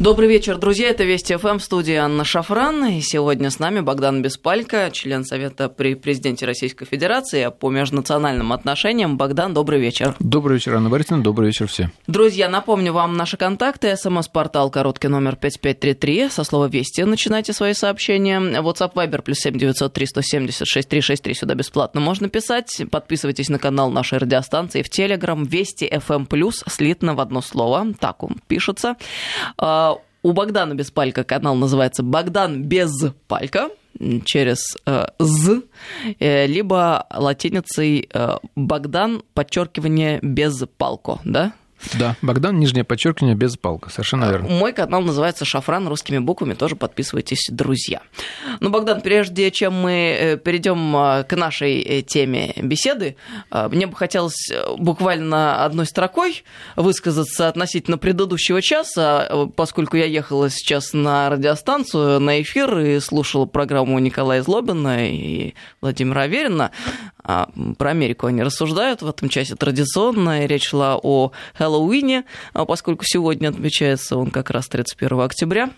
Добрый 0.00 0.28
вечер, 0.28 0.58
друзья. 0.58 0.90
Это 0.90 1.02
Вести 1.02 1.34
ФМ, 1.34 1.58
студия 1.58 2.04
Анна 2.04 2.22
Шафран. 2.22 2.86
И 2.86 3.00
сегодня 3.00 3.50
с 3.50 3.58
нами 3.58 3.80
Богдан 3.80 4.22
Беспалько, 4.22 4.90
член 4.92 5.24
Совета 5.24 5.68
при 5.68 5.96
президенте 5.96 6.46
Российской 6.46 6.84
Федерации 6.84 7.50
по 7.50 7.68
межнациональным 7.68 8.52
отношениям. 8.52 9.16
Богдан, 9.16 9.54
добрый 9.54 9.80
вечер. 9.80 10.14
Добрый 10.20 10.58
вечер, 10.58 10.76
Анна 10.76 10.88
Борисовна. 10.88 11.24
Добрый 11.24 11.48
вечер 11.48 11.66
всем. 11.66 11.90
Друзья, 12.06 12.48
напомню 12.48 12.92
вам 12.92 13.16
наши 13.16 13.36
контакты. 13.36 13.96
СМС-портал 13.96 14.70
короткий 14.70 15.08
номер 15.08 15.34
5533. 15.34 16.28
Со 16.28 16.44
слова 16.44 16.68
«Вести» 16.68 17.02
начинайте 17.02 17.52
свои 17.52 17.72
сообщения. 17.72 18.38
WhatsApp 18.38 18.94
Viber 18.94 19.22
плюс 19.22 19.38
7903 19.38 20.06
176 20.06 20.88
363. 20.88 21.34
Сюда 21.34 21.54
бесплатно 21.56 22.00
можно 22.00 22.28
писать. 22.28 22.82
Подписывайтесь 22.92 23.48
на 23.48 23.58
канал 23.58 23.90
нашей 23.90 24.18
радиостанции 24.18 24.82
в 24.82 24.90
Телеграм. 24.90 25.42
Вести 25.42 25.90
ФМ 25.92 26.26
плюс 26.26 26.62
слитно 26.68 27.16
в 27.16 27.20
одно 27.20 27.42
слово. 27.42 27.94
Так 27.98 28.22
он 28.22 28.36
пишется. 28.46 28.94
У 30.28 30.32
Богдана 30.32 30.74
без 30.74 30.90
палька 30.90 31.24
канал 31.24 31.56
называется 31.56 32.02
Богдан 32.02 32.64
без 32.64 32.92
палька 33.28 33.70
через 34.26 34.76
э, 34.84 35.06
«з», 35.18 35.62
э, 36.20 36.46
либо 36.46 37.06
латиницей 37.10 38.06
э, 38.12 38.36
«Богдан», 38.54 39.22
подчеркивание 39.32 40.18
«без 40.20 40.62
палко», 40.76 41.18
да? 41.24 41.54
Да, 41.98 42.16
Богдан, 42.22 42.58
нижнее 42.58 42.84
подчеркивание, 42.84 43.36
без 43.36 43.56
палка, 43.56 43.90
совершенно 43.90 44.28
а, 44.28 44.30
верно. 44.30 44.48
Мой 44.48 44.72
канал 44.72 45.02
называется 45.02 45.44
«Шафран» 45.44 45.86
русскими 45.88 46.18
буквами, 46.18 46.54
тоже 46.54 46.76
подписывайтесь, 46.76 47.48
друзья. 47.50 48.00
Ну, 48.60 48.70
Богдан, 48.70 49.00
прежде 49.00 49.50
чем 49.50 49.74
мы 49.74 49.92
э, 49.92 50.36
перейдем 50.36 50.96
а, 50.96 51.22
к 51.22 51.36
нашей 51.36 51.80
э, 51.80 52.02
теме 52.02 52.52
беседы, 52.56 53.16
а, 53.50 53.68
мне 53.68 53.86
бы 53.86 53.96
хотелось 53.96 54.50
э, 54.50 54.76
буквально 54.76 55.64
одной 55.64 55.86
строкой 55.86 56.44
высказаться 56.76 57.48
относительно 57.48 57.98
предыдущего 57.98 58.60
часа, 58.60 59.48
поскольку 59.56 59.96
я 59.96 60.04
ехала 60.04 60.50
сейчас 60.50 60.92
на 60.92 61.30
радиостанцию, 61.30 62.20
на 62.20 62.42
эфир 62.42 62.78
и 62.78 63.00
слушала 63.00 63.46
программу 63.46 63.98
Николая 63.98 64.42
Злобина 64.42 65.08
и 65.08 65.54
Владимира 65.80 66.22
Аверина. 66.22 66.72
Про 67.22 67.90
Америку 67.90 68.26
они 68.26 68.42
рассуждают 68.42 69.02
в 69.02 69.08
этом 69.08 69.28
часе 69.28 69.54
традиционно, 69.54 70.46
речь 70.46 70.68
шла 70.68 70.98
о 71.02 71.32
Хэллоуине, 71.54 72.24
а 72.52 72.64
поскольку 72.64 73.04
сегодня 73.04 73.48
отмечается 73.48 74.16
он 74.16 74.30
как 74.30 74.50
раз 74.50 74.68
31 74.68 75.20
октября. 75.20 75.70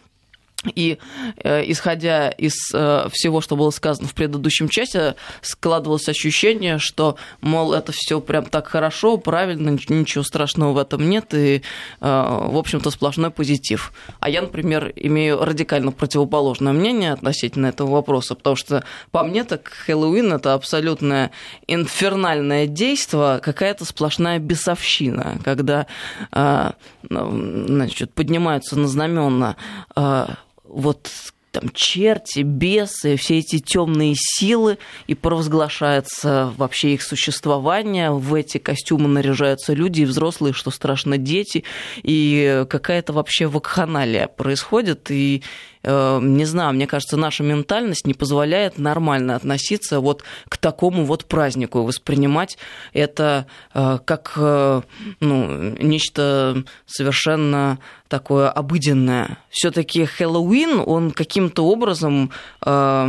И 0.74 0.98
э, 1.42 1.70
исходя 1.70 2.28
из 2.28 2.54
э, 2.74 3.08
всего, 3.12 3.40
что 3.40 3.56
было 3.56 3.70
сказано 3.70 4.08
в 4.08 4.14
предыдущем 4.14 4.68
часе, 4.68 5.14
складывалось 5.40 6.08
ощущение, 6.08 6.78
что, 6.78 7.16
мол, 7.40 7.72
это 7.72 7.92
все 7.92 8.20
прям 8.20 8.44
так 8.44 8.66
хорошо, 8.66 9.16
правильно, 9.16 9.70
ничего 9.70 10.22
страшного 10.22 10.72
в 10.72 10.78
этом 10.78 11.08
нет, 11.08 11.32
и, 11.32 11.56
э, 11.56 11.62
в 12.00 12.58
общем-то, 12.58 12.90
сплошной 12.90 13.30
позитив. 13.30 13.92
А 14.20 14.28
я, 14.28 14.42
например, 14.42 14.92
имею 14.96 15.42
радикально 15.42 15.92
противоположное 15.92 16.74
мнение 16.74 17.12
относительно 17.12 17.66
этого 17.66 17.90
вопроса, 17.90 18.34
потому 18.34 18.56
что, 18.56 18.84
по 19.12 19.22
мне, 19.22 19.44
так 19.44 19.66
Хэллоуин– 19.66 20.32
это 20.34 20.52
абсолютное 20.52 21.30
инфернальное 21.68 22.66
действие, 22.66 23.38
какая-то 23.38 23.86
сплошная 23.86 24.38
бесовщина, 24.38 25.38
когда 25.42 25.86
э, 26.32 26.70
значит, 27.08 28.12
поднимаются 28.12 28.78
на 28.78 28.88
знамена 28.88 29.56
э, 29.96 30.26
вот 30.70 31.10
там 31.50 31.68
черти, 31.74 32.40
бесы, 32.40 33.16
все 33.16 33.38
эти 33.38 33.58
темные 33.58 34.14
силы, 34.16 34.78
и 35.08 35.14
провозглашается 35.14 36.54
вообще 36.56 36.94
их 36.94 37.02
существование. 37.02 38.12
В 38.12 38.34
эти 38.34 38.58
костюмы 38.58 39.08
наряжаются 39.08 39.72
люди, 39.72 40.02
и 40.02 40.04
взрослые, 40.04 40.52
что 40.52 40.70
страшно, 40.70 41.18
дети, 41.18 41.64
и 42.02 42.64
какая-то 42.70 43.12
вообще 43.12 43.46
вакханалия 43.46 44.28
происходит, 44.28 45.10
и 45.10 45.42
не 45.82 46.44
знаю, 46.44 46.74
мне 46.74 46.86
кажется, 46.86 47.16
наша 47.16 47.42
ментальность 47.42 48.06
не 48.06 48.12
позволяет 48.12 48.78
нормально 48.78 49.36
относиться 49.36 50.00
вот 50.00 50.24
к 50.48 50.58
такому 50.58 51.04
вот 51.04 51.24
празднику, 51.24 51.82
воспринимать 51.82 52.58
это 52.92 53.46
э, 53.72 53.98
как 54.04 54.32
э, 54.36 54.82
ну, 55.20 55.74
нечто 55.80 56.64
совершенно 56.86 57.78
такое 58.08 58.50
обыденное. 58.50 59.38
Все-таки 59.48 60.04
Хэллоуин, 60.04 60.82
он 60.84 61.12
каким-то 61.12 61.64
образом 61.64 62.30
э, 62.64 63.08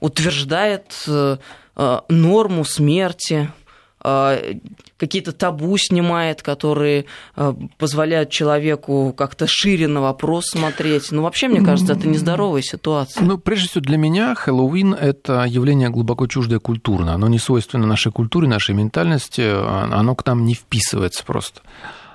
утверждает 0.00 1.06
норму 2.08 2.64
смерти, 2.64 3.50
какие-то 4.00 5.32
табу 5.32 5.76
снимает, 5.78 6.42
которые 6.42 7.06
э, 7.36 7.54
позволяют 7.78 8.30
человеку 8.30 9.14
как-то 9.16 9.46
шире 9.46 9.88
на 9.88 10.00
вопрос 10.00 10.46
смотреть. 10.46 11.10
Ну, 11.10 11.22
вообще, 11.22 11.48
мне 11.48 11.62
кажется, 11.62 11.94
это 11.94 12.08
нездоровая 12.08 12.62
ситуация. 12.62 13.22
Ну, 13.22 13.38
прежде 13.38 13.68
всего, 13.68 13.82
для 13.82 13.96
меня 13.96 14.34
Хэллоуин– 14.34 14.94
это 15.00 15.44
явление 15.44 15.90
глубоко 15.90 16.26
чуждое 16.26 16.58
культурно. 16.58 17.14
Оно 17.14 17.28
не 17.28 17.38
свойственно 17.38 17.86
нашей 17.86 18.12
культуре, 18.12 18.48
нашей 18.48 18.74
ментальности, 18.74 19.42
оно 19.42 20.14
к 20.14 20.24
нам 20.26 20.44
не 20.44 20.54
вписывается 20.54 21.24
просто. 21.24 21.60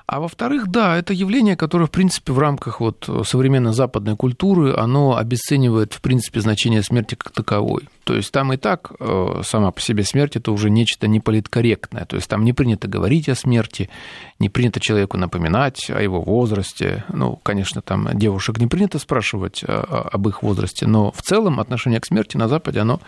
А 0.07 0.19
во-вторых, 0.19 0.67
да, 0.67 0.97
это 0.97 1.13
явление, 1.13 1.55
которое, 1.55 1.87
в 1.87 1.91
принципе, 1.91 2.31
в 2.31 2.37
рамках 2.37 2.79
вот 2.79 3.09
современной 3.25 3.73
западной 3.73 4.15
культуры, 4.15 4.75
оно 4.75 5.17
обесценивает, 5.17 5.93
в 5.93 6.01
принципе, 6.01 6.41
значение 6.41 6.83
смерти 6.83 7.15
как 7.15 7.31
таковой. 7.31 7.89
То 8.03 8.13
есть 8.13 8.31
там 8.31 8.53
и 8.53 8.57
так 8.57 8.91
э, 8.99 9.41
сама 9.43 9.71
по 9.71 9.81
себе 9.81 10.03
смерть– 10.03 10.35
это 10.35 10.51
уже 10.51 10.69
нечто 10.69 11.07
неполиткорректное. 11.07 12.05
То 12.05 12.17
есть 12.17 12.29
там 12.29 12.43
не 12.43 12.53
принято 12.53 12.87
говорить 12.87 13.29
о 13.29 13.35
смерти, 13.35 13.89
не 14.37 14.47
принято 14.47 14.79
человеку 14.79 15.17
напоминать 15.17 15.89
о 15.89 15.99
его 15.99 16.21
возрасте. 16.21 17.03
Ну, 17.09 17.37
конечно, 17.37 17.81
там 17.81 18.07
девушек 18.13 18.59
не 18.59 18.67
принято 18.67 18.99
спрашивать 18.99 19.63
э, 19.63 19.71
об 19.71 20.27
их 20.27 20.43
возрасте, 20.43 20.85
но 20.85 21.11
в 21.11 21.23
целом 21.23 21.59
отношение 21.59 21.99
к 21.99 22.05
смерти 22.05 22.37
на 22.37 22.47
Западе, 22.47 22.81
оно 22.81 23.01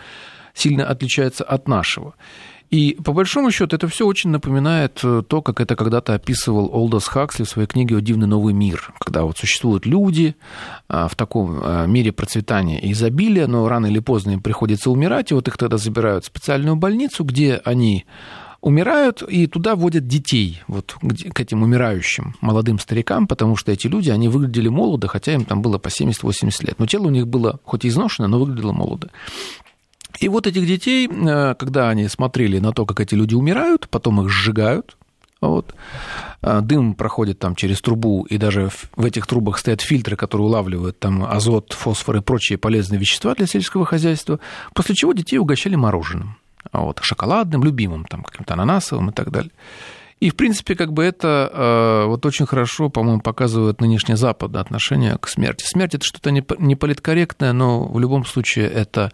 сильно 0.52 0.84
отличается 0.84 1.44
от 1.44 1.68
нашего. 1.68 2.14
И 2.70 2.98
по 3.02 3.12
большому 3.12 3.50
счету 3.50 3.76
это 3.76 3.88
все 3.88 4.06
очень 4.06 4.30
напоминает 4.30 5.00
э, 5.02 5.22
то, 5.26 5.40
как 5.40 5.60
это 5.60 5.74
когда-то 5.74 6.14
описывал 6.14 6.68
Олдос 6.72 7.06
Хаксли 7.06 7.44
в 7.44 7.48
своей 7.48 7.66
книге 7.66 7.96
«О 7.96 8.00
дивный 8.00 8.26
новый 8.26 8.52
мир», 8.52 8.92
когда 9.00 9.22
вот 9.22 9.38
существуют 9.38 9.86
люди 9.86 10.36
а, 10.86 11.08
в 11.08 11.14
таком 11.14 11.60
а, 11.62 11.86
мире 11.86 12.12
процветания 12.12 12.78
и 12.78 12.92
изобилия, 12.92 13.46
но 13.46 13.66
рано 13.68 13.86
или 13.86 14.00
поздно 14.00 14.32
им 14.32 14.42
приходится 14.42 14.90
умирать, 14.90 15.30
и 15.30 15.34
вот 15.34 15.48
их 15.48 15.56
тогда 15.56 15.78
забирают 15.78 16.24
в 16.24 16.26
специальную 16.26 16.76
больницу, 16.76 17.24
где 17.24 17.62
они 17.64 18.04
умирают, 18.60 19.22
и 19.22 19.46
туда 19.46 19.74
водят 19.74 20.06
детей, 20.06 20.60
вот 20.66 20.96
к 21.32 21.40
этим 21.40 21.62
умирающим 21.62 22.34
молодым 22.40 22.78
старикам, 22.78 23.26
потому 23.26 23.56
что 23.56 23.72
эти 23.72 23.86
люди, 23.86 24.10
они 24.10 24.28
выглядели 24.28 24.68
молодо, 24.68 25.06
хотя 25.06 25.32
им 25.32 25.44
там 25.44 25.62
было 25.62 25.78
по 25.78 25.88
70-80 25.88 26.66
лет. 26.66 26.78
Но 26.78 26.86
тело 26.86 27.06
у 27.06 27.10
них 27.10 27.28
было 27.28 27.60
хоть 27.64 27.84
и 27.84 27.88
изношено, 27.88 28.28
но 28.28 28.38
выглядело 28.38 28.72
молодо. 28.72 29.10
И 30.20 30.28
вот 30.28 30.46
этих 30.46 30.66
детей, 30.66 31.08
э, 31.08 31.54
когда 31.54 31.90
они 31.90 32.08
смотрели 32.08 32.58
на 32.58 32.72
то, 32.72 32.86
как 32.86 33.00
эти 33.00 33.14
люди 33.14 33.34
умирают, 33.34 33.88
потом 33.88 34.20
их 34.22 34.30
сжигают, 34.30 34.96
вот. 35.40 35.74
Э, 36.42 36.60
дым 36.60 36.94
проходит 36.94 37.38
там 37.38 37.54
через 37.54 37.80
трубу, 37.80 38.24
и 38.24 38.38
даже 38.38 38.70
в 38.96 39.04
этих 39.04 39.26
трубах 39.26 39.58
стоят 39.58 39.80
фильтры, 39.80 40.16
которые 40.16 40.46
улавливают 40.46 40.98
там 40.98 41.24
азот, 41.24 41.72
фосфор 41.72 42.16
и 42.16 42.20
прочие 42.20 42.58
полезные 42.58 42.98
вещества 42.98 43.34
для 43.34 43.46
сельского 43.46 43.86
хозяйства, 43.86 44.40
после 44.74 44.94
чего 44.94 45.12
детей 45.12 45.38
угощали 45.38 45.76
мороженым, 45.76 46.36
вот, 46.72 46.98
шоколадным, 47.02 47.62
любимым, 47.62 48.04
там, 48.04 48.24
каким-то 48.24 48.54
ананасовым 48.54 49.10
и 49.10 49.12
так 49.12 49.30
далее. 49.30 49.52
И, 50.20 50.30
в 50.30 50.36
принципе, 50.36 50.74
как 50.74 50.92
бы 50.92 51.04
это 51.04 51.50
э, 51.52 52.06
вот 52.06 52.26
очень 52.26 52.46
хорошо, 52.46 52.88
по-моему, 52.88 53.20
показывает 53.20 53.80
нынешнее 53.80 54.16
западное 54.16 54.60
отношение 54.60 55.16
к 55.16 55.28
смерти. 55.28 55.64
Смерть– 55.64 55.94
это 55.96 56.04
что-то 56.04 56.30
не 56.32 56.74
политкорректное, 56.76 57.52
но 57.52 57.86
в 57.86 58.00
любом 58.00 58.24
случае 58.24 58.68
это 58.68 59.12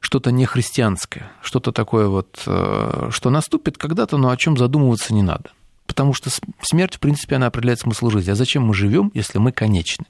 что-то 0.00 0.30
нехристианское, 0.30 1.30
что-то 1.42 1.72
такое 1.72 2.08
вот, 2.08 2.42
э, 2.46 3.08
что 3.10 3.30
наступит 3.30 3.76
когда-то, 3.76 4.16
но 4.16 4.30
о 4.30 4.36
чем 4.36 4.56
задумываться 4.56 5.12
не 5.12 5.22
надо. 5.22 5.50
Потому 5.86 6.14
что 6.14 6.30
смерть, 6.62 6.96
в 6.96 7.00
принципе, 7.00 7.36
она 7.36 7.46
определяет 7.46 7.80
смысл 7.80 8.10
жизни. 8.10 8.30
А 8.30 8.34
зачем 8.34 8.62
мы 8.64 8.74
живем, 8.74 9.10
если 9.14 9.38
мы 9.38 9.52
конечны? 9.52 10.06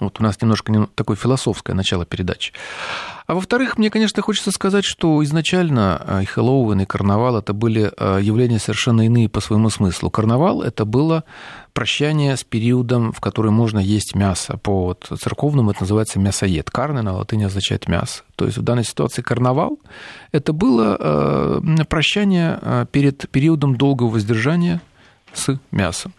Вот 0.00 0.20
у 0.20 0.22
нас 0.22 0.40
немножко 0.40 0.88
такое 0.94 1.16
философское 1.16 1.74
начало 1.74 2.04
передачи. 2.04 2.52
А 3.26 3.34
во-вторых, 3.34 3.78
мне, 3.78 3.90
конечно, 3.90 4.22
хочется 4.22 4.50
сказать, 4.50 4.84
что 4.84 5.22
изначально 5.22 6.02
э, 6.04 6.22
и 6.22 6.24
Хэллоуин, 6.24 6.80
и 6.80 6.84
карнавал 6.84 7.36
это 7.36 7.52
были 7.52 7.92
э, 7.96 8.18
явления 8.20 8.58
совершенно 8.58 9.02
иные 9.02 9.28
по 9.28 9.40
своему 9.40 9.70
смыслу. 9.70 10.10
Карнавал 10.10 10.62
это 10.62 10.84
было 10.84 11.22
прощание 11.72 12.36
с 12.36 12.42
периодом, 12.42 13.12
в 13.12 13.20
который 13.20 13.52
можно 13.52 13.78
есть 13.78 14.16
мясо. 14.16 14.56
По 14.56 14.86
вот 14.86 15.12
церковному 15.20 15.70
это 15.70 15.82
называется 15.82 16.18
мясоед. 16.18 16.70
Карны 16.70 17.02
на 17.02 17.12
латыни 17.12 17.44
означает 17.44 17.86
мясо. 17.86 18.24
То 18.34 18.46
есть 18.46 18.58
в 18.58 18.62
данной 18.62 18.84
ситуации 18.84 19.22
карнавал 19.22 19.78
это 20.32 20.52
было 20.52 20.96
э, 20.98 21.84
прощание 21.88 22.86
перед 22.90 23.30
периодом 23.30 23.76
долгого 23.76 24.08
воздержания 24.08 24.80
с 25.32 25.56
мясом 25.70 26.12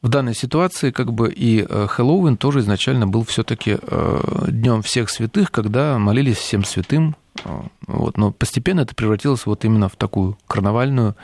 в 0.00 0.08
данной 0.08 0.34
ситуации 0.34 0.90
как 0.90 1.12
бы 1.12 1.32
и 1.32 1.66
э, 1.68 1.86
Хэллоуин 1.88 2.36
тоже 2.36 2.60
изначально 2.60 3.06
был 3.06 3.24
все-таки 3.24 3.78
э, 3.80 4.44
днем 4.48 4.82
всех 4.82 5.10
святых, 5.10 5.50
когда 5.50 5.98
молились 5.98 6.36
всем 6.36 6.64
святым. 6.64 7.16
Э, 7.44 7.62
вот, 7.86 8.16
но 8.16 8.30
постепенно 8.30 8.82
это 8.82 8.94
превратилось 8.94 9.44
вот 9.46 9.64
именно 9.64 9.88
в 9.88 9.96
такую 9.96 10.38
карнавальную 10.46 11.16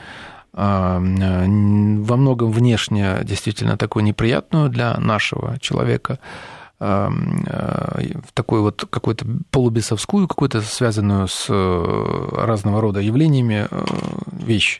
во 0.57 1.01
многом 1.01 2.49
внешне 2.49 3.19
действительно 3.23 3.75
такую 3.75 4.05
неприятную 4.05 4.69
для 4.69 4.95
нашего 4.97 5.59
человека 5.59 6.19
в 6.79 8.31
такую 8.33 8.61
вот 8.61 8.87
какую-то 8.89 9.25
полубесовскую, 9.51 10.29
какую-то 10.29 10.61
связанную 10.61 11.27
с 11.27 11.49
разного 11.49 12.79
рода 12.79 13.01
явлениями 13.01 13.67
вещь. 14.31 14.79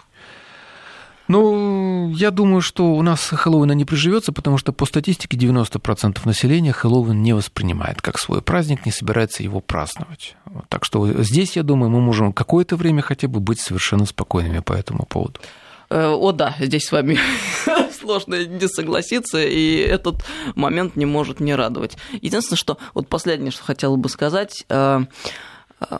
Ну, 1.27 2.11
я 2.11 2.29
думаю, 2.29 2.61
что 2.61 2.93
у 2.93 3.01
нас 3.01 3.29
Хэллоуина 3.29 3.71
не 3.71 3.83
приживется, 3.83 4.31
потому 4.31 4.57
что 4.57 4.71
по 4.73 4.85
статистике 4.85 5.37
90% 5.37 6.19
населения 6.25 6.71
Хэллоуин 6.71 7.21
не 7.21 7.33
воспринимает 7.33 8.01
как 8.01 8.19
свой 8.19 8.41
праздник, 8.41 8.85
не 8.85 8.91
собирается 8.91 9.41
его 9.41 9.59
праздновать. 9.59 10.35
Так 10.69 10.85
что 10.85 11.23
здесь, 11.23 11.55
я 11.55 11.63
думаю, 11.63 11.89
мы 11.89 11.99
можем 11.99 12.31
какое-то 12.31 12.75
время 12.75 13.01
хотя 13.01 13.27
бы 13.27 13.39
быть 13.39 13.59
совершенно 13.59 14.05
спокойными 14.05 14.59
по 14.59 14.73
этому 14.73 15.05
поводу. 15.05 15.39
Э, 15.89 16.07
о 16.07 16.31
да, 16.31 16.55
здесь 16.59 16.85
с 16.85 16.91
вами 16.91 17.17
сложно 17.99 18.45
не 18.45 18.67
согласиться, 18.67 19.43
и 19.43 19.77
этот 19.77 20.23
момент 20.55 20.95
не 20.95 21.05
может 21.05 21.39
не 21.39 21.55
радовать. 21.55 21.97
Единственное, 22.21 22.57
что 22.57 22.77
вот 22.93 23.07
последнее, 23.07 23.51
что 23.51 23.63
хотела 23.63 23.95
бы 23.95 24.09
сказать, 24.09 24.65
э, 24.69 25.01
э, 25.81 25.97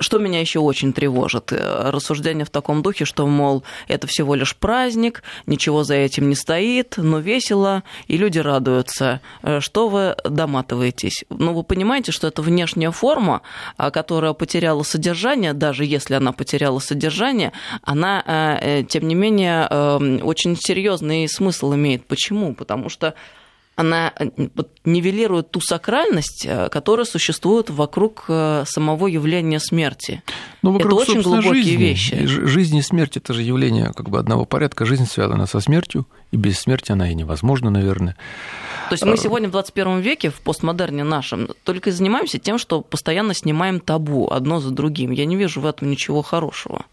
что 0.00 0.18
меня 0.18 0.40
еще 0.40 0.60
очень 0.60 0.92
тревожит? 0.92 1.52
Э, 1.52 1.90
рассуждение 1.90 2.44
в 2.44 2.50
таком 2.50 2.82
духе, 2.82 3.04
что, 3.04 3.26
мол, 3.26 3.64
это 3.88 4.06
всего 4.06 4.34
лишь 4.34 4.56
праздник, 4.56 5.22
ничего 5.46 5.82
за 5.84 5.94
этим 5.94 6.28
не 6.28 6.34
стоит, 6.34 6.94
но 6.96 7.18
весело, 7.18 7.82
и 8.06 8.16
люди 8.16 8.38
радуются. 8.38 9.20
Э, 9.42 9.60
что 9.60 9.88
вы 9.88 10.16
доматываетесь? 10.24 11.24
Ну, 11.30 11.52
вы 11.52 11.64
понимаете, 11.64 12.12
что 12.12 12.28
это 12.28 12.42
внешняя 12.42 12.90
форма, 12.90 13.42
а, 13.76 13.90
которая 13.90 14.32
потеряла 14.34 14.82
содержание, 14.84 15.52
даже 15.52 15.84
если 15.84 16.14
она 16.14 16.32
потеряла 16.32 16.78
содержание, 16.78 17.52
она, 17.82 18.22
э, 18.60 18.84
тем 18.88 19.08
не 19.08 19.14
менее, 19.14 19.66
очень 20.22 20.56
серьезный 20.56 21.28
смысл 21.28 21.74
имеет. 21.74 22.06
Почему? 22.06 22.54
Потому 22.54 22.88
что 22.88 23.14
она 23.78 24.12
э, 24.18 24.28
нивелирует 24.84 25.52
ту 25.52 25.60
сакральность, 25.60 26.44
э, 26.44 26.68
которая 26.68 27.06
существует 27.06 27.70
вокруг 27.70 28.24
э, 28.26 28.64
самого 28.66 29.06
явления 29.06 29.60
смерти. 29.60 30.24
Ну, 30.62 30.72
вокруг, 30.72 31.02
это 31.02 31.12
очень 31.12 31.22
глубокие 31.22 31.62
жизни. 31.62 31.76
вещи. 31.76 32.26
Жизнь 32.26 32.76
и 32.76 32.82
смерть– 32.82 33.16
это 33.18 33.32
же 33.32 33.42
явление 33.42 33.92
как 33.94 34.10
бы 34.10 34.18
одного 34.18 34.46
порядка. 34.46 34.84
Жизнь 34.84 35.06
связана 35.06 35.46
со 35.46 35.60
смертью, 35.60 36.08
и 36.32 36.36
без 36.36 36.58
смерти 36.58 36.90
она 36.90 37.08
и 37.08 37.14
невозможна, 37.14 37.70
наверное. 37.70 38.16
То 38.88 38.94
есть 38.94 39.04
мы 39.04 39.16
сегодня 39.16 39.46
в 39.46 39.52
21 39.52 40.00
веке, 40.00 40.30
в 40.30 40.40
постмодерне 40.40 41.04
нашем, 41.04 41.50
только 41.62 41.92
занимаемся 41.92 42.40
тем, 42.40 42.58
что 42.58 42.80
постоянно 42.80 43.32
снимаем 43.32 43.78
табу 43.78 44.28
одно 44.28 44.58
за 44.58 44.72
другим. 44.72 45.12
Я 45.12 45.24
не 45.24 45.36
вижу 45.36 45.60
в 45.60 45.66
этом 45.66 45.88
ничего 45.88 46.22
хорошего. 46.22 46.84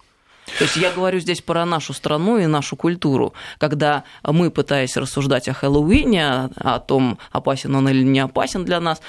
То 0.58 0.64
есть 0.64 0.78
я 0.78 0.92
говорю 0.92 1.20
здесь 1.20 1.42
про 1.42 1.66
нашу 1.66 1.94
страну 1.94 2.38
и 2.38 2.46
нашу 2.46 2.76
культуру, 2.76 3.34
когда 3.58 4.04
мы, 4.24 4.52
пытаясь 4.52 4.96
рассуждать 4.96 5.48
о 5.48 5.54
Хэллоуине, 5.54 6.50
о 6.56 6.80
том, 6.80 7.18
опасен 7.32 7.76
он 7.76 7.90
или 7.90 8.04
не 8.04 8.20
опасен 8.20 8.64
для 8.64 8.80
нас, 8.80 9.02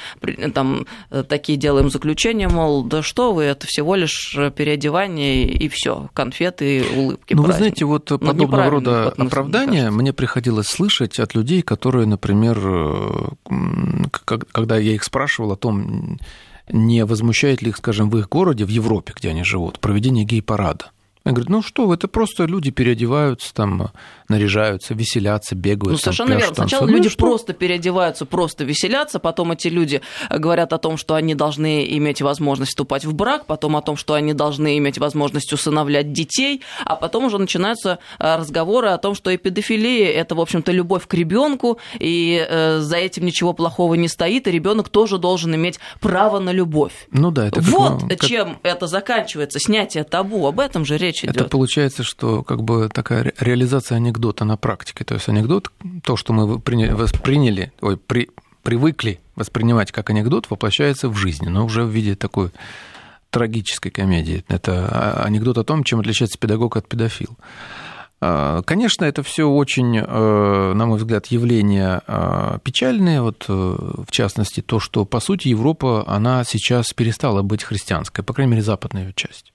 там 0.55 0.87
э, 1.11 1.23
такие 1.23 1.59
делаем 1.59 1.91
заключения, 1.91 2.49
мол, 2.49 2.85
да 2.85 3.03
что 3.03 3.33
вы, 3.33 3.45
это 3.45 3.67
всего 3.67 3.95
лишь 3.95 4.37
переодевание 4.57 5.45
и 5.45 5.69
все, 5.69 6.09
конфеты, 6.15 6.85
улыбки. 6.97 7.35
Ну, 7.35 7.43
вы 7.43 7.53
знаете, 7.53 7.85
вот 7.85 8.11
Но 8.11 8.19
подобного 8.19 8.71
рода 8.71 9.09
оправдания 9.11 9.91
мне 9.91 10.13
приходилось 10.13 10.67
слышать 10.67 11.19
от 11.19 11.35
людей, 11.35 11.63
которые, 11.63 12.07
например, 12.07 12.59
э, 12.63 13.29
когда 14.53 14.79
я 14.79 14.93
их 14.93 15.05
спрашивал 15.05 15.53
о 15.53 15.57
том, 15.57 16.19
не 16.69 17.05
возмущает 17.05 17.63
ли 17.63 17.71
их, 17.71 17.77
скажем, 17.77 18.11
в 18.11 18.19
их 18.19 18.29
городе, 18.29 18.65
в 18.65 18.69
Европе, 18.69 19.13
где 19.15 19.31
они 19.31 19.45
живут, 19.45 19.79
проведение 19.79 20.25
гей-парада. 20.25 20.91
Я 21.27 21.33
говорю, 21.33 21.51
ну 21.51 21.63
что 21.63 21.87
вы, 21.87 21.95
это 21.95 22.09
просто 22.09 22.45
люди 22.45 22.71
переодеваются, 22.71 23.53
там, 23.53 23.91
наряжаются, 24.29 24.95
веселятся, 24.95 25.55
бегают. 25.55 25.93
Ну, 25.93 25.99
совершенно 25.99 26.35
верно. 26.35 26.55
Сначала 26.55 26.87
ну, 26.87 26.93
люди 26.93 27.09
что? 27.09 27.19
просто 27.19 27.53
переодеваются, 27.53 28.27
просто 28.27 28.65
веселятся, 28.65 29.19
потом 29.19 29.53
эти 29.53 29.69
люди 29.69 30.01
говорят 30.31 30.73
о 30.73 30.79
том, 30.79 30.97
что 30.97 31.15
они 31.15 31.35
должны 31.35 31.85
иметь 31.97 32.23
возможность 32.23 32.71
вступать 32.71 33.05
в 33.05 33.15
брак, 33.15 33.47
потом 33.47 33.77
о 33.77 33.83
том, 33.83 33.97
что 33.97 34.15
они 34.15 34.35
должны 34.35 34.79
иметь 34.79 34.99
возможность 34.99 35.53
усыновлять 35.53 36.13
детей, 36.13 36.63
а 36.85 36.97
потом 36.97 37.25
уже 37.25 37.39
начинаются 37.39 37.99
э, 38.19 38.37
разговоры 38.37 38.89
о 38.89 38.99
том, 38.99 39.15
что 39.15 39.31
и 39.31 39.37
педофилия– 39.37 40.11
это, 40.13 40.35
в 40.35 40.41
общем-то, 40.41 40.73
любовь 40.73 41.07
к 41.07 41.15
ребенку, 41.15 41.79
и 41.99 42.47
э, 42.49 42.79
за 42.79 42.97
этим 42.97 43.27
ничего 43.27 43.53
плохого 43.53 43.95
не 43.95 44.09
стоит, 44.09 44.47
и 44.47 44.51
ребенок 44.51 44.89
тоже 44.89 45.19
должен 45.19 45.55
иметь 45.55 45.79
право 46.01 46.39
на 46.39 46.51
любовь. 46.51 47.09
Ну 47.11 47.31
да, 47.31 47.49
это 47.49 47.61
Вот 47.61 48.03
как, 48.03 48.09
как... 48.11 48.29
чем 48.29 48.59
это 48.63 48.87
заканчивается, 48.87 49.59
снятие 49.59 50.05
табу, 50.05 50.47
об 50.47 50.61
этом 50.61 50.85
же 50.85 50.97
речь 50.97 51.16
речь 51.17 51.25
идет. 51.25 51.37
Это 51.37 51.45
получается, 51.49 52.03
что 52.03 52.43
как 52.43 52.63
бы 52.63 52.89
такая 52.89 53.33
реализация 53.39 53.97
анекдота 53.97 54.45
на 54.45 54.57
практике. 54.57 55.05
То 55.05 55.15
есть 55.15 55.29
анекдот, 55.29 55.71
то, 56.03 56.17
что 56.17 56.33
мы 56.33 56.47
восприняли, 56.57 57.73
ой, 57.81 57.97
при, 57.97 58.31
привыкли 58.63 59.21
воспринимать 59.35 59.93
как 59.93 60.11
анекдот, 60.11 60.51
воплощается 60.51 61.09
в 61.09 61.17
жизни, 61.17 61.49
но 61.49 61.65
уже 61.65 61.85
в 61.85 61.91
виде 61.91 62.15
такой 62.15 62.51
трагической 63.31 63.91
комедии. 63.91 64.45
Это 64.49 64.89
а, 64.91 65.25
анекдот 65.25 65.59
о 65.59 65.65
том, 65.65 65.85
чем 65.85 66.01
отличается 66.01 66.39
педагог 66.39 66.77
от 66.77 66.89
педофил. 66.89 67.37
А, 68.21 68.63
конечно, 68.63 69.05
это 69.05 69.23
все 69.23 69.45
очень, 69.45 69.99
э, 69.99 70.73
на 70.75 70.87
мой 70.87 70.99
взгляд, 70.99 71.27
явление 71.27 72.01
а, 72.07 72.59
печальное. 72.61 73.21
Вот, 73.21 73.45
э, 73.49 73.53
в 73.53 74.11
частности, 74.11 74.63
то, 74.63 74.81
что, 74.81 75.05
по 75.05 75.21
сути, 75.21 75.49
Европа, 75.49 76.05
она 76.07 76.45
сейчас 76.45 76.95
перестала 76.95 77.43
быть 77.43 77.63
христианской, 77.63 78.25
по 78.25 78.33
крайней 78.33 78.53
мере, 78.53 78.63
западная 78.63 79.05
ее 79.05 79.13
часть. 79.15 79.53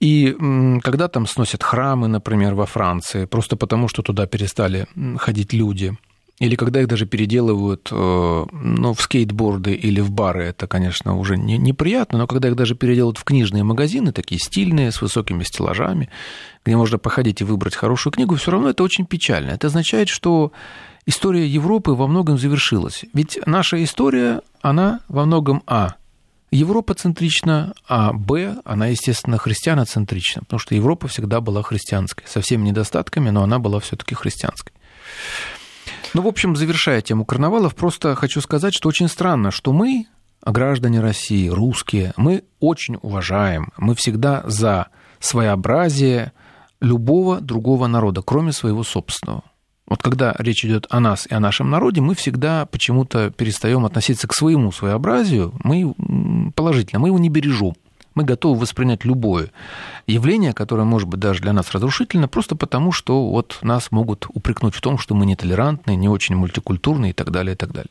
И 0.00 0.34
когда 0.82 1.08
там 1.08 1.26
сносят 1.26 1.62
храмы, 1.62 2.08
например, 2.08 2.54
во 2.54 2.66
Франции, 2.66 3.26
просто 3.26 3.56
потому, 3.56 3.86
что 3.88 4.02
туда 4.02 4.26
перестали 4.26 4.86
ходить 5.18 5.52
люди, 5.52 5.94
или 6.40 6.56
когда 6.56 6.80
их 6.80 6.88
даже 6.88 7.04
переделывают 7.04 7.90
э, 7.92 8.46
ну, 8.50 8.94
в 8.94 9.02
скейтборды 9.02 9.74
или 9.74 10.00
в 10.00 10.10
бары, 10.10 10.44
это, 10.44 10.66
конечно, 10.66 11.18
уже 11.18 11.36
не, 11.36 11.58
неприятно, 11.58 12.18
но 12.18 12.26
когда 12.26 12.48
их 12.48 12.56
даже 12.56 12.74
переделывают 12.74 13.18
в 13.18 13.24
книжные 13.24 13.62
магазины, 13.62 14.10
такие 14.10 14.38
стильные, 14.38 14.90
с 14.90 15.02
высокими 15.02 15.44
стеллажами, 15.44 16.08
где 16.64 16.78
можно 16.78 16.96
походить 16.96 17.42
и 17.42 17.44
выбрать 17.44 17.74
хорошую 17.74 18.14
книгу, 18.14 18.36
все 18.36 18.52
равно 18.52 18.70
это 18.70 18.82
очень 18.82 19.04
печально. 19.04 19.50
Это 19.50 19.66
означает, 19.66 20.08
что 20.08 20.52
история 21.04 21.46
Европы 21.46 21.90
во 21.90 22.06
многом 22.06 22.38
завершилась. 22.38 23.04
Ведь 23.12 23.38
наша 23.44 23.82
история, 23.84 24.40
она 24.62 25.00
во 25.08 25.26
многом, 25.26 25.62
а, 25.66 25.96
Европа 26.50 26.94
центрична, 26.94 27.74
а 27.86 28.12
Б, 28.12 28.56
она, 28.64 28.88
естественно, 28.88 29.38
христианоцентрична, 29.38 30.42
потому 30.42 30.58
что 30.58 30.74
Европа 30.74 31.06
всегда 31.06 31.40
была 31.40 31.62
христианской, 31.62 32.26
со 32.26 32.40
всеми 32.40 32.68
недостатками, 32.68 33.30
но 33.30 33.42
она 33.42 33.58
была 33.58 33.78
все-таки 33.78 34.14
христианской. 34.14 34.72
Ну, 36.12 36.22
в 36.22 36.26
общем, 36.26 36.56
завершая 36.56 37.02
тему 37.02 37.24
карнавалов, 37.24 37.76
просто 37.76 38.16
хочу 38.16 38.40
сказать, 38.40 38.74
что 38.74 38.88
очень 38.88 39.08
странно, 39.08 39.52
что 39.52 39.72
мы, 39.72 40.06
граждане 40.44 41.00
России, 41.00 41.48
русские, 41.48 42.12
мы 42.16 42.42
очень 42.58 42.98
уважаем, 43.00 43.72
мы 43.76 43.94
всегда 43.94 44.42
за 44.46 44.88
своеобразие 45.20 46.32
любого 46.80 47.40
другого 47.40 47.86
народа, 47.86 48.22
кроме 48.22 48.52
своего 48.52 48.82
собственного. 48.82 49.44
Вот 49.90 50.02
когда 50.02 50.34
речь 50.38 50.64
идет 50.64 50.86
о 50.88 51.00
нас 51.00 51.26
и 51.28 51.34
о 51.34 51.40
нашем 51.40 51.68
народе, 51.68 52.00
мы 52.00 52.14
всегда 52.14 52.64
почему-то 52.64 53.30
перестаем 53.30 53.84
относиться 53.84 54.28
к 54.28 54.32
своему 54.32 54.70
своеобразию, 54.70 55.52
мы 55.64 56.52
положительно, 56.54 57.00
мы 57.00 57.08
его 57.08 57.18
не 57.18 57.28
бережем 57.28 57.74
мы 58.14 58.24
готовы 58.24 58.60
воспринять 58.60 59.04
любое 59.04 59.50
явление, 60.06 60.52
которое 60.52 60.84
может 60.84 61.08
быть 61.08 61.20
даже 61.20 61.40
для 61.40 61.52
нас 61.52 61.70
разрушительно, 61.72 62.28
просто 62.28 62.56
потому, 62.56 62.92
что 62.92 63.28
вот 63.30 63.58
нас 63.62 63.90
могут 63.90 64.26
упрекнуть 64.28 64.74
в 64.74 64.80
том, 64.80 64.98
что 64.98 65.14
мы 65.14 65.26
нетолерантны, 65.26 65.94
не 65.94 66.08
очень 66.08 66.34
мультикультурны 66.34 67.10
и 67.10 67.12
так 67.12 67.30
далее, 67.30 67.54
и 67.54 67.56
так 67.56 67.72
далее. 67.72 67.90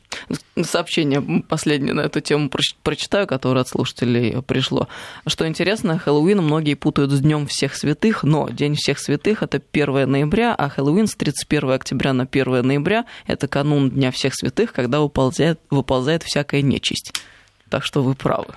Сообщение 0.62 1.42
последнее 1.42 1.94
на 1.94 2.02
эту 2.02 2.20
тему 2.20 2.50
прочитаю, 2.82 3.26
которое 3.26 3.60
от 3.60 3.68
слушателей 3.68 4.42
пришло. 4.42 4.88
Что 5.26 5.46
интересно, 5.48 5.98
Хэллоуин 5.98 6.42
многие 6.42 6.74
путают 6.74 7.10
с 7.12 7.20
Днем 7.20 7.46
всех 7.46 7.74
святых, 7.74 8.22
но 8.22 8.48
День 8.48 8.74
всех 8.74 8.98
святых– 8.98 9.42
это 9.44 9.60
1 9.72 10.10
ноября, 10.10 10.54
а 10.54 10.68
Хэллоуин 10.68 11.06
с 11.06 11.14
31 11.14 11.70
октября 11.70 12.12
на 12.12 12.24
1 12.24 12.66
ноября– 12.66 13.04
это 13.26 13.48
канун 13.48 13.90
Дня 13.90 14.10
всех 14.10 14.34
святых, 14.34 14.72
когда 14.72 15.00
выползает, 15.00 15.60
выползает 15.70 16.22
всякая 16.22 16.62
нечисть. 16.62 17.12
Так 17.68 17.84
что 17.84 18.02
вы 18.02 18.14
правы. 18.14 18.54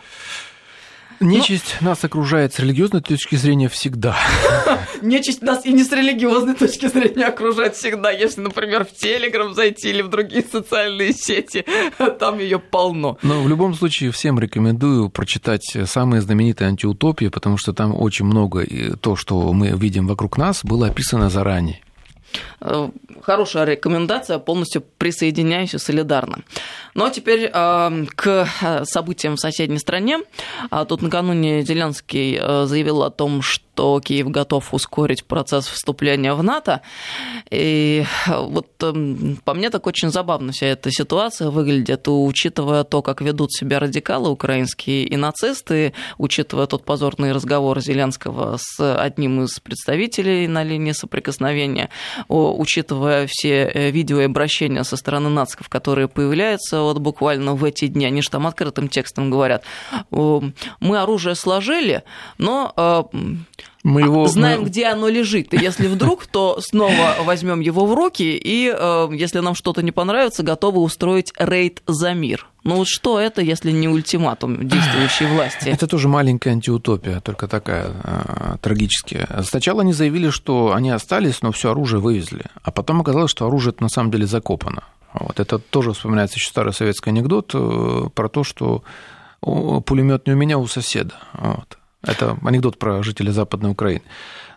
Нечисть 1.23 1.77
Но... 1.81 1.89
нас 1.89 2.03
окружает 2.03 2.53
с 2.53 2.59
религиозной 2.59 3.01
точки 3.01 3.35
зрения 3.35 3.69
всегда. 3.69 4.15
Нечисть 5.01 5.41
нас 5.41 5.65
и 5.65 5.73
не 5.73 5.83
с 5.83 5.91
религиозной 5.91 6.55
точки 6.55 6.87
зрения 6.87 7.25
окружает 7.25 7.75
всегда. 7.75 8.11
Если, 8.11 8.41
например, 8.41 8.85
в 8.85 8.93
Телеграм 8.93 9.53
зайти 9.53 9.89
или 9.89 10.01
в 10.01 10.09
другие 10.09 10.43
социальные 10.43 11.13
сети, 11.13 11.65
там 12.19 12.39
ее 12.39 12.59
полно. 12.59 13.17
Но 13.23 13.41
в 13.41 13.47
любом 13.47 13.73
случае 13.73 14.11
всем 14.11 14.39
рекомендую 14.39 15.09
прочитать 15.09 15.65
самые 15.85 16.21
знаменитые 16.21 16.69
антиутопии, 16.69 17.27
потому 17.27 17.57
что 17.57 17.73
там 17.73 17.95
очень 17.95 18.25
много 18.25 18.65
то, 18.99 19.15
что 19.15 19.51
мы 19.53 19.69
видим 19.69 20.07
вокруг 20.07 20.37
нас, 20.37 20.63
было 20.63 20.87
описано 20.87 21.29
заранее. 21.29 21.81
Э, 23.15 23.21
хорошая 23.21 23.65
рекомендация, 23.65 24.39
полностью 24.39 24.81
присоединяюсь 24.81 25.73
и 25.73 25.77
солидарна. 25.77 26.39
Ну 26.93 27.05
а 27.05 27.09
теперь 27.09 27.49
э, 27.51 28.05
к 28.15 28.47
э, 28.61 28.85
событиям 28.85 29.35
в 29.35 29.39
соседней 29.39 29.79
стране. 29.79 30.19
А 30.69 30.85
тут 30.85 31.01
накануне 31.01 31.63
Зеленский 31.63 32.39
заявил 32.65 33.03
о 33.03 33.09
том, 33.09 33.41
что 33.41 33.63
что 33.73 33.99
Киев 33.99 34.29
готов 34.29 34.73
ускорить 34.73 35.25
процесс 35.25 35.67
вступления 35.67 36.33
в 36.33 36.43
НАТО. 36.43 36.81
И 37.49 38.05
вот 38.27 38.67
эм, 38.83 39.39
по 39.43 39.53
мне 39.53 39.69
так 39.69 39.87
очень 39.87 40.11
забавно 40.11 40.51
вся 40.51 40.67
эта 40.67 40.91
ситуация 40.91 41.49
выглядит, 41.49 42.07
учитывая 42.07 42.83
то, 42.83 43.01
как 43.01 43.21
ведут 43.21 43.51
себя 43.51 43.79
радикалы 43.79 44.29
украинские 44.29 45.05
и 45.05 45.17
нацисты, 45.17 45.93
учитывая 46.17 46.67
тот 46.67 46.85
позорный 46.85 47.31
разговор 47.31 47.79
Зеленского 47.79 48.57
с 48.59 48.95
одним 48.95 49.43
из 49.43 49.59
представителей 49.59 50.47
на 50.47 50.63
линии 50.63 50.91
соприкосновения, 50.91 51.89
учитывая 52.27 53.02
все 53.27 53.65
э, 53.65 53.91
видео 53.91 54.21
и 54.21 54.25
обращения 54.25 54.83
со 54.83 54.97
стороны 54.97 55.29
нациков, 55.29 55.69
которые 55.69 56.07
появляются 56.07 56.81
вот 56.81 56.99
буквально 56.99 57.55
в 57.55 57.63
эти 57.63 57.87
дни, 57.87 58.05
они 58.05 58.21
же 58.21 58.29
там 58.29 58.47
открытым 58.47 58.87
текстом 58.87 59.29
говорят, 59.29 59.63
мы 60.11 60.99
оружие 60.99 61.35
сложили, 61.35 62.03
но 62.37 62.73
э, 62.75 63.03
мы 63.83 64.01
его, 64.01 64.27
знаем, 64.27 64.61
мы... 64.61 64.67
где 64.67 64.87
оно 64.87 65.09
лежит. 65.09 65.53
И 65.53 65.57
если 65.57 65.87
вдруг, 65.87 66.25
то 66.25 66.59
снова 66.61 67.17
возьмем 67.23 67.59
его 67.59 67.85
в 67.85 67.93
руки, 67.93 68.39
и 68.41 68.73
э, 68.73 69.09
если 69.11 69.39
нам 69.39 69.55
что-то 69.55 69.81
не 69.83 69.91
понравится, 69.91 70.41
готовы 70.41 70.79
устроить 70.79 71.33
рейд 71.37 71.83
за 71.85 72.13
мир. 72.13 72.47
Ну 72.63 72.77
вот 72.77 72.87
что 72.87 73.19
это, 73.19 73.41
если 73.41 73.71
не 73.71 73.89
ультиматум 73.89 74.65
действующей 74.65 75.25
власти? 75.25 75.67
Это 75.67 75.85
тоже 75.85 76.07
маленькая 76.07 76.51
антиутопия, 76.51 77.19
только 77.19 77.49
такая 77.49 77.91
э, 78.03 78.55
трагическая. 78.61 79.27
Сначала 79.43 79.81
они 79.81 79.91
заявили, 79.91 80.29
что 80.29 80.73
они 80.73 80.89
остались, 80.89 81.41
но 81.41 81.51
все 81.51 81.71
оружие 81.71 81.99
вывезли. 81.99 82.45
А 82.63 82.71
потом 82.71 83.01
оказалось, 83.01 83.31
что 83.31 83.47
оружие 83.47 83.75
на 83.79 83.89
самом 83.89 84.11
деле 84.11 84.25
закопано. 84.25 84.83
Вот 85.13 85.41
это 85.41 85.59
тоже 85.59 85.91
вспоминается 85.91 86.37
еще 86.37 86.47
старый 86.47 86.73
советский 86.73 87.09
анекдот 87.09 87.51
э, 87.53 88.09
про 88.15 88.29
то, 88.29 88.45
что 88.45 88.83
пулемет 89.41 90.25
не 90.25 90.33
у 90.33 90.37
меня, 90.37 90.55
а 90.55 90.59
у 90.59 90.67
соседа. 90.67 91.15
Вот. 91.33 91.77
Это 92.03 92.37
анекдот 92.43 92.77
про 92.77 93.01
жителей 93.01 93.31
Западной 93.31 93.71
Украины. 93.71 94.03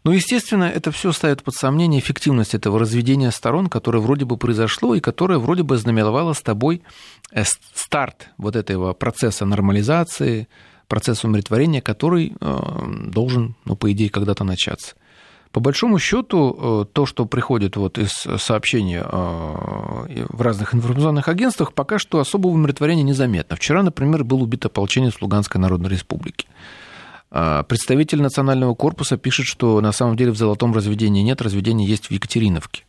Ну, 0.04 0.12
естественно, 0.12 0.64
это 0.64 0.90
все 0.90 1.12
ставит 1.12 1.42
под 1.42 1.54
сомнение 1.54 2.00
эффективность 2.00 2.54
этого 2.54 2.78
разведения 2.78 3.30
сторон, 3.30 3.68
которое 3.68 3.98
вроде 3.98 4.24
бы 4.24 4.36
произошло 4.36 4.94
и 4.94 5.00
которое 5.00 5.38
вроде 5.38 5.62
бы 5.62 5.76
знаменовало 5.76 6.32
с 6.32 6.42
тобой 6.42 6.82
э, 7.32 7.42
старт 7.74 8.28
вот 8.36 8.56
этого 8.56 8.92
процесса 8.92 9.44
нормализации, 9.46 10.48
процесса 10.88 11.26
умиротворения, 11.26 11.80
который 11.80 12.34
э, 12.40 12.58
должен, 13.10 13.56
ну, 13.64 13.76
по 13.76 13.90
идее, 13.92 14.10
когда-то 14.10 14.44
начаться. 14.44 14.94
По 15.50 15.60
большому 15.60 15.98
счету, 15.98 16.56
э, 16.56 16.84
то, 16.92 17.06
что 17.06 17.26
приходит 17.26 17.76
вот 17.76 17.98
из 17.98 18.12
сообщений 18.38 19.00
в 19.00 20.40
разных 20.40 20.74
информационных 20.74 21.28
агентствах, 21.28 21.72
пока 21.72 21.98
что 21.98 22.20
особого 22.20 22.52
умиротворения 22.52 23.04
незаметно. 23.04 23.56
Вчера, 23.56 23.82
например, 23.82 24.22
был 24.22 24.42
убит 24.42 24.64
ополченец 24.66 25.20
Луганской 25.20 25.60
Народной 25.60 25.90
Республики. 25.90 26.46
А, 27.38 27.64
представитель 27.64 28.22
национального 28.22 28.74
корпуса 28.74 29.18
пишет, 29.18 29.44
что 29.44 29.82
на 29.82 29.92
самом 29.92 30.16
деле 30.16 30.30
в 30.30 30.38
золотом 30.38 30.72
разведении 30.72 31.20
нет, 31.20 31.42
разведение 31.42 31.86
есть 31.86 32.06
в 32.06 32.10
Екатериновке. 32.10 32.84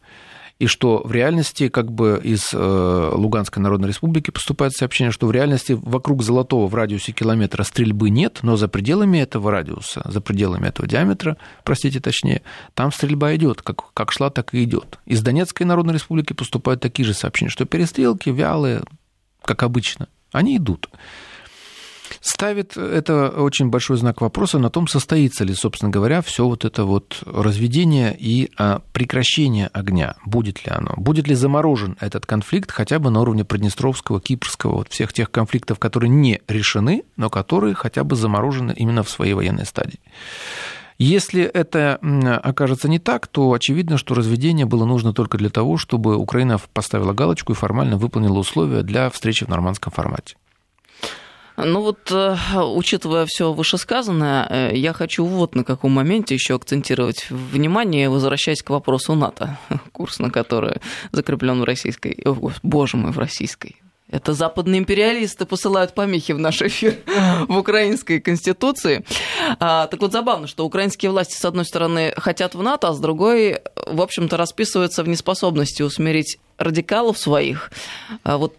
И 0.58 0.68
что 0.68 1.01
в 1.04 1.12
реальности, 1.12 1.68
как 1.68 1.92
бы 1.92 2.22
из 2.24 2.54
э, 2.54 3.12
Луганской 3.13 3.62
Народной 3.62 3.89
Республики 3.89 4.32
поступает 4.32 4.72
сообщение, 4.72 5.12
что 5.12 5.27
в 5.27 5.34
реальности 5.34 5.74
вокруг 5.74 6.24
Золотого 6.24 6.68
в 6.68 6.74
радиусе 6.74 7.12
километра 7.12 7.63
стрельбы 7.63 8.10
нет, 8.10 8.39
но 8.42 8.56
за 8.56 8.70
пределами 8.70 9.18
этого 9.18 9.51
радиуса, 9.51 10.01
за 10.06 10.22
пределами 10.22 10.68
этого 10.68 10.88
диаметра, 10.88 11.36
простите 11.66 12.00
точнее, 12.00 12.42
там 12.74 12.94
стрельба 12.94 13.36
идет, 13.36 13.62
как, 13.62 13.94
как 13.94 14.13
шла, 14.13 14.30
так 14.30 14.54
и 14.54 14.63
идет. 14.63 14.98
Из 15.06 15.22
Донецкой 15.22 15.68
Народной 15.68 15.96
Республики 15.96 16.32
поступают 16.32 16.80
такие 16.80 17.06
же 17.06 17.13
сообщения, 17.13 17.51
что 17.51 17.66
перестрелки 17.66 18.30
вялые, 18.30 18.82
как 19.42 19.62
обычно, 19.63 20.08
они 20.32 20.56
идут 20.56 20.89
ставит 22.27 22.77
это 22.77 23.29
очень 23.29 23.69
большой 23.69 23.98
знак 23.98 24.22
вопроса 24.22 24.60
на 24.60 24.69
том, 24.69 24.88
состоится 24.88 25.43
ли, 25.43 25.53
собственно 25.53 25.91
говоря, 25.91 26.22
все 26.22 26.46
вот 26.46 26.65
это 26.65 26.84
вот 26.84 27.22
разведение 27.25 28.15
и 28.17 28.51
а, 28.57 28.81
прекращение 28.93 29.67
огня. 29.74 30.15
Будет 30.25 30.65
ли 30.65 30.72
оно? 30.72 30.93
Будет 30.98 31.27
ли 31.27 31.36
заморожен 31.36 31.98
этот 32.00 32.25
конфликт 32.25 32.72
хотя 32.72 33.00
бы 33.00 33.10
на 33.10 33.22
уровне 33.22 33.46
Приднестровского, 33.46 34.19
Кипрского, 34.19 34.75
вот 34.75 34.89
всех 34.89 35.13
тех 35.13 35.31
конфликтов, 35.31 35.79
которые 35.79 36.10
не 36.10 36.41
решены, 36.48 37.03
но 37.15 37.29
которые 37.29 37.75
хотя 37.75 38.03
бы 38.03 38.15
заморожены 38.15 38.74
именно 38.75 39.03
в 39.03 39.10
своей 39.10 39.34
военной 39.34 39.65
стадии. 39.65 40.00
Если 41.00 41.43
это 41.43 42.00
окажется 42.43 42.89
не 42.89 42.98
так, 42.98 43.27
то 43.27 43.53
очевидно, 43.53 43.98
что 43.98 44.15
разведение 44.15 44.65
было 44.65 44.86
нужно 44.86 45.13
только 45.13 45.38
для 45.38 45.50
того, 45.50 45.77
чтобы 45.77 46.17
Украина 46.17 46.60
поставила 46.74 47.13
галочку 47.13 47.53
и 47.53 47.55
формально 47.55 47.98
выполнила 47.98 48.39
условия 48.39 48.81
для 48.81 49.10
встречи 49.12 49.46
в 49.46 49.50
нормандском 49.50 49.93
формате. 49.93 50.36
Ну 51.58 51.82
вот, 51.82 52.12
э, 52.12 52.38
учитывая 52.56 53.26
все 53.26 53.52
вышесказанное, 53.52 54.48
э, 54.48 54.78
я 54.78 54.94
хочу 54.94 55.26
вот 55.26 55.56
на 55.56 55.64
каком 55.64 55.92
моменте 55.92 56.36
еще 56.36 56.54
акцентировать 56.54 57.32
внимание, 57.32 58.10
возвращаясь 58.10 58.62
к 58.62 58.70
вопросу 58.70 59.16
НАТО, 59.16 59.58
курс 59.92 60.20
на 60.20 60.30
который 60.30 60.78
закреплен 61.12 61.60
в 61.62 61.64
российской, 61.64 62.22
о, 62.26 62.52
боже 62.62 62.98
мой, 62.98 63.12
в 63.12 63.18
российской, 63.18 63.78
это 64.10 64.34
западные 64.34 64.80
империалисты 64.80 65.46
посылают 65.46 65.94
помехи 65.94 66.32
в 66.32 66.40
наш 66.40 66.62
эфир 66.62 66.98
в 67.48 67.58
украинской 67.58 68.22
конституции. 68.22 69.04
А, 69.60 69.88
так 69.88 70.00
вот, 70.00 70.14
забавно, 70.14 70.48
что 70.48 70.66
украинские 70.66 71.12
власти, 71.12 71.36
с 71.36 71.44
одной 71.44 71.66
стороны, 71.66 72.14
хотят 72.16 72.56
в 72.56 72.62
НАТО, 72.62 72.90
а 72.90 72.94
с 72.94 73.00
другой, 73.00 73.60
в 73.86 74.02
общем-то, 74.02 74.38
расписываются 74.38 75.04
в 75.04 75.10
неспособности 75.10 75.82
усмирить 75.82 76.40
радикалов 76.58 77.18
своих. 77.18 77.72
А 78.24 78.38
вот 78.38 78.56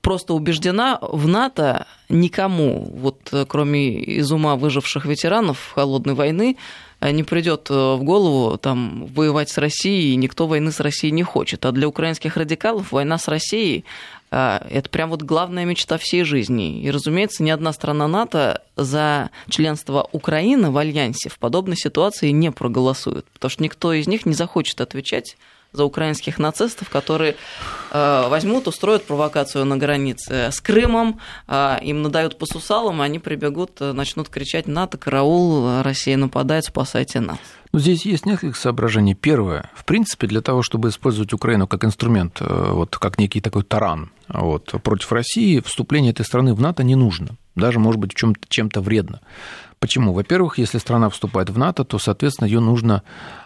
просто 0.00 0.34
убеждена, 0.34 0.98
в 1.00 1.26
НАТО 1.28 1.86
никому, 2.08 2.88
вот 2.94 3.18
э, 3.32 3.44
кроме 3.46 4.00
из 4.00 4.30
ума 4.32 4.56
выживших 4.56 5.04
ветеранов 5.04 5.72
холодной 5.74 6.14
войны, 6.14 6.56
э, 7.00 7.10
не 7.10 7.24
придет 7.24 7.68
э, 7.70 7.74
в 7.74 8.02
голову 8.02 8.56
там 8.58 9.06
воевать 9.06 9.50
с 9.50 9.58
Россией, 9.58 10.16
никто 10.16 10.46
войны 10.46 10.72
с 10.72 10.80
Россией 10.80 11.12
не 11.12 11.22
хочет. 11.22 11.66
А 11.66 11.72
для 11.72 11.88
украинских 11.88 12.36
радикалов 12.36 12.92
война 12.92 13.18
с 13.18 13.28
Россией 13.28 13.84
это 14.30 14.90
прям 14.90 15.08
вот 15.08 15.22
главная 15.22 15.64
мечта 15.64 15.96
всей 15.96 16.22
жизни. 16.22 16.82
И, 16.82 16.90
разумеется, 16.90 17.42
ни 17.42 17.48
одна 17.48 17.72
страна 17.72 18.06
НАТО 18.08 18.60
за 18.76 19.30
членство 19.48 20.06
Украины 20.12 20.70
в 20.70 20.76
Альянсе 20.76 21.30
в 21.30 21.38
подобной 21.38 21.78
ситуации 21.78 22.28
не 22.28 22.52
проголосует, 22.52 23.24
потому 23.32 23.48
что 23.48 23.62
никто 23.62 23.90
из 23.94 24.06
них 24.06 24.26
не 24.26 24.34
захочет 24.34 24.82
отвечать 24.82 25.38
за 25.72 25.84
украинских 25.84 26.38
нацистов, 26.38 26.88
которые 26.88 27.36
э, 27.90 28.28
возьмут, 28.28 28.68
устроят 28.68 29.04
провокацию 29.04 29.64
на 29.64 29.76
границе 29.76 30.50
с 30.50 30.60
Крымом, 30.60 31.20
э, 31.46 31.78
им 31.82 32.02
надают 32.02 32.38
по 32.38 32.46
сусалам, 32.46 33.00
они 33.00 33.18
прибегут, 33.18 33.80
э, 33.80 33.92
начнут 33.92 34.28
кричать 34.28 34.66
«НАТО, 34.66 34.98
караул, 34.98 35.82
Россия 35.82 36.16
нападает, 36.16 36.64
спасайте 36.64 37.20
нас». 37.20 37.38
Ну, 37.72 37.78
здесь 37.80 38.06
есть 38.06 38.24
несколько 38.24 38.58
соображений. 38.58 39.14
Первое, 39.14 39.70
в 39.74 39.84
принципе, 39.84 40.26
для 40.26 40.40
того, 40.40 40.62
чтобы 40.62 40.88
использовать 40.88 41.32
Украину 41.34 41.66
как 41.66 41.84
инструмент, 41.84 42.38
э, 42.40 42.70
вот 42.72 42.96
как 42.96 43.18
некий 43.18 43.40
такой 43.40 43.62
таран 43.62 44.10
вот, 44.28 44.74
против 44.82 45.12
России, 45.12 45.60
вступление 45.60 46.12
этой 46.12 46.24
страны 46.24 46.54
в 46.54 46.60
НАТО 46.60 46.82
не 46.82 46.94
нужно. 46.94 47.36
Даже, 47.54 47.78
может 47.78 48.00
быть, 48.00 48.14
чем-то 48.14 48.80
вредно. 48.80 49.20
Почему? 49.80 50.12
Во-первых, 50.12 50.58
если 50.58 50.78
страна 50.78 51.08
вступает 51.08 51.50
в 51.50 51.58
НАТО, 51.58 51.84
то, 51.84 51.98
соответственно, 51.98 52.46
ее 52.46 52.60
нужно 52.60 53.02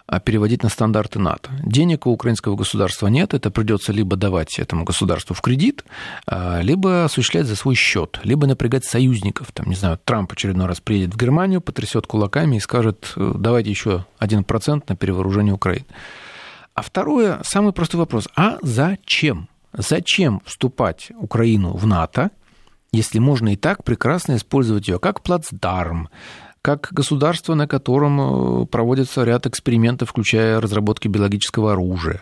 а, 0.07 0.19
переводить 0.19 0.63
на 0.63 0.69
стандарты 0.69 1.19
НАТО. 1.19 1.51
Денег 1.63 2.07
у 2.07 2.11
украинского 2.11 2.55
государства 2.55 3.07
нет, 3.07 3.33
это 3.33 3.51
придется 3.51 3.91
либо 3.91 4.15
давать 4.15 4.57
этому 4.57 4.83
государству 4.83 5.35
в 5.35 5.41
кредит, 5.41 5.85
а, 6.25 6.61
либо 6.61 7.05
осуществлять 7.05 7.45
за 7.45 7.55
свой 7.55 7.75
счет, 7.75 8.19
либо 8.23 8.47
напрягать 8.47 8.85
союзников. 8.85 9.51
Там, 9.51 9.67
не 9.67 9.75
знаю, 9.75 9.99
Трамп 10.03 10.31
очередной 10.31 10.65
раз 10.65 10.79
приедет 10.79 11.13
в 11.13 11.17
Германию, 11.17 11.61
потрясет 11.61 12.07
кулаками 12.07 12.55
и 12.55 12.59
скажет, 12.59 13.13
«Э, 13.15 13.33
давайте 13.35 13.69
еще 13.69 14.05
1% 14.19 14.83
на 14.89 14.95
перевооружение 14.95 15.53
Украины. 15.53 15.85
А 16.73 16.81
второе, 16.81 17.41
самый 17.43 17.73
простой 17.73 17.99
вопрос, 17.99 18.27
а 18.35 18.57
зачем? 18.63 19.49
Зачем 19.73 20.41
вступать 20.45 21.11
Украину 21.15 21.73
в 21.73 21.85
НАТО, 21.85 22.31
если 22.93 23.19
можно 23.19 23.53
и 23.53 23.55
так 23.57 23.83
прекрасно 23.83 24.37
использовать 24.37 24.87
ее 24.87 24.99
как 24.99 25.21
плацдарм, 25.21 26.09
как 26.61 26.89
государство, 26.91 27.55
на 27.55 27.67
котором 27.67 28.21
э, 28.61 28.65
проводится 28.67 29.25
ряд 29.25 29.45
экспериментов, 29.45 30.11
включая 30.11 30.61
разработки 30.61 31.09
биологического 31.09 31.73
оружия, 31.73 32.21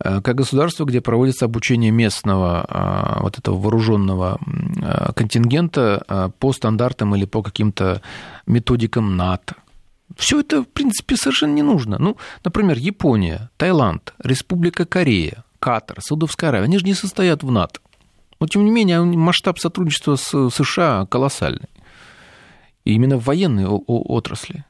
э, 0.00 0.20
как 0.20 0.34
государство, 0.34 0.84
где 0.84 1.00
проводится 1.00 1.46
обучение 1.46 1.90
местного 1.90 2.66
э, 2.68 3.22
вот 3.22 3.38
этого 3.38 3.58
вооруженного 3.58 4.38
контингента 5.14 6.32
по 6.38 6.52
стандартам 6.52 7.14
или 7.16 7.24
по 7.24 7.42
каким-то 7.42 8.02
методикам 8.46 9.16
НАТО. 9.16 9.54
Все 10.16 10.40
это, 10.40 10.62
в 10.62 10.68
принципе, 10.68 11.16
совершенно 11.16 11.54
не 11.54 11.62
нужно. 11.62 11.98
Ну, 11.98 12.16
например, 12.44 12.76
Япония, 12.78 13.50
Таиланд, 13.56 14.14
Республика 14.22 14.84
Корея, 14.84 15.44
Катар, 15.60 15.98
Саудовская 16.00 16.50
Аравия, 16.50 16.64
они 16.64 16.78
же 16.78 16.84
не 16.84 16.94
состоят 16.94 17.42
в 17.42 17.50
НАТО. 17.50 17.80
Но, 18.40 18.46
тем 18.46 18.64
не 18.64 18.70
менее, 18.70 19.00
масштаб 19.02 19.58
сотрудничества 19.58 20.16
с 20.16 20.50
США 20.50 21.06
колоссальный. 21.06 21.68
И 22.84 22.92
именно 22.94 23.16
в 23.16 23.24
военной 23.24 23.66
отрасли. 23.66 24.64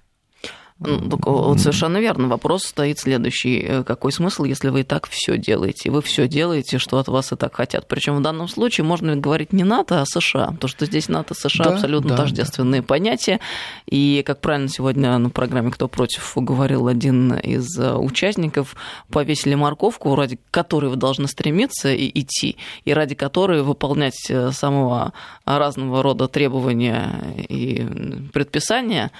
Ну, 0.81 1.09
так, 1.11 1.27
вот 1.27 1.59
совершенно 1.59 1.99
верно. 1.99 2.29
Вопрос 2.29 2.63
стоит 2.63 3.01
следующий. 3.01 3.59
Э, 3.59 3.83
какой 3.83 4.13
смысл, 4.13 4.45
если 4.45 4.69
вы 4.69 4.81
и 4.81 4.85
так 4.85 5.09
все 5.09 5.37
делаете? 5.37 5.91
Вы 5.91 6.03
все 6.03 6.29
делаете, 6.29 6.79
что 6.79 6.99
от 6.99 7.09
вас 7.09 7.33
и 7.33 7.37
так 7.37 7.57
хотят. 7.57 7.89
Причем 7.89 8.17
в 8.17 8.23
данном 8.23 8.47
случае 8.47 8.85
можно 8.85 9.17
говорить 9.17 9.53
не 9.53 9.65
НАТО, 9.65 10.01
а 10.01 10.07
США. 10.07 10.53
Потому 10.53 10.69
что 10.69 10.87
здесь 10.87 11.09
НАТО 11.09 11.35
США 11.35 11.65
да, 11.65 11.75
абсолютно 11.75 12.11
да, 12.11 12.19
тождественные 12.19 12.83
да. 12.83 12.87
понятия. 12.87 13.41
И, 13.87 14.23
как 14.25 14.41
правильно 14.41 14.69
сегодня 14.69 15.19
на 15.19 15.31
программе 15.31 15.73
«Кто 15.73 15.89
против» 15.89 16.33
говорил 16.37 16.87
один 16.87 17.35
из 17.35 17.77
э, 17.77 17.95
участников, 17.95 18.77
повесили 19.11 19.57
морковку, 19.57 20.15
ради 20.15 20.39
которой 20.53 20.91
вы 20.91 20.97
должны 20.97 21.27
стремиться 21.27 21.93
и 21.93 22.09
идти, 22.21 22.57
и 22.85 22.93
ради 22.93 23.17
которой 23.17 23.63
выполнять 23.63 24.31
э, 24.31 24.53
самого 24.53 25.13
разного 25.45 26.05
рода 26.05 26.29
требования 26.29 27.35
и 27.49 27.85
предписания. 28.33 29.11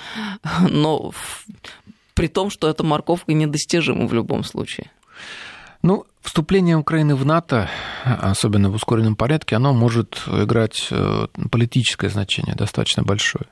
Но 0.69 1.11
при 2.15 2.27
том, 2.27 2.51
что 2.51 2.69
эта 2.69 2.85
морковка 2.85 3.33
недостижима 3.33 4.07
в 4.07 4.13
любом 4.13 4.45
случае. 4.45 4.91
Ну, 5.83 6.05
вступление 6.23 6.77
Украины 6.77 7.15
в 7.15 7.25
НАТО, 7.25 7.71
особенно 8.05 8.71
в 8.71 8.75
ускоренном 8.75 9.15
порядке, 9.15 9.57
оно 9.57 9.73
может 9.73 10.23
играть 10.27 10.89
э, 10.91 11.29
политическое 11.51 12.09
значение 12.09 12.57
достаточно 12.57 13.05
большое. 13.05 13.47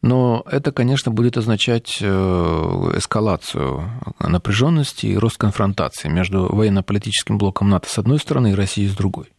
Но 0.00 0.44
это, 0.50 0.70
конечно, 0.70 1.10
будет 1.10 1.36
означать 1.36 1.98
э, 2.00 2.06
эскалацию 2.06 3.90
напряженности 4.20 5.06
и 5.06 5.16
рост 5.16 5.38
конфронтации 5.38 6.08
между 6.08 6.54
военно-политическим 6.54 7.38
блоком 7.38 7.68
НАТО 7.68 7.88
с 7.88 7.98
одной 7.98 8.18
стороны 8.18 8.52
и 8.52 8.54
Россией 8.54 8.88
с 8.88 8.94
другой. 8.94 9.32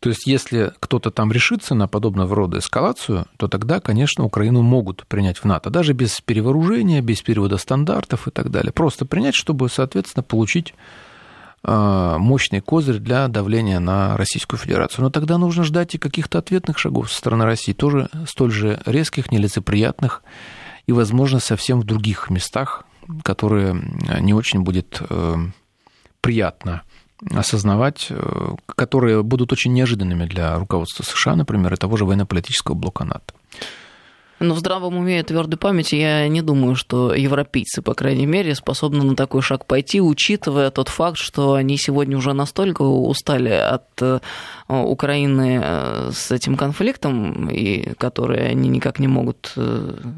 То 0.00 0.08
есть, 0.08 0.26
если 0.26 0.72
кто-то 0.80 1.10
там 1.10 1.30
решится 1.30 1.74
на 1.74 1.86
подобного 1.86 2.34
рода 2.34 2.58
эскалацию, 2.58 3.26
то 3.36 3.48
тогда, 3.48 3.80
конечно, 3.80 4.24
Украину 4.24 4.62
могут 4.62 5.06
принять 5.06 5.38
в 5.38 5.44
НАТО, 5.44 5.68
даже 5.68 5.92
без 5.92 6.22
перевооружения, 6.22 7.02
без 7.02 7.20
перевода 7.20 7.58
стандартов 7.58 8.26
и 8.26 8.30
так 8.30 8.50
далее. 8.50 8.72
Просто 8.72 9.04
принять, 9.04 9.34
чтобы, 9.34 9.68
соответственно, 9.68 10.22
получить 10.22 10.74
а, 11.62 12.16
мощный 12.16 12.60
козырь 12.60 12.98
для 12.98 13.28
давления 13.28 13.78
на 13.78 14.16
Российскую 14.16 14.58
Федерацию. 14.58 15.04
Но 15.04 15.10
тогда 15.10 15.36
нужно 15.36 15.64
ждать 15.64 15.94
и 15.94 15.98
каких-то 15.98 16.38
ответных 16.38 16.78
шагов 16.78 17.12
со 17.12 17.18
стороны 17.18 17.44
России, 17.44 17.74
тоже 17.74 18.08
столь 18.26 18.52
же 18.52 18.80
резких, 18.86 19.30
нелицеприятных 19.30 20.22
и, 20.86 20.92
возможно, 20.92 21.40
совсем 21.40 21.80
в 21.80 21.84
других 21.84 22.30
местах, 22.30 22.86
которые 23.22 23.82
не 24.20 24.32
очень 24.32 24.62
будет 24.62 25.02
э, 25.10 25.36
приятно 26.22 26.82
осознавать, 27.30 28.06
э, 28.10 28.54
которые 28.66 29.22
будут 29.22 29.52
очень 29.52 29.72
неожиданными 29.72 30.24
для 30.24 30.58
руководства 30.58 31.02
США, 31.02 31.36
например, 31.36 31.72
и 31.74 31.76
того 31.76 31.96
же 31.96 32.04
военно-политического 32.04 32.74
блока 32.74 33.04
НАТО. 33.04 33.34
Но 34.40 34.54
в 34.54 34.58
здравом 34.58 34.96
уме 34.96 35.20
и 35.20 35.22
твердой 35.22 35.58
памяти 35.58 35.96
я 35.96 36.26
не 36.26 36.40
думаю, 36.40 36.74
что 36.74 37.14
европейцы, 37.14 37.82
по 37.82 37.92
крайней 37.92 38.24
мере, 38.24 38.54
способны 38.54 39.04
на 39.04 39.14
такой 39.14 39.42
шаг 39.42 39.66
пойти, 39.66 40.00
учитывая 40.00 40.70
тот 40.70 40.88
факт, 40.88 41.18
что 41.18 41.52
они 41.52 41.76
сегодня 41.76 42.16
уже 42.16 42.32
настолько 42.32 42.80
устали 42.80 43.50
от 43.50 43.84
э, 44.00 44.20
Украины 44.68 45.60
э, 45.62 46.10
с 46.14 46.30
этим 46.30 46.56
конфликтом, 46.56 47.50
и 47.50 47.92
который 47.98 48.48
они 48.48 48.70
никак 48.70 48.98
не 48.98 49.08
могут 49.08 49.52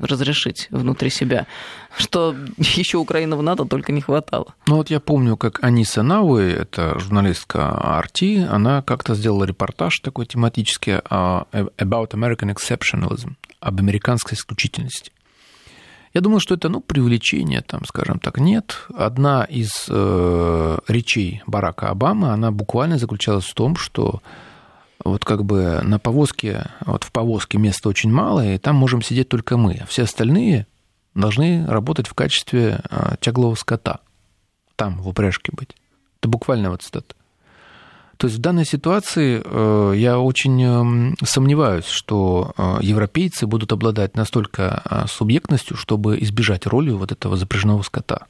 разрешить 0.02 0.68
внутри 0.70 1.10
себя, 1.10 1.48
что 1.96 2.34
еще 2.58 2.98
Украина 2.98 3.36
в 3.36 3.42
НАТО 3.42 3.64
только 3.64 3.92
не 3.92 4.00
хватало. 4.00 4.54
Ну 4.66 4.76
вот 4.76 4.90
я 4.90 5.00
помню, 5.00 5.36
как 5.36 5.62
Аниса 5.62 6.02
Науи, 6.02 6.50
это 6.52 6.98
журналистка 6.98 8.02
RT, 8.04 8.46
она 8.46 8.82
как-то 8.82 9.14
сделала 9.14 9.44
репортаж 9.44 9.98
такой 10.00 10.26
тематический 10.26 11.00
а, 11.10 11.46
about 11.52 12.10
American 12.10 12.54
exceptionalism, 12.54 13.34
об 13.60 13.78
американской 13.78 14.36
исключительности. 14.36 15.12
Я 16.14 16.20
думал, 16.20 16.40
что 16.40 16.54
это, 16.54 16.68
ну, 16.68 16.80
привлечение, 16.80 17.62
там, 17.62 17.86
скажем 17.86 18.18
так, 18.18 18.38
нет. 18.38 18.86
Одна 18.94 19.44
из 19.44 19.86
э, 19.88 20.78
речей 20.86 21.42
Барака 21.46 21.88
Обамы, 21.88 22.32
она 22.32 22.50
буквально 22.50 22.98
заключалась 22.98 23.46
в 23.46 23.54
том, 23.54 23.76
что 23.76 24.20
вот 25.04 25.24
как 25.24 25.44
бы 25.44 25.80
на 25.82 25.98
повозке, 25.98 26.66
вот 26.84 27.04
в 27.04 27.12
повозке 27.12 27.56
места 27.56 27.88
очень 27.88 28.12
мало, 28.12 28.46
и 28.46 28.58
там 28.58 28.76
можем 28.76 29.00
сидеть 29.00 29.30
только 29.30 29.56
мы, 29.56 29.80
а 29.82 29.86
все 29.86 30.02
остальные 30.02 30.66
должны 31.14 31.66
работать 31.66 32.06
в 32.08 32.14
качестве 32.14 32.80
э, 32.90 33.16
тяглого 33.20 33.54
скота. 33.54 34.00
Там, 34.76 35.00
в 35.00 35.08
упряжке 35.08 35.52
быть. 35.54 35.76
Это 36.20 36.28
буквально 36.28 36.70
вот 36.70 36.82
цитата. 36.82 37.14
То 38.22 38.28
есть 38.28 38.38
в 38.38 38.40
данной 38.40 38.64
ситуации 38.64 39.42
э, 39.44 39.94
я 39.96 40.20
очень 40.20 40.62
эм, 40.62 41.16
сомневаюсь, 41.24 41.86
что 41.86 42.52
э, 42.56 42.78
европейцы 42.80 43.48
будут 43.48 43.72
обладать 43.72 44.14
настолько 44.16 44.80
э, 44.88 45.06
субъектностью, 45.08 45.76
чтобы 45.76 46.20
избежать 46.20 46.64
роли 46.66 46.92
вот 46.92 47.10
этого 47.10 47.36
запряженного 47.36 47.82
скота. 47.82 48.26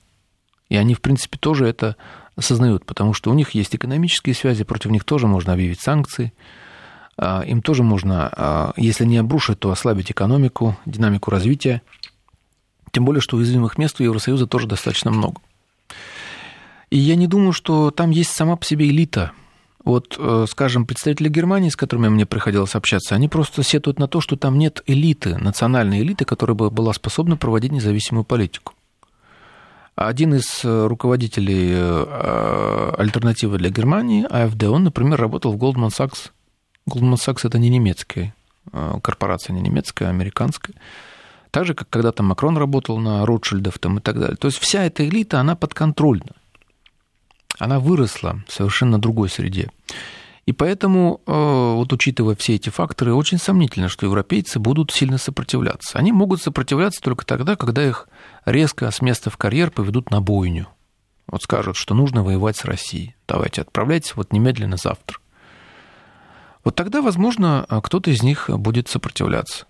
И 0.70 0.76
они, 0.76 0.94
в 0.94 1.02
принципе, 1.02 1.36
тоже 1.36 1.66
это 1.66 1.96
осознают, 2.36 2.86
потому 2.86 3.12
что 3.12 3.30
у 3.30 3.34
них 3.34 3.50
есть 3.50 3.76
экономические 3.76 4.34
связи, 4.34 4.64
против 4.64 4.90
них 4.92 5.04
тоже 5.04 5.26
можно 5.26 5.52
объявить 5.52 5.82
санкции, 5.82 6.32
им 7.20 7.60
тоже 7.60 7.82
можно, 7.82 8.72
если 8.78 9.04
не 9.04 9.18
обрушить, 9.18 9.60
то 9.60 9.70
ослабить 9.70 10.10
экономику, 10.10 10.78
динамику 10.86 11.30
развития. 11.30 11.82
Тем 12.92 13.04
более, 13.04 13.20
что 13.20 13.36
уязвимых 13.36 13.78
мест 13.78 14.00
у 14.00 14.04
Евросоюза 14.04 14.46
тоже 14.46 14.66
достаточно 14.66 15.10
много. 15.10 15.40
И 16.90 16.98
я 16.98 17.16
не 17.16 17.26
думаю, 17.26 17.52
что 17.52 17.90
там 17.90 18.10
есть 18.10 18.30
сама 18.30 18.56
по 18.56 18.64
себе 18.64 18.88
элита 18.88 19.32
вот, 19.84 20.16
э, 20.18 20.46
скажем, 20.48 20.86
представители 20.86 21.28
Германии, 21.28 21.68
с 21.68 21.76
которыми 21.76 22.08
мне 22.08 22.26
приходилось 22.26 22.74
общаться, 22.74 23.14
они 23.14 23.28
просто 23.28 23.62
сетуют 23.62 23.98
на 23.98 24.06
то, 24.06 24.20
что 24.20 24.36
там 24.36 24.58
нет 24.58 24.82
элиты, 24.86 25.36
национальной 25.38 26.00
элиты, 26.00 26.24
которая 26.24 26.54
бы 26.54 26.70
была 26.70 26.92
способна 26.92 27.36
проводить 27.36 27.72
независимую 27.72 28.24
политику. 28.24 28.74
Один 29.94 30.34
из 30.34 30.64
э, 30.64 30.86
руководителей 30.86 31.70
э, 31.72 32.94
альтернативы 32.96 33.58
для 33.58 33.70
Германии, 33.70 34.24
АФД, 34.28 34.64
он, 34.64 34.84
например, 34.84 35.20
работал 35.20 35.52
в 35.52 35.56
Goldman 35.56 35.90
Sachs. 35.90 36.30
Goldman 36.88 37.14
Sachs– 37.14 37.40
это 37.44 37.58
не 37.58 37.68
немецкая 37.68 38.34
корпорация, 39.02 39.54
не 39.54 39.60
немецкая, 39.60 40.06
а 40.06 40.10
американская. 40.10 40.76
Так 41.52 41.66
же, 41.66 41.74
как 41.74 41.88
когда-то 41.88 42.24
Макрон 42.24 42.58
работал 42.58 42.98
на 42.98 43.24
Ротшильдов 43.24 43.78
там, 43.78 43.98
и 43.98 44.00
так 44.00 44.18
далее. 44.18 44.36
То 44.36 44.48
есть 44.48 44.58
вся 44.58 44.82
эта 44.82 45.08
элита, 45.08 45.38
она 45.38 45.54
подконтрольна 45.54 46.32
она 47.58 47.78
выросла 47.78 48.42
в 48.48 48.52
совершенно 48.52 48.98
другой 48.98 49.28
среде. 49.28 49.70
И 50.44 50.52
поэтому, 50.52 51.20
э, 51.24 51.32
вот 51.32 51.92
учитывая 51.92 52.34
все 52.34 52.56
эти 52.56 52.68
факторы, 52.68 53.14
очень 53.14 53.38
сомнительно, 53.38 53.88
что 53.88 54.06
европейцы 54.06 54.58
будут 54.58 54.90
сильно 54.90 55.16
сопротивляться. 55.16 55.98
Они 55.98 56.10
могут 56.10 56.42
сопротивляться 56.42 57.00
только 57.00 57.24
тогда, 57.24 57.54
когда 57.54 57.86
их 57.86 58.08
резко 58.44 58.90
с 58.90 59.00
места 59.00 59.30
в 59.30 59.36
карьер 59.36 59.70
поведут 59.70 60.10
на 60.10 60.20
бойню. 60.20 60.66
Вот 61.28 61.44
скажут, 61.44 61.76
что 61.76 61.94
нужно 61.94 62.24
воевать 62.24 62.56
с 62.56 62.64
Россией. 62.64 63.14
Давайте, 63.28 63.62
отправляйтесь 63.62 64.16
вот 64.16 64.32
немедленно 64.32 64.76
завтра. 64.76 65.18
Вот 66.64 66.74
тогда, 66.74 67.02
возможно, 67.02 67.64
кто-то 67.68 68.10
из 68.10 68.24
них 68.24 68.50
будет 68.50 68.88
сопротивляться. 68.88 69.66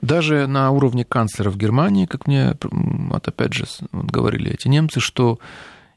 Даже 0.00 0.46
на 0.46 0.70
уровне 0.70 1.04
канцлера 1.04 1.50
в 1.50 1.56
Германии, 1.56 2.06
как 2.06 2.26
мне 2.26 2.56
вот 2.62 3.28
опять 3.28 3.52
же 3.52 3.66
вот 3.92 4.06
говорили 4.06 4.52
эти 4.52 4.68
немцы, 4.68 5.00
что 5.00 5.38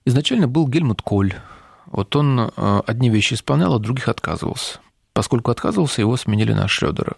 Изначально 0.05 0.47
был 0.47 0.67
Гельмут 0.67 1.01
Коль. 1.01 1.33
Вот 1.85 2.15
он 2.15 2.39
э, 2.39 2.81
одни 2.85 3.09
вещи 3.09 3.35
исполнял, 3.35 3.73
а 3.73 3.79
других 3.79 4.09
отказывался. 4.09 4.79
Поскольку 5.13 5.51
отказывался, 5.51 6.01
его 6.01 6.17
сменили 6.17 6.53
на 6.53 6.67
Шрёдера. 6.67 7.15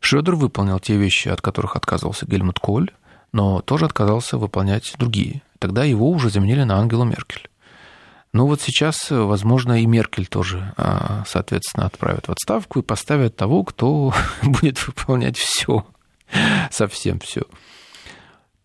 Шрёдер 0.00 0.34
выполнял 0.34 0.78
те 0.78 0.96
вещи, 0.96 1.28
от 1.28 1.40
которых 1.40 1.76
отказывался 1.76 2.26
Гельмут 2.26 2.58
Коль, 2.58 2.90
но 3.32 3.60
тоже 3.62 3.86
отказался 3.86 4.36
выполнять 4.36 4.94
другие. 4.98 5.42
Тогда 5.58 5.84
его 5.84 6.10
уже 6.10 6.28
заменили 6.28 6.64
на 6.64 6.78
Ангелу 6.78 7.04
Меркель. 7.04 7.48
Ну 8.32 8.46
вот 8.46 8.60
сейчас, 8.60 9.10
возможно, 9.10 9.80
и 9.80 9.86
Меркель 9.86 10.26
тоже, 10.26 10.74
а, 10.76 11.24
соответственно, 11.26 11.86
отправят 11.86 12.28
в 12.28 12.32
отставку 12.32 12.80
и 12.80 12.82
поставят 12.82 13.36
того, 13.36 13.64
кто 13.64 14.12
будет 14.42 14.86
выполнять 14.86 15.38
все, 15.38 15.86
совсем 16.70 17.18
все. 17.20 17.42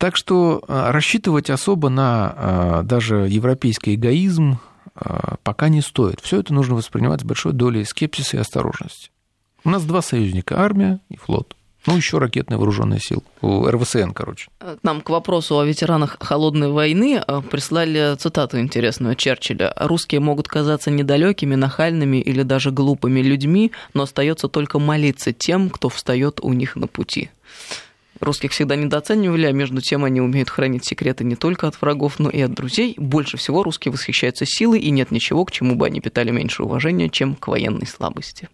Так 0.02 0.16
что 0.16 0.64
а, 0.68 0.92
рассчитывать 0.92 1.52
особо 1.52 1.90
на 1.90 2.34
а, 2.36 2.82
даже 2.82 3.28
европейский 3.30 3.94
эгоизм 3.94 4.58
а, 4.96 5.36
пока 5.44 5.70
не 5.70 5.82
стоит. 5.82 6.20
Все 6.22 6.40
это 6.40 6.56
нужно 6.56 6.74
воспринимать 6.74 7.22
с 7.22 7.24
большой 7.24 7.54
долей 7.54 7.86
скепсиса 7.86 8.38
и 8.38 8.40
осторожности. 8.40 9.12
У 9.64 9.70
нас 9.70 9.86
два 9.86 10.02
союзника– 10.02 10.58
армия 10.60 11.00
и 11.10 11.18
флот. 11.18 11.56
Ну, 11.86 11.96
еще 11.96 12.18
ракетные 12.18 12.58
вооруженные 12.58 13.00
силы. 13.00 13.22
РВСН, 13.44 14.10
короче. 14.12 14.50
Нам 14.82 15.02
к 15.02 15.10
вопросу 15.12 15.60
о 15.60 15.66
ветеранах 15.66 16.18
холодной 16.20 16.72
войны 16.72 17.24
прислали 17.52 18.16
цитату 18.18 18.60
интересную 18.60 19.16
Черчилля. 19.16 19.74
«Русские 19.76 20.22
могут 20.22 20.48
казаться 20.48 20.90
недалекими, 20.90 21.54
нахальными 21.54 22.18
или 22.18 22.42
даже 22.42 22.72
глупыми 22.72 23.22
людьми, 23.22 23.72
но 23.94 24.04
остается 24.04 24.48
только 24.48 24.80
молиться 24.80 25.32
тем, 25.32 25.70
кто 25.70 25.90
встает 25.90 26.40
у 26.42 26.54
них 26.54 26.76
на 26.76 26.88
пути». 26.88 27.30
Русских 28.22 28.52
всегда 28.52 28.76
недооценивали, 28.76 29.48
а 29.48 29.52
между 29.52 29.82
тем 29.82 30.04
они 30.04 30.22
умеют 30.22 30.50
хранить 30.50 30.86
секреты 30.86 31.24
не 31.24 31.36
только 31.36 31.68
от 31.68 31.82
врагов, 31.82 32.20
но 32.20 32.30
и 32.30 32.40
от 32.42 32.54
друзей. 32.54 32.94
Больше 32.98 33.38
всего 33.38 33.64
русские 33.64 33.92
восхищаются 33.92 34.46
силой, 34.46 34.80
и 34.80 34.92
нет 34.92 35.10
ничего, 35.10 35.44
к 35.44 35.52
чему 35.52 35.76
бы 35.76 35.88
они 35.88 36.02
питали 36.02 36.30
меньше 36.30 36.64
уважения, 36.64 37.10
чем 37.10 37.36
к 37.36 37.48
военной 37.48 37.88
слабости. 37.88 38.48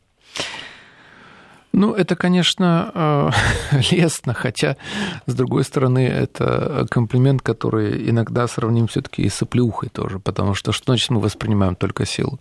Ну, 1.73 1.93
это, 1.93 2.15
конечно, 2.15 3.33
э, 3.71 3.81
лестно, 3.91 4.33
хотя, 4.33 4.77
с 5.25 5.33
другой 5.35 5.65
стороны, 5.65 6.07
это 6.07 6.87
комплимент, 6.89 7.41
который 7.41 8.09
иногда 8.09 8.47
сравним 8.47 8.87
все-таки 8.87 9.23
и 9.23 9.29
с 9.29 9.41
оплеухой 9.41 9.89
тоже, 9.89 10.19
потому 10.19 10.53
что 10.53 10.71
что 10.71 10.93
значит 10.93 11.09
мы 11.09 11.19
воспринимаем 11.19 11.75
только 11.75 12.05
силу? 12.05 12.39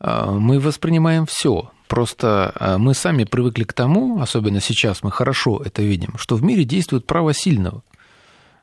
Э, 0.00 0.30
мы 0.30 0.58
воспринимаем 0.58 1.26
все. 1.26 1.70
Просто 1.88 2.52
э, 2.60 2.76
мы 2.78 2.94
сами 2.94 3.24
привыкли 3.24 3.64
к 3.64 3.72
тому, 3.72 4.20
особенно 4.20 4.60
сейчас 4.60 5.02
мы 5.02 5.10
хорошо 5.10 5.60
это 5.64 5.82
видим, 5.82 6.14
что 6.18 6.36
в 6.36 6.42
мире 6.44 6.64
действует 6.64 7.06
право 7.06 7.34
сильного. 7.34 7.82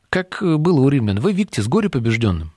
Как 0.10 0.38
было 0.42 0.80
у 0.80 0.90
римлян, 0.90 1.20
вы 1.20 1.34
викте 1.34 1.62
с 1.62 1.68
горе 1.68 1.90
побежденным. 1.90 2.52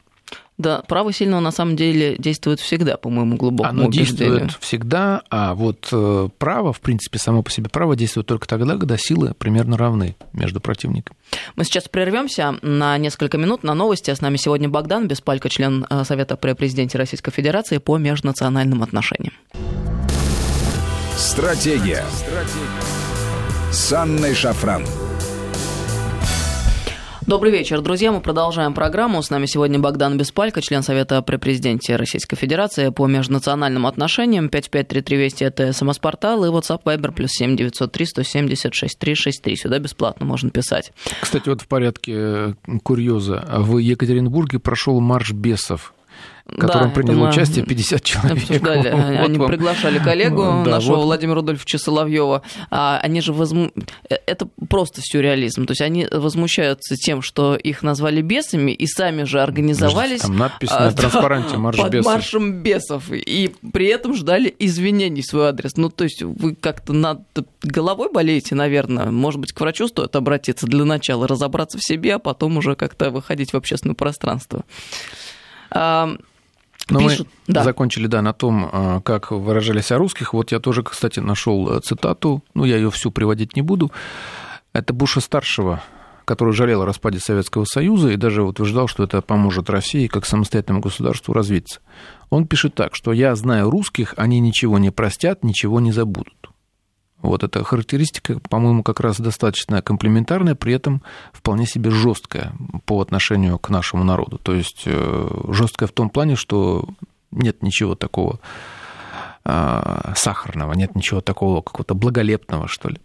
Да, 0.59 0.83
право 0.89 1.13
сильного 1.13 1.39
на 1.39 1.53
самом 1.53 1.77
деле 1.77 2.17
действует 2.19 2.59
всегда, 2.59 2.97
по 2.97 3.09
моему 3.09 3.37
глубокому 3.37 3.81
Оно 3.81 3.89
убеждению. 3.89 4.41
действует 4.41 4.53
всегда, 4.61 5.23
а 5.31 5.55
вот 5.55 5.89
э, 5.93 6.29
право, 6.37 6.73
в 6.73 6.81
принципе, 6.81 7.19
само 7.19 7.45
по 7.45 7.51
себе 7.51 7.69
право 7.69 7.95
действует 7.95 8.27
только 8.27 8.49
тогда, 8.49 8.77
когда 8.77 8.97
силы 8.99 9.35
примерно 9.39 9.77
равны 9.77 10.17
между 10.33 10.61
противниками. 10.61 11.17
Мы 11.55 11.63
сейчас 11.63 11.89
прервемся 11.89 12.57
на 12.63 12.99
несколько 12.99 13.39
минут 13.39 13.63
на 13.63 13.75
новости. 13.75 14.13
С 14.13 14.21
нами 14.21 14.37
сегодня 14.37 14.69
Богдан 14.69 15.07
Беспалько, 15.07 15.49
член 15.49 15.87
э, 15.89 16.03
Совета 16.05 16.37
при 16.37 16.53
президенте 16.55 16.99
Российской 16.99 17.31
Федерации 17.31 17.79
по 17.79 17.97
межнациональным 17.97 18.83
отношениям. 18.83 19.35
Стратегия. 21.19 22.05
С 23.73 23.93
Анной 23.93 24.35
Шафран. 24.35 24.85
Добрый 27.27 27.51
вечер, 27.51 27.81
друзья. 27.81 28.13
Мы 28.13 28.21
продолжаем 28.21 28.73
программу. 28.73 29.21
С 29.21 29.29
нами 29.29 29.47
сегодня 29.47 29.81
Богдан 29.81 30.17
Беспалько, 30.17 30.63
член 30.63 30.85
Совета 30.85 31.21
при 31.23 31.35
президенте 31.35 31.97
Российской 31.97 32.37
Федерации 32.37 32.91
по 32.91 33.09
межнациональным 33.09 33.87
отношениям. 33.87 34.49
5533 34.49 35.17
Вести– 35.17 35.45
это 35.45 35.73
СМС-портал 35.73 36.45
и 36.45 36.51
WhatsApp 36.51 36.85
Viber 36.85 37.13
плюс 37.13 37.31
7 37.33 37.57
903 37.57 38.07
176 38.07 38.97
363. 38.97 39.57
Сюда 39.57 39.81
бесплатно 39.81 40.25
можно 40.25 40.51
писать. 40.51 40.93
Кстати, 41.21 41.49
вот 41.49 41.63
в 41.63 41.67
порядке 41.67 42.13
э, 42.15 42.53
курьеза. 42.85 43.45
В 43.59 43.79
Екатеринбурге 43.79 44.61
прошел 44.61 45.01
марш 45.01 45.33
бесов 45.33 45.95
в 46.49 46.59
котором 46.59 46.89
да, 46.89 46.95
приняло 46.95 47.29
участие 47.29 47.65
50 47.65 48.03
человек. 48.03 48.39
Обсуждали. 48.39 48.89
Вот 49.19 49.27
они 49.27 49.39
вам. 49.39 49.49
приглашали 49.49 49.99
коллегу 49.99 50.43
да, 50.43 50.71
нашего 50.73 50.97
вот. 50.97 51.05
Владимира 51.05 51.37
Рудольфовича 51.37 51.79
Соловьева. 51.79 52.43
А 52.71 52.99
они 53.03 53.21
же 53.21 53.33
возму... 53.33 53.71
Э, 54.09 54.17
это 54.27 54.49
просто 54.69 55.01
сюрреализм. 55.03 55.67
То 55.67 55.73
есть 55.73 55.83
они 55.83 56.07
возмущаются 56.11 56.97
тем, 56.97 57.23
что 57.23 57.55
их 57.55 57.83
назвали 57.83 58.23
бесами, 58.23 58.73
и 58.73 58.87
сами 58.87 59.25
же 59.25 59.43
организовались. 59.43 60.23
Там 60.23 60.37
надпись 60.37 60.71
на 60.71 60.91
транспаранте 60.93 61.57
«Марш 61.59 61.77
под 61.77 61.93
бесов». 61.93 62.13
маршем 62.13 62.63
бесов. 62.63 63.05
И 63.11 63.55
при 63.73 63.87
этом 63.87 64.15
ждали 64.15 64.55
извинений 64.59 65.23
в 65.23 65.27
свой 65.27 65.49
адрес. 65.49 65.77
Ну, 65.77 65.91
то 65.91 66.05
есть 66.05 66.23
вы 66.23 66.55
как-то 66.55 66.93
над 66.93 67.21
головой 67.63 68.11
болеете, 68.13 68.55
наверное. 68.55 69.11
Может 69.11 69.41
быть, 69.41 69.53
к 69.53 69.61
врачу 69.61 69.89
стоит 69.89 70.17
обратиться 70.17 70.67
для 70.67 70.85
начала, 70.85 71.29
разобраться 71.29 71.79
в 71.79 71.85
себе, 71.85 72.15
а 72.15 72.19
потом 72.19 72.57
уже 72.57 72.75
как-то 72.75 73.11
выходить 73.11 73.53
в 73.53 73.57
общественное 73.57 73.95
пространство. 73.95 74.65
Но 76.91 77.01
Пишут, 77.01 77.29
мы 77.47 77.55
да. 77.55 77.65
закончили, 77.65 78.07
да, 78.07 78.23
на 78.23 78.33
том, 78.33 78.69
а, 78.71 79.01
как 79.01 79.31
выражались 79.31 79.93
о 79.93 79.99
русских. 79.99 80.33
Вот 80.33 80.53
я 80.53 80.59
тоже, 80.59 80.83
кстати, 80.83 81.21
нашел 81.21 81.77
э, 81.77 81.81
цитату, 81.81 82.43
ну, 82.55 82.65
я 82.65 82.77
ее 82.77 82.91
всю 82.91 83.11
приводить 83.11 83.57
не 83.57 83.63
буду. 83.63 83.93
Это 84.73 84.95
Буша-старшего, 84.95 85.83
который 86.25 86.55
жалел 86.55 86.83
о 86.83 86.87
распаде 86.87 87.19
Советского 87.19 87.65
Союза 87.65 88.11
и 88.11 88.17
даже 88.17 88.43
утверждал, 88.43 88.89
что 88.89 89.05
это 89.05 89.21
поможет 89.21 89.69
России 89.71 90.07
как 90.07 90.25
самостоятельному 90.25 90.83
государству 90.83 91.35
развиться. 91.35 91.81
Он 92.31 92.47
пишет 92.47 92.75
так, 92.75 92.95
что 92.95 93.13
«я 93.13 93.35
знаю 93.35 93.71
русских, 93.71 94.15
они 94.17 94.41
ничего 94.41 94.79
не 94.79 94.91
простят, 94.91 95.45
ничего 95.45 95.81
не 95.81 95.93
забудут». 95.93 96.51
Вот 97.21 97.43
эта 97.43 97.65
характеристика, 97.65 98.39
по-моему, 98.49 98.83
как 98.83 99.01
раз 99.01 99.19
достаточно 99.19 99.83
комплементарная, 99.83 100.55
при 100.55 100.73
этом 100.73 101.03
вполне 101.33 101.67
себе 101.67 101.91
жесткая 101.91 102.53
по 102.87 103.01
отношению 103.01 103.59
к 103.59 103.71
нашему 103.71 104.05
народу. 104.05 104.39
То 104.39 104.55
есть 104.55 104.83
э, 104.87 105.29
жесткая 105.49 105.89
в 105.89 105.93
том 105.93 106.11
плане, 106.11 106.37
что 106.37 106.89
нет 107.33 107.63
ничего 107.63 107.95
такого 107.95 108.39
а, 109.45 110.13
сахарного, 110.15 110.75
нет 110.75 110.95
ничего 110.95 111.21
такого 111.21 111.61
какого-то 111.61 111.95
благолепного, 111.95 112.69
что 112.69 112.89
ли. 112.89 112.99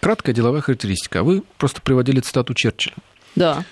Краткая 0.00 0.34
деловая 0.34 0.60
характеристика. 0.60 1.22
Вы 1.22 1.42
просто 1.56 1.80
приводили 1.80 2.20
цитату 2.20 2.54
Черчилля. 2.54 2.96
Да. 3.36 3.64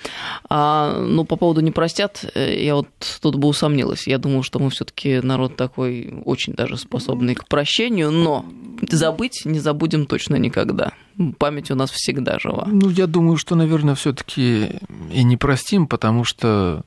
А, 0.49 1.01
ну, 1.01 1.25
по 1.25 1.37
поводу 1.37 1.61
не 1.61 1.71
простят, 1.71 2.25
э, 2.35 2.62
я 2.62 2.77
вот 2.77 2.88
тут 3.21 3.37
бы 3.37 3.49
усомнилась. 3.49 4.07
Я 4.07 4.19
думаю, 4.19 4.42
что 4.42 4.59
мы 4.59 4.71
все-таки 4.71 5.21
народ 5.21 5.57
такой 5.57 6.23
очень 6.25 6.53
даже 6.53 6.77
способный 6.77 7.35
к 7.35 7.47
прощению, 7.49 8.11
но 8.11 8.45
забыть 8.88 9.42
не 9.45 9.59
забудем 9.59 10.07
точно 10.07 10.37
никогда. 10.37 10.92
Память 11.38 11.71
у 11.71 11.75
нас 11.75 11.90
всегда 11.90 12.38
жива. 12.38 12.64
Ну, 12.66 12.90
я 12.90 13.07
думаю, 13.07 13.37
что, 13.37 13.55
наверное, 13.55 13.95
все-таки 13.95 14.81
и 15.12 15.25
не 15.25 15.37
простим, 15.37 15.87
потому 15.87 16.25
что 16.25 16.85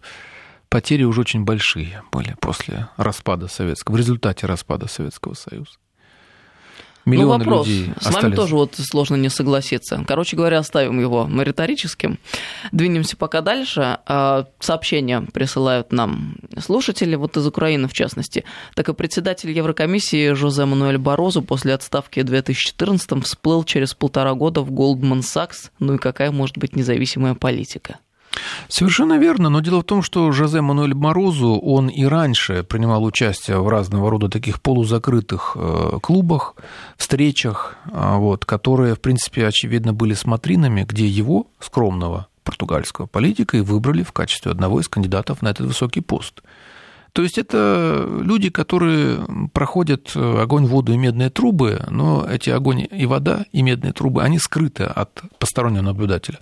потери 0.69 1.03
уже 1.03 1.21
очень 1.21 1.43
большие 1.43 2.03
были 2.12 2.36
после 2.39 2.88
распада 2.95 3.47
Советского, 3.47 3.95
в 3.95 3.97
результате 3.97 4.45
распада 4.45 4.88
Советского 4.88 5.34
Союза. 5.34 5.71
Миллионы 7.09 7.43
ну, 7.43 7.51
вопрос. 7.51 7.67
людей 7.67 7.93
С 7.99 8.11
вами 8.11 8.35
тоже 8.35 8.55
вот 8.55 8.75
сложно 8.75 9.15
не 9.15 9.29
согласиться. 9.29 10.03
Короче 10.07 10.35
говоря, 10.35 10.59
оставим 10.59 10.99
его 10.99 11.29
риторическим. 11.41 12.19
Двинемся 12.71 13.17
пока 13.17 13.41
дальше. 13.41 13.99
А, 14.05 14.45
сообщения 14.59 15.21
присылают 15.33 15.91
нам 15.91 16.37
слушатели, 16.59 17.15
вот 17.15 17.37
из 17.37 17.45
Украины 17.47 17.87
в 17.87 17.93
частности. 17.93 18.43
Так 18.75 18.89
и 18.89 18.93
председатель 18.93 19.51
Еврокомиссии 19.51 20.33
Жозе 20.33 20.65
Мануэль 20.65 20.97
Борозу 20.97 21.41
после 21.41 21.73
отставки 21.73 22.19
в 22.19 22.25
2014 22.25 23.23
всплыл 23.23 23.63
через 23.63 23.93
полтора 23.93 24.33
года 24.33 24.61
в 24.61 24.71
Goldman 24.71 25.21
Sachs. 25.21 25.71
Ну 25.79 25.95
и 25.95 25.97
какая 25.97 26.31
может 26.31 26.57
быть 26.57 26.75
независимая 26.75 27.35
политика? 27.35 27.99
Совершенно 28.67 29.17
верно, 29.17 29.49
но 29.49 29.61
дело 29.61 29.81
в 29.81 29.85
том, 29.85 30.03
что 30.03 30.31
Жозе 30.31 30.61
Мануэль 30.61 30.93
Морозу, 30.93 31.59
он 31.59 31.87
и 31.87 32.05
раньше 32.05 32.63
принимал 32.63 33.03
участие 33.03 33.59
в 33.59 33.67
разного 33.67 34.09
рода 34.09 34.29
таких 34.29 34.61
полузакрытых 34.61 35.53
э, 35.55 35.99
клубах, 36.01 36.55
встречах, 36.97 37.77
э, 37.85 38.15
вот, 38.17 38.45
которые, 38.45 38.95
в 38.95 38.99
принципе, 38.99 39.47
очевидно, 39.47 39.93
были 39.93 40.13
смотринами, 40.13 40.85
где 40.87 41.07
его, 41.07 41.47
скромного 41.59 42.27
португальского 42.43 43.07
политика, 43.07 43.57
и 43.57 43.61
выбрали 43.61 44.03
в 44.03 44.11
качестве 44.11 44.51
одного 44.51 44.79
из 44.79 44.87
кандидатов 44.87 45.41
на 45.41 45.49
этот 45.49 45.67
высокий 45.67 46.01
пост. 46.01 46.41
То 47.13 47.23
есть 47.23 47.37
это 47.37 48.07
люди, 48.21 48.49
которые 48.49 49.25
проходят 49.53 50.11
огонь, 50.15 50.65
воду 50.65 50.93
и 50.93 50.97
медные 50.97 51.29
трубы, 51.29 51.85
но 51.89 52.25
эти 52.29 52.49
огонь 52.49 52.87
и 52.89 53.05
вода 53.05 53.45
и 53.51 53.61
медные 53.61 53.93
трубы, 53.93 54.23
они 54.23 54.39
скрыты 54.39 54.83
от 54.83 55.21
постороннего 55.39 55.81
наблюдателя. 55.81 56.39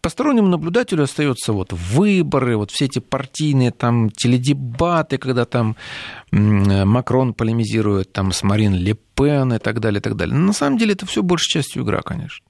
Постороннему 0.00 0.48
наблюдателю 0.48 1.04
остается 1.04 1.52
вот 1.52 1.72
выборы, 1.72 2.56
вот 2.56 2.70
все 2.70 2.84
эти 2.86 2.98
партийные 2.98 3.70
там 3.70 4.10
теледебаты, 4.10 5.18
когда 5.18 5.44
там 5.44 5.76
Макрон 6.30 7.34
полемизирует 7.34 8.12
там 8.12 8.32
с 8.32 8.42
Марин 8.42 8.74
Ле 8.74 8.96
Пен 9.14 9.52
и 9.54 9.58
так 9.58 9.80
далее, 9.80 10.00
и 10.00 10.02
так 10.02 10.16
далее. 10.16 10.36
Но 10.36 10.46
на 10.46 10.52
самом 10.52 10.78
деле 10.78 10.92
это 10.92 11.06
все 11.06 11.22
большей 11.22 11.50
частью 11.50 11.82
игра, 11.82 12.02
конечно. 12.02 12.44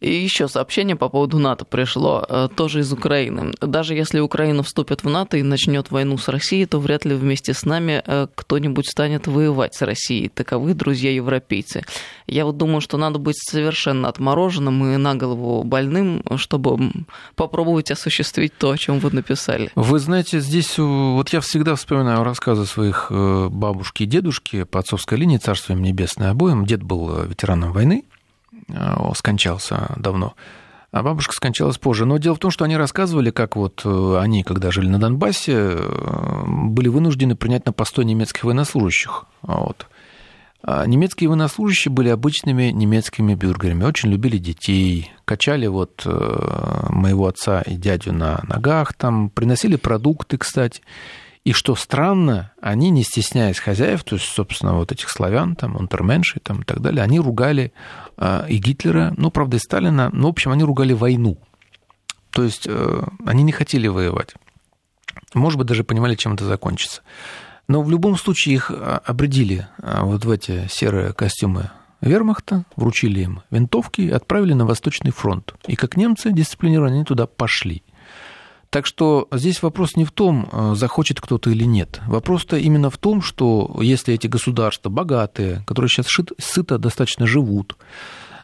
И 0.00 0.12
еще 0.12 0.48
сообщение 0.48 0.96
по 0.96 1.08
поводу 1.08 1.38
НАТО 1.38 1.64
пришло, 1.64 2.24
э, 2.28 2.48
тоже 2.54 2.80
из 2.80 2.92
Украины. 2.92 3.52
Даже 3.60 3.94
если 3.94 4.20
Украина 4.20 4.62
вступит 4.62 5.04
в 5.04 5.08
НАТО 5.08 5.36
и 5.36 5.42
начнет 5.42 5.90
войну 5.90 6.18
с 6.18 6.28
Россией, 6.28 6.66
то 6.66 6.78
вряд 6.78 7.04
ли 7.04 7.14
вместе 7.14 7.54
с 7.54 7.64
нами 7.64 8.02
э, 8.04 8.26
кто-нибудь 8.34 8.88
станет 8.88 9.26
воевать 9.26 9.74
с 9.74 9.82
Россией. 9.82 10.28
Таковы 10.28 10.74
друзья-европейцы. 10.74 11.82
Я 12.26 12.44
вот 12.44 12.56
думаю, 12.56 12.80
что 12.80 12.96
надо 12.96 13.18
быть 13.18 13.36
совершенно 13.38 14.08
отмороженным 14.08 14.94
и 14.94 14.96
на 14.96 15.14
голову 15.14 15.64
больным, 15.64 16.22
чтобы 16.36 16.92
попробовать 17.36 17.90
осуществить 17.90 18.56
то, 18.56 18.70
о 18.70 18.78
чем 18.78 18.98
вы 18.98 19.10
написали. 19.10 19.70
Вы 19.74 19.98
знаете, 19.98 20.40
здесь 20.40 20.78
вот 20.78 21.28
я 21.30 21.40
всегда 21.40 21.74
вспоминаю 21.74 22.24
рассказы 22.24 22.66
своих 22.66 23.08
э, 23.10 23.48
бабушки 23.48 24.04
и 24.04 24.06
дедушки 24.06 24.64
по 24.64 24.80
отцовской 24.80 25.18
линии, 25.18 25.38
царство 25.38 25.72
им 25.72 25.82
небесное 25.82 26.30
обоим. 26.30 26.66
Дед 26.66 26.82
был 26.82 27.24
ветераном 27.24 27.72
войны, 27.72 28.04
Э, 28.11 28.11
скончался 29.14 29.94
давно. 29.96 30.34
А 30.92 31.02
бабушка 31.02 31.32
скончалась 31.34 31.78
позже. 31.78 32.04
Но 32.04 32.18
дело 32.18 32.34
в 32.34 32.38
том, 32.38 32.50
что 32.50 32.66
они 32.66 32.76
рассказывали, 32.76 33.30
как 33.30 33.56
вот 33.56 33.80
э, 33.84 34.18
они, 34.20 34.42
когда 34.42 34.70
жили 34.70 34.88
на 34.88 34.98
Донбассе, 34.98 35.54
э, 35.54 36.42
были 36.46 36.88
вынуждены 36.88 37.34
принять 37.34 37.64
на 37.64 37.72
постой 37.72 38.04
немецких 38.04 38.44
военнослужащих. 38.44 39.24
Вот. 39.40 39.86
А 40.62 40.86
немецкие 40.86 41.30
военнослужащие 41.30 41.90
были 41.90 42.10
обычными 42.10 42.64
немецкими 42.64 43.34
бюргерами, 43.34 43.84
очень 43.84 44.10
любили 44.10 44.36
детей, 44.36 45.10
качали 45.24 45.66
вот 45.66 46.06
моего 46.06 47.26
отца 47.26 47.62
и 47.62 47.74
дядю 47.74 48.12
на 48.12 48.44
ногах, 48.46 48.94
там 48.94 49.28
приносили 49.28 49.74
продукты, 49.74 50.38
кстати. 50.38 50.82
И 51.44 51.52
что 51.52 51.74
странно, 51.74 52.52
они, 52.60 52.90
не 52.90 53.02
стесняясь 53.02 53.58
хозяев, 53.58 54.04
то 54.04 54.14
есть, 54.14 54.26
собственно, 54.26 54.74
вот 54.74 54.92
этих 54.92 55.08
славян, 55.08 55.56
там, 55.56 55.74
унтерменши 55.76 56.38
там, 56.38 56.62
и 56.62 56.64
так 56.64 56.80
далее, 56.80 57.02
они 57.02 57.18
ругали 57.18 57.72
э, 58.16 58.46
и 58.48 58.58
Гитлера, 58.58 59.12
ну, 59.16 59.30
правда, 59.32 59.56
и 59.56 59.60
Сталина, 59.60 60.10
ну, 60.12 60.28
в 60.28 60.30
общем, 60.30 60.52
они 60.52 60.62
ругали 60.62 60.92
войну. 60.92 61.38
То 62.30 62.44
есть 62.44 62.66
э, 62.68 63.02
они 63.26 63.42
не 63.42 63.50
хотели 63.50 63.88
воевать. 63.88 64.34
Может 65.34 65.58
быть, 65.58 65.66
даже 65.66 65.82
понимали, 65.82 66.14
чем 66.14 66.34
это 66.34 66.44
закончится. 66.44 67.02
Но 67.66 67.82
в 67.82 67.90
любом 67.90 68.16
случае 68.16 68.54
их 68.56 68.70
а, 68.70 69.00
обредили 69.04 69.66
вот 69.78 70.24
в 70.24 70.30
эти 70.30 70.66
серые 70.68 71.12
костюмы 71.12 71.70
вермахта, 72.00 72.64
вручили 72.76 73.20
им 73.20 73.42
винтовки 73.50 74.02
и 74.02 74.10
отправили 74.10 74.52
на 74.52 74.66
Восточный 74.66 75.12
фронт. 75.12 75.54
И 75.66 75.76
как 75.76 75.96
немцы 75.96 76.32
дисциплинированно 76.32 76.96
они 76.96 77.04
туда 77.04 77.26
пошли. 77.26 77.82
Так 78.72 78.86
что 78.86 79.28
здесь 79.30 79.62
вопрос 79.62 79.96
не 79.96 80.06
в 80.06 80.12
том, 80.12 80.48
э, 80.50 80.72
захочет 80.76 81.20
кто-то 81.20 81.50
или 81.50 81.64
нет. 81.64 82.00
Вопрос-то 82.06 82.56
именно 82.56 82.88
в 82.88 82.96
том, 82.96 83.20
что 83.20 83.78
если 83.82 84.14
эти 84.14 84.28
государства 84.28 84.88
богатые, 84.88 85.62
которые 85.66 85.90
сейчас 85.90 86.06
сыто 86.38 86.78
достаточно 86.78 87.26
живут, 87.26 87.76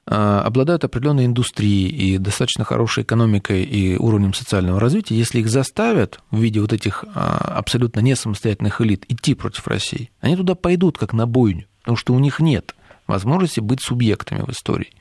э, 0.05 0.15
обладают 0.15 0.85
определенной 0.85 1.25
индустрией 1.25 1.89
и 1.89 2.19
достаточно 2.19 2.65
хорошей 2.65 3.05
экономикой 3.05 3.65
и 3.65 3.97
уровнем 3.97 4.35
социального 4.35 4.79
развития, 4.79 5.17
если 5.17 5.41
их 5.41 5.49
заставят 5.49 6.21
в 6.31 6.39
виде 6.39 6.61
вот 6.61 6.75
этих 6.75 7.05
э, 7.05 7.09
абсолютно 7.09 8.01
не 8.01 8.15
самостоятельных 8.15 8.83
элит 8.83 9.07
идти 9.09 9.33
против 9.33 9.67
России, 9.67 10.11
они 10.21 10.37
туда 10.37 10.55
пойдут 10.55 10.99
как 10.99 11.15
на 11.15 11.27
бойню, 11.27 11.65
потому 11.81 11.97
что 11.97 12.13
у 12.13 12.19
них 12.19 12.39
нет 12.39 12.75
возможности 13.07 13.61
быть 13.61 13.81
субъектами 13.81 14.43
в 14.43 14.51
истории. 14.51 14.93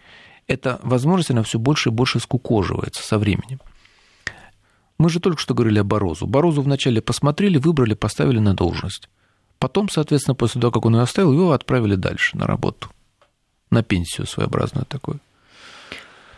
Эта 0.47 0.79
возможность, 0.83 1.31
она 1.31 1.43
все 1.43 1.59
больше 1.59 1.89
и 1.89 1.91
больше 1.91 2.21
скукоживается 2.21 3.03
со 3.03 3.17
временем. 3.19 3.59
Мы 4.97 5.09
же 5.09 5.19
только 5.19 5.39
что 5.39 5.53
говорили 5.53 5.79
о 5.79 5.83
Борозу. 5.83 6.25
Борозу 6.25 6.61
вначале 6.61 7.01
посмотрели, 7.01 7.57
выбрали, 7.57 7.93
поставили 7.93 8.39
на 8.39 8.53
должность. 8.53 9.09
Потом, 9.59 9.89
соответственно, 9.89 10.35
после 10.35 10.61
того, 10.61 10.71
как 10.71 10.85
он 10.85 10.95
ее 10.95 11.01
оставил, 11.01 11.33
его 11.33 11.51
отправили 11.51 11.95
дальше 11.95 12.37
на 12.37 12.47
работу. 12.47 12.89
На 13.69 13.83
пенсию 13.83 14.27
своеобразную 14.27 14.85
такую 14.85 15.19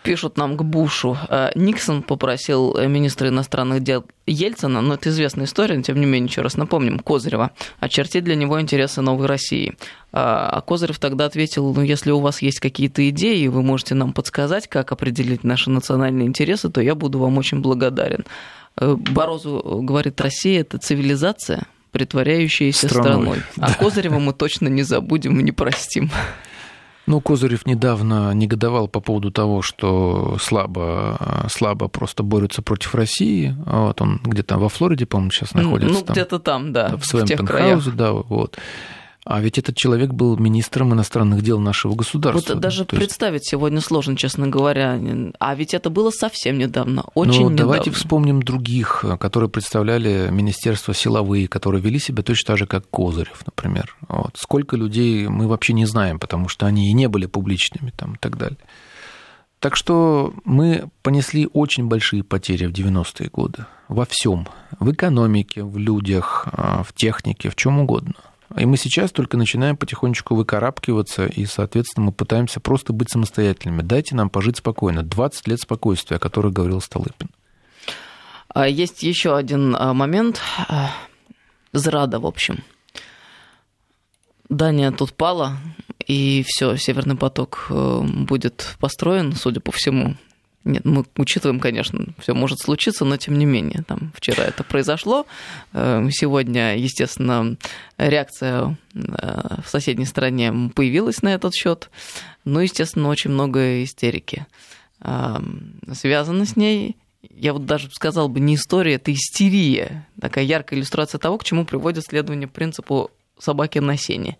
пишут 0.03 0.37
нам 0.37 0.57
к 0.57 0.63
Бушу. 0.63 1.17
Э, 1.29 1.51
Никсон 1.55 2.01
попросил 2.03 2.75
э, 2.75 2.87
министра 2.87 3.29
иностранных 3.29 3.83
дел 3.83 4.05
Ельцина, 4.25 4.81
но 4.81 4.95
это 4.95 5.09
известная 5.09 5.45
история, 5.45 5.75
но 5.75 5.81
тем 5.81 5.99
не 5.99 6.05
менее, 6.05 6.29
еще 6.29 6.41
раз 6.41 6.57
напомним, 6.57 6.99
Козырева, 6.99 7.51
очертить 7.79 8.23
для 8.23 8.35
него 8.35 8.59
интересы 8.59 9.01
новой 9.01 9.27
России. 9.27 9.69
Э, 9.69 9.75
а 10.13 10.61
Козырев 10.61 10.99
тогда 10.99 11.25
ответил, 11.25 11.73
ну, 11.73 11.81
если 11.81 12.11
у 12.11 12.19
вас 12.19 12.41
есть 12.41 12.59
какие-то 12.59 13.07
идеи, 13.09 13.47
вы 13.47 13.61
можете 13.61 13.95
нам 13.95 14.13
подсказать, 14.13 14.67
как 14.67 14.91
определить 14.91 15.43
наши 15.43 15.69
национальные 15.69 16.27
интересы, 16.27 16.69
то 16.69 16.81
я 16.81 16.95
буду 16.95 17.19
вам 17.19 17.37
очень 17.37 17.59
благодарен. 17.59 18.25
Борозу 18.75 19.81
говорит, 19.83 20.21
Россия– 20.21 20.61
это 20.61 20.77
цивилизация, 20.77 21.63
притворяющаяся 21.91 22.87
страной. 22.87 23.39
страной. 23.39 23.39
А 23.57 23.73
Козырева 23.73 24.19
мы 24.19 24.33
точно 24.33 24.69
не 24.69 24.83
забудем 24.83 25.39
и 25.39 25.43
не 25.43 25.51
простим. 25.51 26.09
Ну, 27.09 27.21
Козырев 27.21 27.65
недавно 27.65 28.31
негодовал 28.35 28.87
по 28.87 28.99
поводу 28.99 29.31
того, 29.31 29.63
что 29.63 30.37
слабо, 30.39 31.47
слабо 31.49 31.87
просто 31.87 32.21
борются 32.21 32.61
против 32.61 32.93
России. 32.93 33.55
Вот 33.65 33.99
он 33.99 34.21
где-то 34.23 34.59
во 34.59 34.69
Флориде, 34.69 35.07
по-моему, 35.07 35.31
сейчас 35.31 35.55
находится. 35.55 36.05
Ну, 36.07 36.13
где-то 36.13 36.37
там, 36.37 36.71
да. 36.71 36.95
В 36.97 37.03
своем 37.03 37.25
пентхаузе, 37.25 37.89
да, 37.91 38.11
вот. 38.11 38.59
А 39.25 39.41
ведь 39.41 39.57
этот 39.57 39.75
человек 39.75 40.11
был 40.11 40.37
министром 40.37 40.93
иностранных 40.93 41.43
дел 41.43 41.59
нашего 41.59 41.93
государства. 41.93 42.53
Вот 42.53 42.61
даже 42.61 42.85
представить 42.85 43.41
есть... 43.41 43.51
сегодня 43.51 43.81
сложно, 43.81 44.15
честно 44.15 44.47
говоря. 44.47 44.99
А 45.39 45.55
ведь 45.55 45.73
это 45.73 45.89
было 45.89 46.09
совсем 46.09 46.57
недавно, 46.57 47.03
очень 47.13 47.43
ну, 47.43 47.49
недавно. 47.51 47.57
Давайте 47.57 47.91
вспомним 47.91 48.41
других, 48.41 49.03
которые 49.19 49.49
представляли 49.49 50.29
министерство 50.31 50.93
силовые, 50.93 51.47
которые 51.47 51.81
вели 51.81 51.99
себя 51.99 52.23
точно 52.23 52.47
так 52.47 52.57
же, 52.57 52.65
как 52.65 52.89
Козырев, 52.89 53.43
например. 53.45 53.95
Вот. 54.07 54.35
Сколько 54.37 54.77
людей 54.77 55.27
мы 55.27 55.47
вообще 55.47 55.73
не 55.73 55.85
знаем, 55.85 56.17
потому 56.17 56.47
что 56.47 56.65
они 56.65 56.89
и 56.89 56.93
не 56.93 57.07
были 57.07 57.25
публичными 57.25 57.91
там, 57.95 58.15
и 58.15 58.17
так 58.17 58.37
далее. 58.37 58.57
Так 59.59 59.75
что 59.75 60.33
мы 60.45 60.89
понесли 61.01 61.49
очень 61.51 61.87
большие 61.87 62.23
потери 62.23 62.65
в 62.65 62.71
90-е 62.71 63.29
годы 63.29 63.65
во 63.89 64.05
всем. 64.05 64.47
В 64.79 64.91
экономике, 64.91 65.63
в 65.63 65.77
людях, 65.77 66.47
а, 66.53 66.83
в 66.83 66.93
технике, 66.93 67.49
в 67.49 67.55
чем 67.57 67.79
угодно. 67.79 68.15
И 68.57 68.65
мы 68.65 68.77
сейчас 68.77 69.11
только 69.11 69.37
начинаем 69.37 69.77
потихонечку 69.77 70.35
выкарабкиваться, 70.35 71.27
и, 71.27 71.45
соответственно, 71.45 72.07
мы 72.07 72.11
пытаемся 72.11 72.59
просто 72.59 72.93
быть 72.93 73.11
самостоятельными. 73.11 73.81
Дайте 73.81 74.15
нам 74.15 74.29
пожить 74.29 74.57
спокойно. 74.57 75.03
20 75.03 75.47
лет 75.47 75.59
спокойствия, 75.59 76.17
о 76.17 76.19
которых 76.19 76.53
говорил 76.53 76.81
Столыпин. 76.81 77.29
А 78.47 78.67
есть 78.67 79.03
еще 79.03 79.35
один 79.35 79.75
а, 79.75 79.93
момент. 79.93 80.41
А, 80.67 80.91
зрада, 81.71 82.19
в 82.19 82.25
общем. 82.25 82.63
Дания 84.49 84.91
тут 84.91 85.13
пала, 85.13 85.57
и 86.07 86.43
все, 86.47 86.75
Северный 86.75 87.15
поток 87.15 87.67
э, 87.69 88.01
будет 88.01 88.75
построен, 88.79 89.33
судя 89.33 89.59
по 89.59 89.71
всему, 89.71 90.15
нет, 90.65 90.83
мы 90.83 91.05
учитываем, 91.17 91.59
конечно, 91.59 92.05
все 92.19 92.33
может 92.33 92.59
случиться, 92.59 93.05
но 93.05 93.17
тем 93.17 93.37
не 93.37 93.45
менее, 93.45 93.83
там 93.87 94.11
вчера 94.13 94.43
это 94.43 94.63
произошло. 94.63 95.25
Эм, 95.73 96.11
сегодня, 96.11 96.77
естественно, 96.77 97.55
реакция 97.97 98.77
э, 98.93 99.61
в 99.63 99.69
соседней 99.69 100.05
стране 100.05 100.53
появилась 100.75 101.21
на 101.21 101.33
этот 101.33 101.55
счет. 101.55 101.89
Ну, 102.43 102.59
естественно, 102.59 103.07
очень 103.07 103.31
много 103.31 103.83
истерики 103.83 104.47
эм, 105.01 105.79
связано 105.93 106.45
с 106.45 106.57
ней. 106.57 106.97
Я 107.21 107.53
вот 107.53 107.65
даже 107.65 107.89
сказал 107.91 108.27
бы, 108.27 108.41
не 108.41 108.55
история, 108.55 108.95
это 108.95 109.13
истерия. 109.13 110.05
Такая 110.19 110.43
яркая 110.43 110.77
иллюстрация 110.77 111.19
того, 111.19 111.37
к 111.37 111.45
чему 111.45 111.65
приводит 111.65 112.05
следование 112.05 112.47
принципу 112.47 113.11
собаки 113.37 113.79
на 113.79 113.97
сене. 113.97 114.37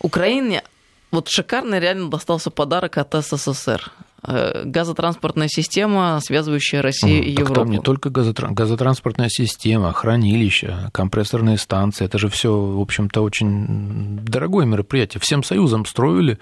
Украине 0.00 0.64
вот 1.12 1.28
шикарно 1.28 1.78
реально 1.78 2.10
достался 2.10 2.50
подарок 2.50 2.98
от 2.98 3.14
СССР. 3.14 3.92
Э, 4.26 4.62
газотранспортная 4.64 5.48
система, 5.48 6.18
связывающая 6.22 6.80
Россию 6.80 7.24
и 7.24 7.30
Европу. 7.30 7.54
Там 7.54 7.70
не 7.70 7.78
только 7.78 8.08
газотранспортная 8.08 9.28
система, 9.28 9.92
хранилища, 9.92 10.90
компрессорные 10.92 11.58
станции. 11.58 12.06
Это 12.06 12.16
же 12.18 12.28
все, 12.28 12.54
в 12.54 12.80
общем-то, 12.80 13.20
очень 13.20 14.20
дорогое 14.24 14.64
мероприятие. 14.64 15.20
Всем 15.20 15.42
союзом 15.42 15.84
строили 15.84 16.38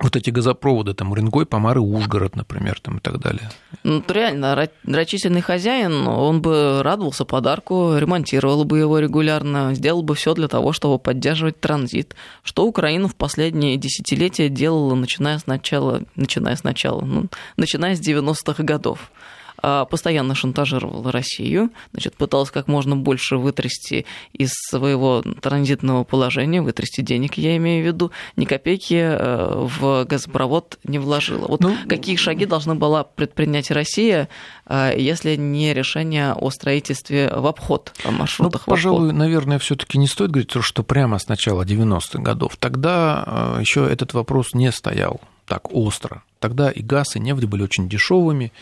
вот 0.00 0.16
эти 0.16 0.30
газопроводы, 0.30 0.94
там, 0.94 1.12
Уренгой, 1.12 1.46
Помары, 1.46 1.80
Ужгород, 1.80 2.36
например, 2.36 2.80
там, 2.80 2.98
и 2.98 3.00
так 3.00 3.18
далее. 3.18 3.50
Ну, 3.82 4.02
реально, 4.08 4.68
рачительный 4.86 5.40
хозяин, 5.40 6.06
он 6.06 6.40
бы 6.40 6.82
радовался 6.82 7.24
подарку, 7.24 7.96
ремонтировал 7.96 8.64
бы 8.64 8.78
его 8.78 8.98
регулярно, 8.98 9.74
сделал 9.74 10.02
бы 10.02 10.14
все 10.14 10.34
для 10.34 10.48
того, 10.48 10.72
чтобы 10.72 10.98
поддерживать 10.98 11.60
транзит, 11.60 12.14
что 12.42 12.66
Украина 12.66 13.08
в 13.08 13.16
последние 13.16 13.76
десятилетия 13.76 14.48
делала, 14.48 14.94
начиная 14.94 15.38
с 15.38 15.46
начала, 15.46 16.02
начиная 16.14 16.56
с 16.56 16.64
начала, 16.64 17.00
ну, 17.00 17.26
начиная 17.56 17.94
с 17.94 18.00
90-х 18.00 18.62
годов. 18.62 19.10
А, 19.60 19.84
постоянно 19.86 20.34
шантажировала 20.34 21.10
Россию, 21.10 21.70
значит, 21.92 22.14
пыталась 22.14 22.50
как 22.50 22.68
можно 22.68 22.96
больше 22.96 23.36
вытрясти 23.36 24.06
из 24.32 24.50
своего 24.52 25.22
транзитного 25.22 26.04
положения, 26.04 26.62
вытрясти 26.62 27.02
денег, 27.02 27.34
я 27.34 27.56
имею 27.56 27.82
в 27.82 27.86
виду, 27.86 28.12
ни 28.36 28.44
копейки 28.44 28.94
э, 28.94 29.66
в 29.80 30.04
газопровод 30.04 30.78
не 30.84 31.00
вложила. 31.00 31.48
Вот 31.48 31.60
ну, 31.60 31.76
какие 31.88 32.14
шаги 32.16 32.46
должна 32.46 32.76
была 32.76 33.02
предпринять 33.02 33.72
Россия, 33.72 34.28
э, 34.66 34.92
если 34.96 35.34
не 35.34 35.74
решение 35.74 36.34
о 36.34 36.50
строительстве 36.50 37.32
в 37.34 37.46
обход 37.46 37.92
маршрутах? 38.04 38.66
Ну, 38.66 38.70
пожалуй, 38.70 39.12
наверное, 39.12 39.58
все-таки 39.58 39.98
не 39.98 40.06
стоит 40.06 40.30
говорить, 40.30 40.52
что 40.60 40.84
прямо 40.84 41.18
с 41.18 41.26
начала 41.26 41.64
90-х 41.64 42.22
годов. 42.22 42.56
Тогда 42.58 43.24
э, 43.26 43.60
еще 43.60 43.88
этот 43.90 44.14
вопрос 44.14 44.54
не 44.54 44.70
стоял 44.70 45.20
так 45.46 45.74
остро. 45.74 46.22
Тогда 46.38 46.70
и 46.70 46.82
газ, 46.82 47.16
и 47.16 47.20
нефть 47.20 47.44
были 47.44 47.62
очень 47.62 47.88
дешевыми. 47.88 48.52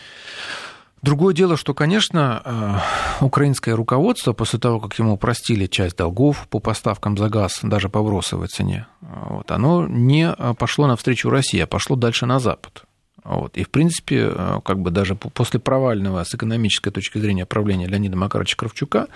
Другое 1.07 1.35
дело, 1.35 1.57
что, 1.57 1.73
конечно, 1.73 2.43
э, 2.45 3.25
украинское 3.25 3.77
руководство 3.77 4.33
после 4.33 4.59
того, 4.59 4.81
как 4.81 4.99
ему 4.99 5.17
простили 5.17 5.67
часть 5.67 5.97
долгов 5.97 6.49
по 6.51 6.59
поставкам 6.59 7.17
за 7.17 7.29
газ, 7.29 7.61
даже 7.63 7.89
по 7.89 8.03
бросовой 8.03 8.49
цене, 8.49 8.89
вот, 9.01 9.53
оно 9.53 9.87
не 9.87 10.35
пошло 10.59 10.89
навстречу 10.89 11.31
России, 11.31 11.61
а 11.61 11.69
пошло 11.69 11.95
дальше 11.95 12.27
на 12.27 12.41
Запад. 12.41 12.83
Вот. 13.23 13.57
И, 13.57 13.63
в 13.63 13.71
принципе, 13.71 14.33
э, 14.33 14.61
как 14.65 14.81
бы 14.81 14.91
даже 14.91 15.15
после 15.15 15.61
провального 15.61 16.25
с 16.25 16.35
экономической 16.35 16.91
точки 16.91 17.19
зрения 17.19 17.47
правления 17.47 17.87
Леонида 17.87 18.17
Макаровича 18.17 18.57
Кравчука, 18.57 19.07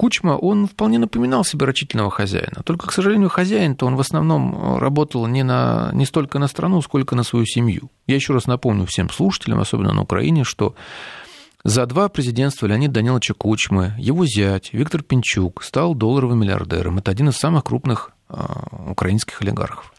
Кучма, 0.00 0.30
он 0.30 0.66
вполне 0.66 0.98
напоминал 0.98 1.44
себе 1.44 1.66
рачительного 1.66 2.10
хозяина. 2.10 2.62
Только, 2.64 2.86
к 2.86 2.92
сожалению, 2.92 3.28
хозяин-то 3.28 3.84
он 3.84 3.96
в 3.96 4.00
основном 4.00 4.78
работал 4.78 5.26
не, 5.26 5.42
на, 5.42 5.90
не 5.92 6.06
столько 6.06 6.38
на 6.38 6.46
страну, 6.46 6.80
сколько 6.80 7.14
на 7.14 7.22
свою 7.22 7.44
семью. 7.44 7.90
Я 8.06 8.14
еще 8.14 8.32
раз 8.32 8.46
напомню 8.46 8.86
всем 8.86 9.10
слушателям, 9.10 9.60
особенно 9.60 9.92
на 9.92 10.00
Украине, 10.00 10.44
что 10.44 10.74
за 11.64 11.86
два 11.86 12.08
президентства 12.08 12.66
Леонида 12.66 12.94
Даниловича 12.94 13.34
Кучмы 13.34 13.94
его 13.98 14.26
зять 14.26 14.72
Виктор 14.72 15.02
Пинчук 15.02 15.62
стал 15.62 15.94
долларовым 15.94 16.40
миллиардером. 16.40 16.98
Это 16.98 17.10
один 17.10 17.28
из 17.28 17.36
самых 17.36 17.64
крупных 17.64 18.12
а, 18.28 18.90
украинских 18.90 19.40
олигархов. 19.42 19.92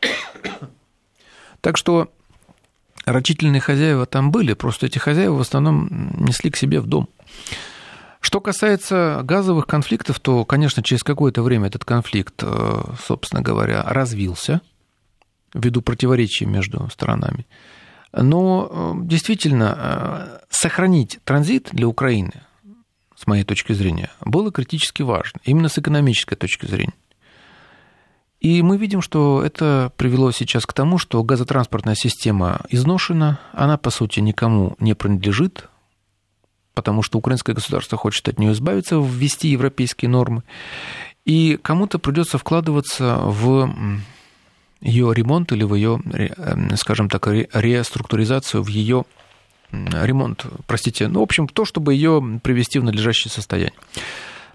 Так 1.60 1.76
что 1.76 2.10
рачительные 3.04 3.60
хозяева 3.60 4.06
там 4.06 4.30
были, 4.30 4.54
просто 4.54 4.86
эти 4.86 4.96
хозяева 4.96 5.34
в 5.34 5.40
основном 5.42 5.88
несли 6.18 6.50
к 6.50 6.56
себе 6.56 6.80
в 6.80 6.86
дом. 6.86 7.10
Что 8.20 8.40
касается 8.40 9.20
газовых 9.24 9.66
конфликтов, 9.66 10.20
то, 10.20 10.46
конечно, 10.46 10.82
через 10.82 11.02
какое-то 11.02 11.42
время 11.42 11.66
этот 11.68 11.84
конфликт, 11.84 12.42
э, 12.42 12.82
собственно 13.06 13.42
говоря, 13.42 13.82
развился 13.82 14.62
ввиду 15.52 15.82
противоречий 15.82 16.46
между 16.46 16.88
сторонами. 16.90 17.46
Но 18.12 18.68
э, 18.70 19.06
действительно, 19.06 19.76
э, 19.76 20.38
сохранить 20.50 21.20
транзит 21.24 21.68
для 21.72 21.86
Украины, 21.86 22.42
с 23.16 23.26
моей 23.26 23.44
точки 23.44 23.72
зрения, 23.72 24.10
было 24.20 24.50
критически 24.50 25.02
важно, 25.02 25.40
именно 25.44 25.68
с 25.68 25.78
экономической 25.78 26.36
точки 26.36 26.66
зрения. 26.66 26.94
И 28.40 28.62
мы 28.62 28.78
видим, 28.78 29.02
что 29.02 29.42
это 29.44 29.92
привело 29.98 30.32
сейчас 30.32 30.64
к 30.64 30.72
тому, 30.72 30.96
что 30.96 31.22
газотранспортная 31.22 31.94
система 31.94 32.62
изношена, 32.70 33.38
она, 33.52 33.76
по 33.76 33.90
сути, 33.90 34.20
никому 34.20 34.76
не 34.80 34.94
принадлежит, 34.94 35.68
потому 36.72 37.02
что 37.02 37.18
украинское 37.18 37.54
государство 37.54 37.98
хочет 37.98 38.26
от 38.28 38.38
нее 38.38 38.52
избавиться, 38.52 38.96
ввести 38.96 39.48
европейские 39.48 40.08
нормы. 40.08 40.42
И 41.26 41.58
кому-то 41.60 41.98
придется 41.98 42.38
вкладываться 42.38 43.18
в 43.18 43.70
ее 44.80 45.12
ремонт 45.14 45.52
или 45.52 45.64
в 45.64 45.74
ее, 45.74 46.00
эм, 46.12 46.76
скажем 46.76 47.08
так, 47.08 47.26
реструктуризацию, 47.26 48.62
в 48.62 48.68
ее 48.68 49.04
ремонт, 49.72 50.46
простите, 50.66 51.08
ну, 51.08 51.20
в 51.20 51.22
общем, 51.22 51.46
то, 51.46 51.64
чтобы 51.64 51.94
ее 51.94 52.40
привести 52.42 52.78
в 52.78 52.84
надлежащее 52.84 53.30
состояние. 53.30 53.72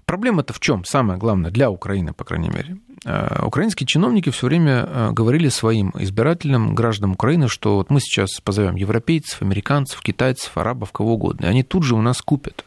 Проблема-то 0.04 0.52
в 0.52 0.60
чем? 0.60 0.84
Самое 0.84 1.18
главное 1.18 1.50
для 1.50 1.68
Украины, 1.68 2.12
по 2.12 2.24
крайней 2.24 2.48
мере. 2.48 2.76
Э, 3.04 3.44
украинские 3.44 3.88
чиновники 3.88 4.30
все 4.30 4.46
время 4.46 4.86
э, 4.86 5.10
говорили 5.12 5.48
своим 5.48 5.92
избирателям, 5.98 6.76
гражданам 6.76 7.12
Украины, 7.12 7.48
что 7.48 7.76
вот 7.76 7.90
мы 7.90 8.00
сейчас 8.00 8.40
позовем 8.40 8.76
европейцев, 8.76 9.42
американцев, 9.42 10.00
китайцев, 10.02 10.56
арабов, 10.56 10.92
кого 10.92 11.14
угодно, 11.14 11.46
и 11.46 11.48
они 11.48 11.64
тут 11.64 11.82
же 11.82 11.96
у 11.96 12.02
нас 12.02 12.22
купят. 12.22 12.64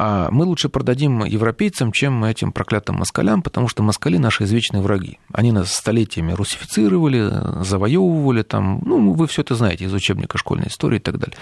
А 0.00 0.28
мы 0.30 0.44
лучше 0.44 0.68
продадим 0.68 1.24
европейцам, 1.24 1.90
чем 1.90 2.22
этим 2.22 2.52
проклятым 2.52 2.98
москалям, 2.98 3.42
потому 3.42 3.66
что 3.66 3.82
москали 3.82 4.16
наши 4.16 4.44
извечные 4.44 4.80
враги. 4.80 5.18
Они 5.32 5.50
нас 5.50 5.72
столетиями 5.72 6.30
русифицировали, 6.30 7.28
завоевывали 7.64 8.42
там, 8.42 8.80
ну, 8.84 9.12
вы 9.12 9.26
все 9.26 9.42
это 9.42 9.56
знаете 9.56 9.86
из 9.86 9.92
учебника 9.92 10.38
школьной 10.38 10.68
истории 10.68 10.98
и 10.98 11.00
так 11.00 11.18
далее. 11.18 11.36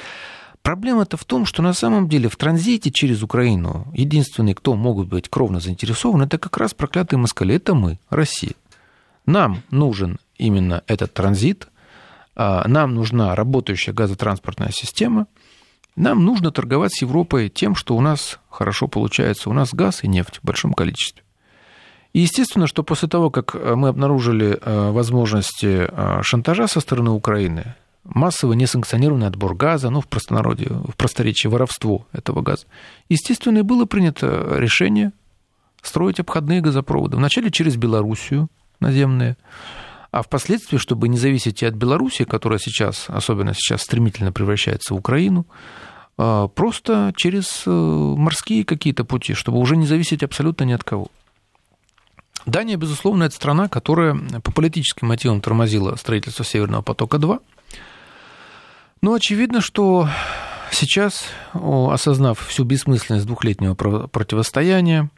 Проблема-то 0.62 1.19
в 1.19 1.25
том, 1.27 1.45
что 1.45 1.61
на 1.61 1.75
самом 1.75 2.09
деле 2.09 2.31
в 2.31 2.37
транзите 2.37 2.90
через 2.90 3.23
Украину 3.23 3.88
единственные, 3.92 4.55
кто 4.55 4.75
могут 4.75 5.09
быть 5.09 5.29
кровно 5.29 5.61
заинтересованы, 5.61 6.23
это 6.23 6.38
как 6.38 6.57
раз 6.57 6.73
проклятые 6.73 7.19
москали, 7.19 7.57
это 7.57 7.75
мы, 7.75 7.99
Россия. 8.09 8.55
Нам 9.27 9.64
нужен 9.71 10.19
именно 10.38 10.83
этот 10.87 11.12
транзит, 11.12 11.69
а, 12.35 12.66
нам 12.66 12.95
нужна 12.95 13.35
работающая 13.35 13.92
газотранспортная 13.92 14.71
система, 14.73 15.27
нам 15.97 16.25
нужно 16.25 16.51
торговать 16.51 16.95
с 16.95 17.03
Европой 17.03 17.49
тем, 17.49 17.75
что 17.75 17.97
у 17.97 18.01
нас 18.01 18.39
хорошо 18.51 18.87
получается. 18.87 19.51
У 19.51 19.53
нас 19.53 19.73
газ 19.73 20.05
и 20.05 20.09
нефть 20.09 20.41
в 20.43 20.47
большом 20.47 20.75
количестве. 20.75 21.23
И 22.13 22.21
естественно, 22.21 22.67
что 22.67 22.83
после 22.83 23.09
того, 23.09 23.31
как 23.31 23.55
мы 23.55 23.89
обнаружили 23.89 24.59
а, 24.61 24.93
возможности 24.93 25.87
а, 25.91 26.23
шантажа 26.23 26.67
со 26.67 26.81
стороны 26.81 27.11
Украины, 27.11 27.75
массовый 28.05 28.57
несанкционированный 28.57 29.27
отбор 29.27 29.55
газа, 29.55 29.91
ну, 29.91 30.01
в 30.01 30.07
простонародье, 30.07 30.69
в 30.69 30.97
просторечии 30.97 31.49
воровство 31.49 32.07
этого 32.13 32.41
газа. 32.43 32.67
Естественно, 33.09 33.59
и 33.59 33.63
было 33.63 33.85
принято 33.85 34.55
решение 34.57 35.13
строить 35.83 36.21
обходные 36.21 36.61
газопроводы. 36.61 37.17
Вначале 37.17 37.51
через 37.51 37.77
Белоруссию 37.77 38.49
наземные, 38.81 39.37
а 40.19 40.23
впоследствии, 40.23 40.79
чтобы 40.79 41.09
не 41.09 41.19
зависеть 41.19 41.63
и 41.63 41.67
от 41.67 41.75
Белоруссии, 41.75 42.25
которая 42.25 42.59
сейчас, 42.59 43.07
особенно 43.09 43.55
сейчас, 43.55 43.83
стремительно 43.83 44.33
превращается 44.33 44.95
в 44.95 44.97
Украину, 44.97 45.47
а, 46.19 46.49
просто 46.49 47.13
через 47.17 47.65
э, 47.67 47.71
морские 47.71 48.65
какие-то 48.65 49.05
пути, 49.05 49.35
чтобы 49.35 49.59
уже 49.59 49.77
не 49.77 49.87
зависеть 49.87 50.23
абсолютно 50.23 50.65
ни 50.65 50.73
от 50.73 50.85
кого. 50.85 51.09
Дания, 52.47 52.77
безусловно, 52.77 53.25
это 53.25 53.35
страна, 53.35 53.69
которая 53.69 54.15
по 54.43 54.53
политическим 54.53 55.09
мотивам 55.09 55.41
тормозила 55.41 55.97
строительство 55.97 56.45
Северного 56.45 56.83
потока-2– 56.83 57.41
ну, 59.03 59.15
очевидно, 59.15 59.61
что 59.61 60.09
сейчас, 60.73 61.27
осознав 61.53 62.41
всю 62.49 62.65
бессмысленность 62.65 63.27
двухлетнего 63.27 63.75
противостояния, 63.75 65.11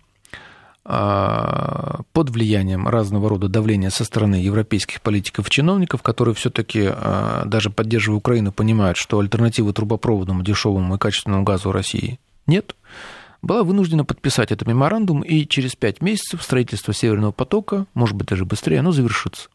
под 0.89 2.31
влиянием 2.31 2.89
разного 2.89 3.29
рода 3.29 3.49
давления 3.49 3.91
со 3.91 4.05
стороны 4.05 4.37
европейских 4.37 5.03
политиков 5.03 5.47
и 5.47 5.51
чиновников, 5.51 6.01
которые 6.01 6.35
все-таки, 6.35 6.89
а, 6.91 7.43
даже 7.45 7.69
поддерживая 7.69 8.17
Украину, 8.17 8.53
понимают, 8.53 8.97
что 8.97 9.19
альтернативы 9.19 9.75
трубопроводному, 9.75 10.43
дешевому 10.43 10.95
и 10.95 10.99
качественному 10.99 11.45
газу 11.45 11.73
России 11.73 12.19
нет, 12.47 12.75
была 13.43 13.65
вынуждена 13.65 14.07
подписать 14.07 14.51
этот 14.51 14.67
меморандум, 14.67 15.21
и 15.21 15.47
через 15.47 15.77
пять 15.77 16.01
месяцев 16.01 16.43
строительство 16.43 16.95
Северного 16.95 17.33
потока, 17.33 17.85
может 17.93 18.17
быть, 18.17 18.29
даже 18.29 18.47
быстрее, 18.47 18.79
оно 18.79 18.91
завершится. 18.91 19.51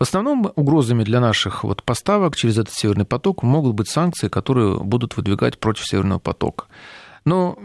В 0.00 0.02
основном 0.02 0.50
угрозами 0.56 1.04
для 1.04 1.20
наших 1.20 1.62
вот 1.62 1.82
поставок 1.82 2.34
через 2.34 2.58
этот 2.58 2.74
Северный 2.74 3.04
поток 3.04 3.42
могут 3.42 3.74
быть 3.74 3.88
санкции, 3.88 4.28
которые 4.28 4.78
будут 4.80 5.16
выдвигать 5.16 5.58
против 5.58 5.86
Северного 5.86 6.18
потока. 6.18 6.64
Но, 7.24 7.58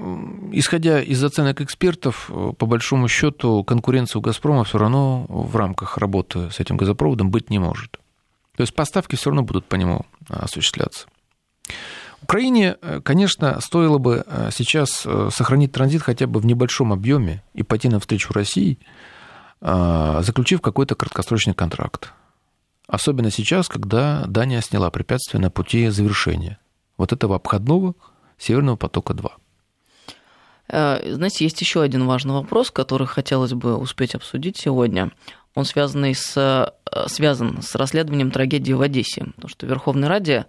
исходя 0.51 1.01
из 1.01 1.23
оценок 1.23 1.61
экспертов, 1.61 2.29
по 2.57 2.65
большому 2.65 3.07
счету 3.07 3.63
конкуренция 3.63 4.19
у 4.19 4.21
«Газпрома» 4.21 4.63
все 4.63 4.77
равно 4.77 5.25
в 5.29 5.55
рамках 5.55 5.97
работы 5.97 6.51
с 6.51 6.59
этим 6.59 6.77
газопроводом 6.77 7.31
быть 7.31 7.49
не 7.49 7.59
может. 7.59 7.99
То 8.57 8.61
есть 8.61 8.75
поставки 8.75 9.15
все 9.15 9.29
равно 9.29 9.43
будут 9.43 9.65
по 9.65 9.75
нему 9.75 10.05
осуществляться. 10.27 11.07
Украине, 12.21 12.77
конечно, 13.03 13.59
стоило 13.61 13.97
бы 13.97 14.25
сейчас 14.51 15.05
сохранить 15.29 15.71
транзит 15.71 16.01
хотя 16.01 16.27
бы 16.27 16.39
в 16.39 16.45
небольшом 16.45 16.91
объеме 16.91 17.43
и 17.53 17.63
пойти 17.63 17.87
навстречу 17.87 18.33
России, 18.33 18.79
заключив 19.61 20.61
какой-то 20.61 20.95
краткосрочный 20.95 21.53
контракт. 21.53 22.13
Особенно 22.87 23.31
сейчас, 23.31 23.67
когда 23.67 24.25
Дания 24.27 24.61
сняла 24.61 24.89
препятствия 24.89 25.39
на 25.39 25.49
пути 25.49 25.87
завершения 25.89 26.59
вот 26.97 27.13
этого 27.13 27.35
обходного 27.35 27.95
Северного 28.37 28.75
потока-2. 28.75 29.31
Э, 30.69 31.13
знаете, 31.13 31.43
есть 31.43 31.61
еще 31.61 31.81
один 31.81 32.05
важный 32.05 32.33
вопрос, 32.33 32.71
который 32.71 33.07
хотелось 33.07 33.53
бы 33.53 33.77
успеть 33.77 34.15
обсудить 34.15 34.57
сегодня. 34.57 35.11
Он 35.53 35.65
связанный 35.65 36.15
с, 36.15 36.35
э, 36.37 37.07
связан 37.07 37.61
с 37.61 37.75
расследованием 37.75 38.31
трагедии 38.31 38.73
в 38.73 38.81
Одессе. 38.81 39.25
Потому 39.35 39.49
что 39.49 39.65
Верховной 39.65 40.07
Раде, 40.07 40.45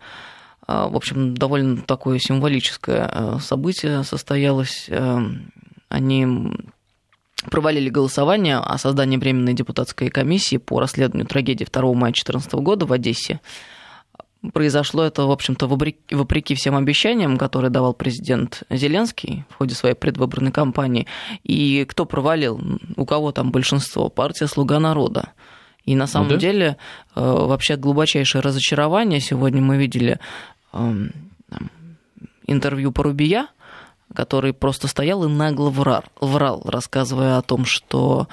э, 0.66 0.88
в 0.88 0.96
общем, 0.96 1.36
довольно 1.36 1.82
такое 1.82 2.18
символическое 2.18 3.38
событие 3.40 4.02
состоялось. 4.04 4.90
Они 5.88 6.26
провалили 7.50 7.90
голосование 7.90 8.56
о 8.56 8.76
создании 8.78 9.18
Временной 9.18 9.54
депутатской 9.54 10.08
комиссии 10.08 10.56
по 10.56 10.80
расследованию 10.80 11.28
трагедии 11.28 11.64
2 11.70 11.82
мая 11.94 12.12
2014 12.12 12.54
года 12.54 12.86
в 12.86 12.92
Одессе. 12.92 13.40
Произошло 14.52 15.02
это, 15.02 15.24
в 15.24 15.30
общем-то, 15.30 15.66
вопреки 15.66 16.54
всем 16.54 16.76
обещаниям, 16.76 17.38
которые 17.38 17.70
давал 17.70 17.94
президент 17.94 18.62
Зеленский 18.70 19.44
в 19.50 19.56
ходе 19.56 19.74
своей 19.74 19.94
предвыборной 19.94 20.52
кампании. 20.52 21.06
И 21.42 21.84
кто 21.88 22.04
провалил? 22.04 22.60
У 22.96 23.04
кого 23.04 23.32
там 23.32 23.50
большинство? 23.50 24.08
Партия 24.08 24.46
«Слуга 24.46 24.78
народа». 24.78 25.30
И 25.84 25.94
на 25.94 26.06
самом 26.08 26.28
ну, 26.28 26.34
да? 26.34 26.40
деле 26.40 26.76
э, 27.14 27.20
вообще 27.20 27.76
глубочайшее 27.76 28.42
разочарование. 28.42 29.20
Сегодня 29.20 29.62
мы 29.62 29.76
видели 29.76 30.18
эм, 30.72 31.12
интервью 32.46 32.90
Порубия, 32.90 33.46
который 34.12 34.52
просто 34.52 34.88
стоял 34.88 35.24
и 35.24 35.28
нагло 35.28 35.70
врал, 35.70 36.04
врал 36.20 36.62
рассказывая 36.64 37.38
о 37.38 37.42
том, 37.42 37.64
что 37.64 38.26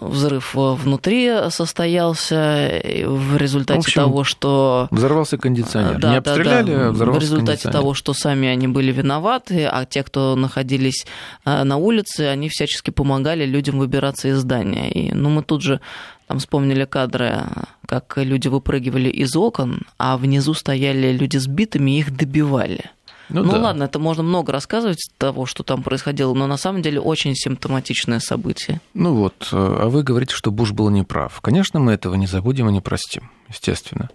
взрыв 0.00 0.54
внутри 0.54 1.32
состоялся 1.50 2.80
в 3.06 3.36
результате 3.36 3.80
в 3.80 3.84
общем, 3.84 4.02
того, 4.02 4.24
что... 4.24 4.88
Взорвался 4.90 5.38
кондиционер. 5.38 5.98
Да, 5.98 6.10
Не 6.10 6.16
обстреляли, 6.16 6.72
да, 6.72 6.78
да. 6.78 6.86
а 6.88 6.90
взорвался 6.92 7.20
В 7.20 7.22
результате 7.22 7.70
того, 7.70 7.94
что 7.94 8.12
сами 8.12 8.48
они 8.48 8.68
были 8.68 8.92
виноваты, 8.92 9.66
а 9.66 9.84
те, 9.84 10.02
кто 10.02 10.36
находились 10.36 11.06
а, 11.44 11.64
на 11.64 11.76
улице, 11.76 12.22
они 12.22 12.48
всячески 12.48 12.90
помогали 12.90 13.44
людям 13.44 13.78
выбираться 13.78 14.28
из 14.28 14.38
здания. 14.38 14.90
И, 14.90 15.12
ну, 15.12 15.30
мы 15.30 15.42
тут 15.42 15.62
же 15.62 15.80
там 16.26 16.38
вспомнили 16.38 16.84
кадры, 16.84 17.44
как 17.86 18.14
люди 18.16 18.48
выпрыгивали 18.48 19.08
из 19.08 19.36
окон, 19.36 19.82
а 19.96 20.16
внизу 20.16 20.54
стояли 20.54 21.12
люди 21.12 21.36
с 21.36 21.46
битами 21.46 21.92
и 21.92 22.00
их 22.00 22.16
добивали. 22.16 22.90
Ну, 23.28 23.42
ну 23.42 23.52
да. 23.52 23.58
ладно, 23.58 23.84
это 23.84 23.98
можно 23.98 24.22
много 24.22 24.52
рассказывать 24.52 25.10
того, 25.18 25.46
что 25.46 25.62
там 25.62 25.82
происходило, 25.82 26.32
но 26.34 26.46
на 26.46 26.56
самом 26.56 26.82
деле 26.82 27.00
очень 27.00 27.34
симптоматичное 27.34 28.20
событие. 28.20 28.80
Ну 28.94 29.14
вот, 29.14 29.48
э, 29.52 29.56
а 29.56 29.88
вы 29.88 30.02
говорите, 30.02 30.34
что 30.34 30.50
Буш 30.50 30.72
был 30.72 30.90
неправ. 30.90 31.40
Конечно, 31.40 31.80
мы 31.80 31.92
этого 31.92 32.14
не 32.14 32.26
забудем 32.26 32.68
и 32.68 32.72
не 32.72 32.80
простим, 32.80 33.30
естественно. 33.48 34.10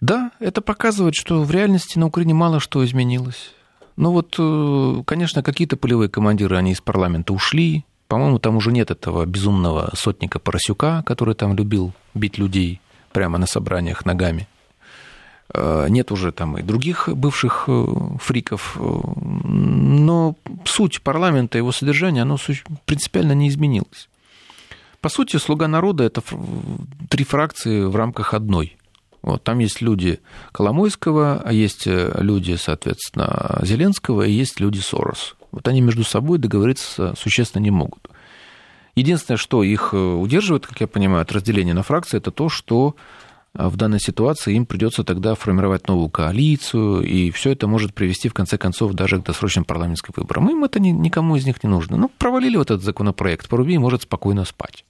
Да, 0.00 0.30
это 0.40 0.62
показывает, 0.62 1.14
что 1.14 1.42
в 1.42 1.50
реальности 1.50 1.98
на 1.98 2.06
Украине 2.06 2.32
мало 2.32 2.60
что 2.60 2.84
изменилось. 2.84 3.52
Ну 3.96 4.12
вот, 4.12 4.34
э, 4.38 5.02
конечно, 5.04 5.42
какие-то 5.42 5.76
полевые 5.76 6.08
командиры, 6.08 6.56
они 6.56 6.72
из 6.72 6.80
парламента 6.80 7.34
ушли. 7.34 7.84
По-моему, 8.08 8.38
там 8.38 8.56
уже 8.56 8.72
нет 8.72 8.90
этого 8.90 9.26
безумного 9.26 9.90
сотника 9.94 10.38
Поросюка, 10.38 11.02
который 11.04 11.34
там 11.34 11.54
любил 11.54 11.92
бить 12.14 12.38
людей 12.38 12.80
прямо 13.12 13.38
на 13.38 13.46
собраниях 13.46 14.04
ногами. 14.06 14.48
Э, 15.52 15.86
нет 15.88 16.12
уже 16.12 16.32
там 16.32 16.58
и 16.58 16.62
других 16.62 17.08
бывших 17.08 17.64
э, 17.66 17.86
фриков, 18.20 18.76
э, 18.78 18.80
но 18.82 20.36
суть 20.64 21.02
парламента, 21.02 21.58
его 21.58 21.72
содержание, 21.72 22.22
оно 22.22 22.38
принципиально 22.84 23.32
не 23.32 23.48
изменилось. 23.48 24.08
По 25.00 25.08
сути, 25.08 25.38
«Слуга 25.38 25.66
народа»— 25.66 26.04
это 26.04 26.22
три 27.08 27.24
фракции 27.24 27.84
в 27.84 27.96
рамках 27.96 28.34
одной. 28.34 28.76
Вот, 29.22 29.42
там 29.42 29.58
есть 29.58 29.80
люди 29.80 30.20
Коломойского, 30.52 31.42
а 31.44 31.52
есть 31.52 31.86
люди, 31.86 32.56
соответственно, 32.56 33.60
Зеленского, 33.62 34.22
и 34.22 34.32
есть 34.32 34.60
люди 34.60 34.78
Сорос. 34.78 35.36
Вот 35.52 35.66
они 35.68 35.80
между 35.80 36.04
собой 36.04 36.38
договориться 36.38 37.14
существенно 37.18 37.62
не 37.62 37.70
могут. 37.70 38.08
Единственное, 38.94 39.38
что 39.38 39.62
их 39.62 39.92
удерживает, 39.94 40.66
как 40.66 40.80
я 40.80 40.86
понимаю, 40.86 41.22
от 41.22 41.32
разделения 41.32 41.74
на 41.74 41.82
фракции, 41.82 42.18
это 42.18 42.30
то, 42.30 42.48
что 42.48 42.94
в 43.54 43.76
данной 43.76 43.98
ситуации 43.98 44.54
им 44.54 44.64
придется 44.64 45.02
тогда 45.02 45.34
формировать 45.34 45.88
новую 45.88 46.08
коалицию, 46.08 47.02
и 47.02 47.30
все 47.30 47.50
это 47.50 47.66
может 47.66 47.94
привести, 47.94 48.28
в 48.28 48.34
конце 48.34 48.58
концов, 48.58 48.92
даже 48.92 49.20
к 49.20 49.24
досрочным 49.24 49.64
парламентским 49.64 50.14
выборам. 50.16 50.50
Им 50.50 50.64
это 50.64 50.78
никому 50.78 51.36
из 51.36 51.44
них 51.44 51.62
не 51.64 51.68
нужно. 51.68 51.96
Ну, 51.96 52.10
провалили 52.18 52.56
вот 52.56 52.70
этот 52.70 52.84
законопроект, 52.84 53.48
Поруби 53.48 53.76
может 53.78 54.02
спокойно 54.02 54.44
спать. 54.44 54.84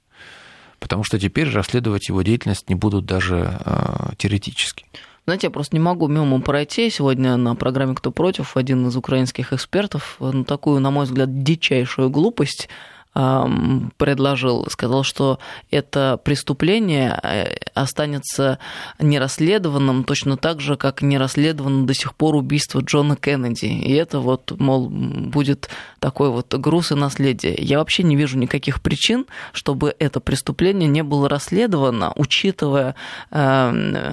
Потому 0.79 1.05
что 1.05 1.19
теперь 1.19 1.51
расследовать 1.51 2.09
его 2.09 2.23
деятельность 2.23 2.69
не 2.69 2.75
будут 2.75 3.05
даже 3.07 3.61
э, 3.65 4.13
теоретически. 4.17 4.85
Знаете, 5.27 5.47
я 5.47 5.51
просто 5.51 5.77
не 5.77 5.81
могу 5.81 6.09
мимо 6.09 6.41
пройти. 6.41 6.91
Сегодня 6.91 7.37
на 7.37 7.55
программе 7.55 7.95
«Кто 7.95 8.11
против» 8.11 8.57
один 8.57 8.89
из 8.89 8.97
украинских 8.97 9.53
экспертов 9.53 10.17
ну, 10.19 10.45
такую, 10.45 10.81
на 10.81 10.91
мой 10.91 11.05
взгляд, 11.05 11.43
дичайшую 11.43 12.11
глупость 12.11 12.69
предложил, 13.13 14.67
сказал, 14.71 15.03
что 15.03 15.41
это 15.71 16.21
преступление 16.23 17.19
э, 17.23 17.57
останется 17.75 18.61
нерасследованным 19.01 20.05
точно 20.05 20.37
так 20.37 20.61
же, 20.61 20.77
как 20.77 21.03
не 21.03 21.19
расследовано 21.19 21.87
до 21.87 21.95
сих 21.95 22.15
пор 22.15 22.37
убийство 22.37 22.81
Джона 22.81 23.17
Кеннеди. 23.17 23.65
И 23.65 23.93
это 23.95 24.21
вот, 24.21 24.53
мол, 24.61 24.89
будет 24.89 25.71
такой 25.99 26.31
вот 26.31 26.55
груз 26.55 26.93
и 26.93 26.95
наследие. 26.95 27.57
Я 27.59 27.79
вообще 27.79 28.05
не 28.05 28.15
вижу 28.15 28.39
никаких 28.39 28.81
причин, 28.81 29.27
чтобы 29.53 29.95
это 29.99 30.21
преступление 30.21 30.89
не 30.89 31.03
было 31.03 31.29
расследовано, 31.29 32.13
учитывая 32.15 32.95
э, 33.33 34.13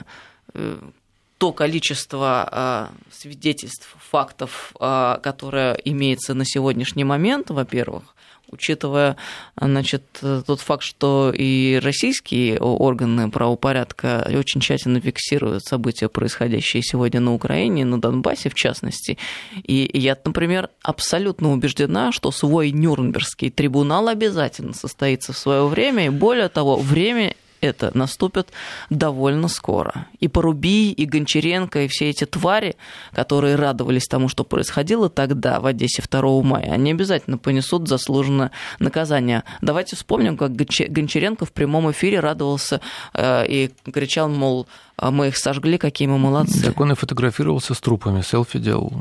то 1.38 1.52
количество 1.52 2.90
свидетельств, 3.12 3.96
фактов, 4.00 4.74
которое 4.74 5.76
имеется 5.86 6.34
на 6.34 6.46
сегодняшний 6.46 7.04
момент, 7.04 7.52
во-первых, 7.52 8.16
учитывая 8.52 9.18
значит, 9.60 10.04
тот 10.22 10.60
факт, 10.62 10.84
что 10.84 11.34
и 11.36 11.80
российские 11.84 12.60
органы 12.60 13.30
правопорядка 13.30 14.28
очень 14.34 14.62
тщательно 14.62 15.02
фиксируют 15.02 15.64
события, 15.64 16.08
происходящие 16.08 16.84
сегодня 16.84 17.20
на 17.20 17.34
Украине, 17.34 17.86
на 17.86 18.00
Донбассе 18.00 18.50
в 18.50 18.56
частности. 18.56 19.18
И 19.64 19.90
я, 19.94 20.18
например, 20.24 20.70
абсолютно 20.82 21.52
убеждена, 21.52 22.12
что 22.12 22.32
свой 22.32 22.72
Нюрнбергский 22.72 23.50
трибунал 23.50 24.08
обязательно 24.08 24.74
состоится 24.74 25.34
в 25.34 25.38
свое 25.38 25.68
время, 25.68 26.06
и 26.06 26.10
более 26.10 26.50
того, 26.50 26.78
время 26.78 27.36
это 27.62 27.92
наступит 27.98 28.50
довольно 28.90 29.48
скоро. 29.48 30.08
И 30.20 30.28
Поруби, 30.28 30.92
и 30.92 31.06
Гончаренко, 31.06 31.84
и 31.84 31.88
все 31.88 32.10
эти 32.10 32.26
твари, 32.26 32.76
которые 33.14 33.56
радовались 33.56 34.08
тому, 34.08 34.30
что 34.30 34.44
происходило 34.44 35.10
тогда 35.10 35.60
в 35.60 35.66
Одессе 35.66 36.04
2 36.10 36.42
мая, 36.44 36.72
они 36.72 36.92
обязательно 36.92 37.38
понесут 37.38 37.88
заслуженное 37.88 38.52
наказание. 38.80 39.44
Давайте 39.62 39.96
вспомним, 39.96 40.38
как 40.38 40.54
Гончаренко 40.56 41.46
в 41.46 41.52
прямом 41.52 41.92
эфире 41.92 42.20
радовался 42.20 42.82
э, 43.14 43.48
и 43.48 43.72
кричал, 43.92 44.30
мол, 44.30 44.68
«А 44.98 45.12
мы 45.12 45.28
их 45.28 45.38
сожгли, 45.38 45.78
какие 45.78 46.08
мы 46.08 46.18
молодцы. 46.18 46.64
Так 46.64 46.80
он 46.80 46.92
и 46.92 46.96
фотографировался 46.96 47.76
с 47.76 47.80
трупами, 47.80 48.22
селфи 48.22 48.58
делал. 48.58 48.92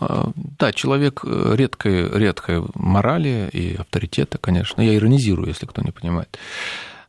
А, 0.00 0.30
да, 0.58 0.72
человек 0.72 1.20
э, 1.24 1.54
редкой, 1.54 2.08
редкой 2.08 2.62
морали 2.74 3.50
и 3.52 3.76
авторитета, 3.76 4.38
конечно. 4.38 4.80
Я 4.80 4.94
иронизирую, 4.94 5.48
если 5.48 5.66
кто 5.66 5.82
не 5.82 5.90
понимает. 5.90 6.38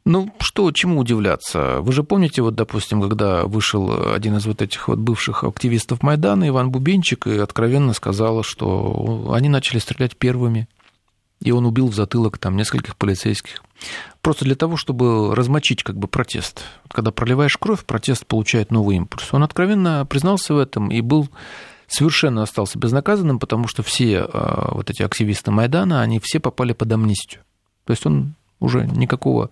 Ну, 0.07 0.33
что, 0.39 0.71
чему 0.71 1.01
удивляться? 1.01 1.81
Вы 1.81 1.91
же 1.91 2.01
помните, 2.01 2.41
вот, 2.41 2.55
допустим, 2.55 3.01
когда 3.01 3.43
вышел 3.43 4.13
один 4.13 4.37
из 4.37 4.45
вот 4.45 4.61
этих 4.61 4.87
вот 4.87 4.99
бывших 4.99 5.43
активистов 5.43 6.01
Майдана, 6.01 6.47
Иван 6.47 6.71
Бубенчик, 6.71 7.27
и 7.27 7.37
откровенно 7.37 7.91
сказал, 7.91 8.41
что 8.41 9.33
они 9.33 9.49
начали 9.49 9.79
стрелять 9.79 10.15
первыми, 10.15 10.69
и 11.41 11.51
он 11.51 11.65
убил 11.65 11.89
в 11.89 11.93
затылок 11.93 12.37
там 12.37 12.55
нескольких 12.55 12.95
полицейских. 12.95 13.61
Просто 14.21 14.45
для 14.45 14.55
того, 14.55 14.77
чтобы 14.77 15.35
размочить 15.35 15.83
как 15.83 15.97
бы 15.97 16.07
протест. 16.07 16.63
Когда 16.89 17.11
проливаешь 17.11 17.57
кровь, 17.57 17.83
протест 17.83 18.25
получает 18.25 18.71
новый 18.71 18.95
импульс. 18.95 19.27
Он 19.33 19.43
откровенно 19.43 20.05
признался 20.05 20.53
в 20.53 20.57
этом 20.57 20.89
и 20.89 21.01
был 21.01 21.27
совершенно 21.87 22.43
остался 22.43 22.79
безнаказанным, 22.79 23.39
потому 23.39 23.67
что 23.67 23.83
все 23.83 24.21
а, 24.21 24.71
вот 24.73 24.89
эти 24.89 25.01
активисты 25.01 25.51
Майдана, 25.51 25.99
они 25.99 26.21
все 26.23 26.39
попали 26.39 26.71
под 26.71 26.93
амнистию. 26.93 27.41
То 27.83 27.91
есть 27.91 28.05
он 28.05 28.35
уже 28.61 28.87
никакого 28.87 29.49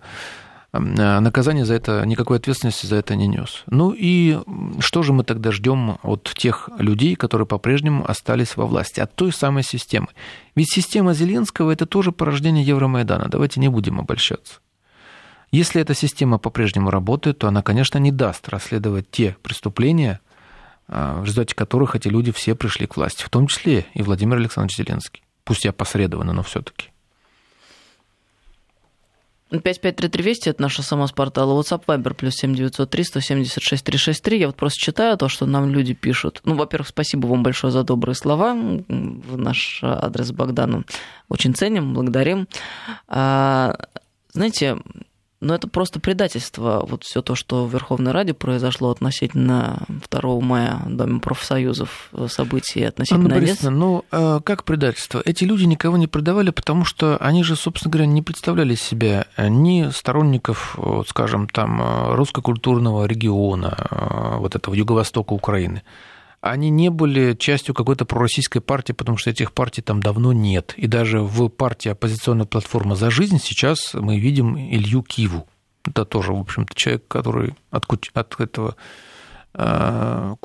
наказание 0.72 1.64
за 1.64 1.74
это, 1.74 2.04
никакой 2.04 2.38
ответственности 2.38 2.86
за 2.86 2.96
это 2.96 3.14
не 3.14 3.26
нес. 3.26 3.64
Ну 3.66 3.94
и 3.96 4.38
что 4.80 5.02
же 5.02 5.12
мы 5.12 5.24
тогда 5.24 5.52
ждем 5.52 5.98
от 6.02 6.32
тех 6.34 6.68
людей, 6.78 7.16
которые 7.16 7.46
по-прежнему 7.46 8.08
остались 8.08 8.56
во 8.56 8.66
власти, 8.66 9.00
от 9.00 9.14
той 9.14 9.32
самой 9.32 9.62
системы? 9.62 10.08
Ведь 10.54 10.72
система 10.72 11.14
Зеленского– 11.14 11.70
это 11.72 11.86
тоже 11.86 12.12
порождение 12.12 12.64
Евромайдана, 12.64 13.28
давайте 13.28 13.60
не 13.60 13.68
будем 13.68 14.00
обольщаться. 14.00 14.60
Если 15.52 15.80
эта 15.80 15.94
система 15.94 16.38
по-прежнему 16.38 16.90
работает, 16.90 17.38
то 17.38 17.48
она, 17.48 17.62
конечно, 17.62 17.98
не 17.98 18.10
даст 18.10 18.48
расследовать 18.48 19.10
те 19.10 19.36
преступления, 19.42 20.20
э, 20.88 21.20
в 21.20 21.24
результате 21.24 21.54
которых 21.54 21.94
эти 21.94 22.08
люди 22.08 22.32
все 22.32 22.54
пришли 22.54 22.86
к 22.86 22.96
власти, 22.96 23.22
в 23.22 23.30
том 23.30 23.46
числе 23.46 23.86
и 23.94 24.02
Владимир 24.02 24.36
Александрович 24.36 24.76
Зеленский. 24.76 25.22
Пусть 25.44 25.64
я 25.64 25.72
посредованно, 25.72 26.32
но 26.32 26.42
все-таки. 26.42 26.88
553320 29.50 30.46
это 30.48 30.62
наша 30.62 30.82
сама 30.82 31.06
с 31.06 31.12
портала 31.12 31.60
WhatsApp 31.60 31.84
Viber 31.86 32.14
плюс 32.14 32.34
7903 32.34 33.04
176 33.04 33.84
363. 33.84 34.38
Я 34.40 34.46
вот 34.48 34.56
просто 34.56 34.80
читаю 34.80 35.16
то, 35.16 35.28
что 35.28 35.46
нам 35.46 35.70
люди 35.70 35.94
пишут. 35.94 36.40
Ну, 36.44 36.56
во-первых, 36.56 36.88
спасибо 36.88 37.26
вам 37.26 37.42
большое 37.42 37.72
за 37.72 37.84
добрые 37.84 38.16
слова 38.16 38.54
в 38.54 39.38
наш 39.38 39.80
адрес 39.82 40.32
Богдану. 40.32 40.84
Очень 41.28 41.54
ценим, 41.54 41.94
благодарим. 41.94 42.48
А, 43.06 43.76
знаете, 44.32 44.78
но 45.40 45.54
это 45.54 45.68
просто 45.68 46.00
предательство. 46.00 46.84
Вот 46.88 47.04
все 47.04 47.22
то, 47.22 47.34
что 47.34 47.66
в 47.66 47.72
Верховной 47.72 48.12
Раде 48.12 48.34
произошло 48.34 48.90
относительно 48.90 49.86
2 50.10 50.40
мая 50.40 50.82
Доме 50.86 51.20
профсоюзов 51.20 52.10
событий 52.28 52.82
относительно 52.84 53.26
Анна 53.26 53.34
Борисовна, 53.34 53.70
ну 53.70 54.04
а 54.10 54.40
как 54.40 54.64
предательство? 54.64 55.22
Эти 55.24 55.44
люди 55.44 55.64
никого 55.64 55.96
не 55.96 56.06
предавали, 56.06 56.50
потому 56.50 56.84
что 56.84 57.16
они 57.18 57.42
же, 57.42 57.56
собственно 57.56 57.92
говоря, 57.92 58.06
не 58.06 58.22
представляли 58.22 58.74
себя 58.74 59.26
ни 59.36 59.90
сторонников, 59.90 60.74
вот, 60.78 61.08
скажем, 61.08 61.48
там, 61.48 62.14
русско-культурного 62.14 63.06
региона, 63.06 64.36
вот 64.38 64.56
этого 64.56 64.74
юго-востока 64.74 65.32
Украины 65.32 65.82
они 66.40 66.70
не 66.70 66.90
были 66.90 67.34
частью 67.34 67.74
какой-то 67.74 68.04
пророссийской 68.04 68.60
партии, 68.60 68.92
потому 68.92 69.16
что 69.16 69.30
этих 69.30 69.52
партий 69.52 69.82
там 69.82 70.00
давно 70.02 70.32
нет. 70.32 70.74
И 70.76 70.86
даже 70.86 71.20
в 71.20 71.48
партии 71.48 71.88
оппозиционная 71.88 72.46
платформа 72.46 72.94
«За 72.94 73.10
жизнь» 73.10 73.38
сейчас 73.42 73.94
мы 73.94 74.18
видим 74.18 74.56
Илью 74.56 75.02
Киву. 75.02 75.46
Это 75.84 76.04
тоже, 76.04 76.32
в 76.32 76.40
общем-то, 76.40 76.74
человек, 76.74 77.04
который 77.08 77.54
от, 77.70 77.86
от 78.14 78.40
этого 78.40 78.76
э, 79.54 80.36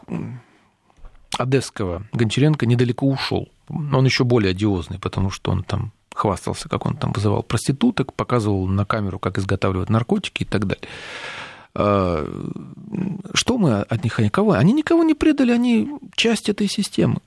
одесского 1.38 2.04
Гончаренко 2.14 2.66
недалеко 2.66 3.08
ушел. 3.08 3.50
Он 3.70 4.06
еще 4.06 4.24
более 4.24 4.52
одиозный, 4.52 5.00
потому 5.00 5.30
что 5.30 5.52
он 5.52 5.64
там 5.64 5.94
хвастался, 6.14 6.70
как 6.70 6.86
он 6.86 6.96
там 6.96 7.14
вызывал 7.14 7.42
проституток, 7.42 8.14
показывал 8.14 8.68
на 8.68 8.86
камеру, 8.86 9.18
как 9.18 9.38
изготавливают 9.38 9.90
наркотики 9.90 10.44
и 10.44 10.46
так 10.46 10.68
далее. 10.68 10.88
А, 11.74 12.26
что 13.34 13.58
мы 13.58 13.82
от 13.82 14.04
них, 14.04 14.20
никого? 14.20 14.54
Они 14.54 14.74
никого 14.74 15.04
не 15.04 15.14
предали, 15.14 15.52
они 15.52 15.90
часть 16.16 16.50
этой 16.50 16.68
системы. 16.68 17.22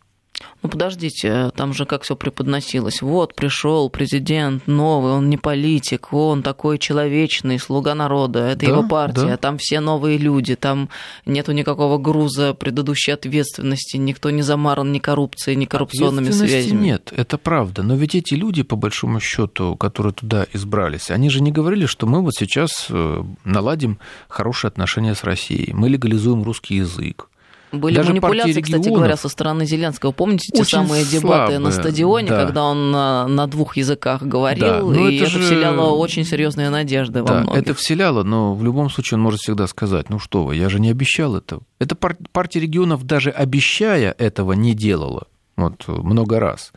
Ну 0.62 0.68
подождите, 0.70 1.50
там 1.54 1.74
же 1.74 1.84
как 1.84 2.02
все 2.02 2.16
преподносилось. 2.16 3.02
Вот 3.02 3.34
пришел 3.34 3.90
президент 3.90 4.66
новый, 4.66 5.12
он 5.12 5.28
не 5.28 5.36
политик, 5.36 6.12
он 6.12 6.42
такой 6.42 6.78
человечный, 6.78 7.58
слуга 7.58 7.94
народа, 7.94 8.46
это 8.46 8.64
да, 8.64 8.72
его 8.72 8.82
партия, 8.88 9.26
да. 9.26 9.36
там 9.36 9.58
все 9.58 9.80
новые 9.80 10.16
люди, 10.16 10.56
там 10.56 10.88
нету 11.26 11.52
никакого 11.52 11.98
груза 11.98 12.54
предыдущей 12.54 13.12
ответственности, 13.12 13.98
никто 13.98 14.30
не 14.30 14.42
замаран 14.42 14.90
ни 14.90 14.98
коррупцией, 14.98 15.56
ни 15.56 15.66
коррупционными 15.66 16.30
связями. 16.30 16.82
Нет, 16.82 17.12
это 17.14 17.36
правда. 17.36 17.82
Но 17.82 17.94
ведь 17.94 18.14
эти 18.14 18.34
люди, 18.34 18.62
по 18.62 18.76
большому 18.76 19.20
счету, 19.20 19.76
которые 19.76 20.14
туда 20.14 20.46
избрались, 20.54 21.10
они 21.10 21.28
же 21.28 21.42
не 21.42 21.52
говорили, 21.52 21.84
что 21.84 22.06
мы 22.06 22.22
вот 22.22 22.34
сейчас 22.34 22.86
э, 22.88 23.22
наладим 23.44 23.98
хорошие 24.28 24.68
отношения 24.70 25.14
с 25.14 25.24
Россией, 25.24 25.74
мы 25.74 25.90
легализуем 25.90 26.42
русский 26.42 26.76
язык 26.76 27.28
были 27.72 27.96
Даже 27.96 28.10
манипуляции, 28.10 28.60
кстати 28.60 28.88
говоря, 28.88 29.16
со 29.16 29.28
стороны 29.28 29.66
Зеленского. 29.66 30.12
Помните 30.12 30.50
те 30.52 30.64
самые 30.64 31.04
дебаты 31.04 31.20
слабые, 31.20 31.58
на 31.58 31.70
стадионе, 31.70 32.28
да. 32.28 32.44
когда 32.44 32.64
он 32.64 32.90
на, 32.90 33.26
на 33.26 33.46
двух 33.46 33.76
языках 33.76 34.22
говорил, 34.22 34.90
да, 34.90 35.00
и 35.00 35.16
это, 35.16 35.24
это 35.24 35.30
же... 35.30 35.40
вселяло 35.40 35.90
очень 35.90 36.24
серьезные 36.24 36.70
надежды 36.70 37.22
да, 37.22 37.34
во 37.34 37.40
многих. 37.40 37.62
Это 37.62 37.74
вселяло, 37.74 38.22
но 38.22 38.54
в 38.54 38.62
любом 38.62 38.90
случае 38.90 39.16
он 39.16 39.22
может 39.22 39.40
всегда 39.40 39.66
сказать, 39.66 40.10
ну 40.10 40.18
что 40.18 40.44
вы, 40.44 40.56
я 40.56 40.68
же 40.68 40.80
не 40.80 40.90
обещал 40.90 41.36
этого. 41.36 41.62
Это 41.78 41.96
партия 41.96 42.60
регионов 42.60 43.04
даже 43.04 43.30
обещая 43.30 44.14
этого 44.16 44.52
не 44.52 44.74
делала. 44.74 45.26
Вот 45.56 45.86
много 45.88 46.40
раз 46.40 46.72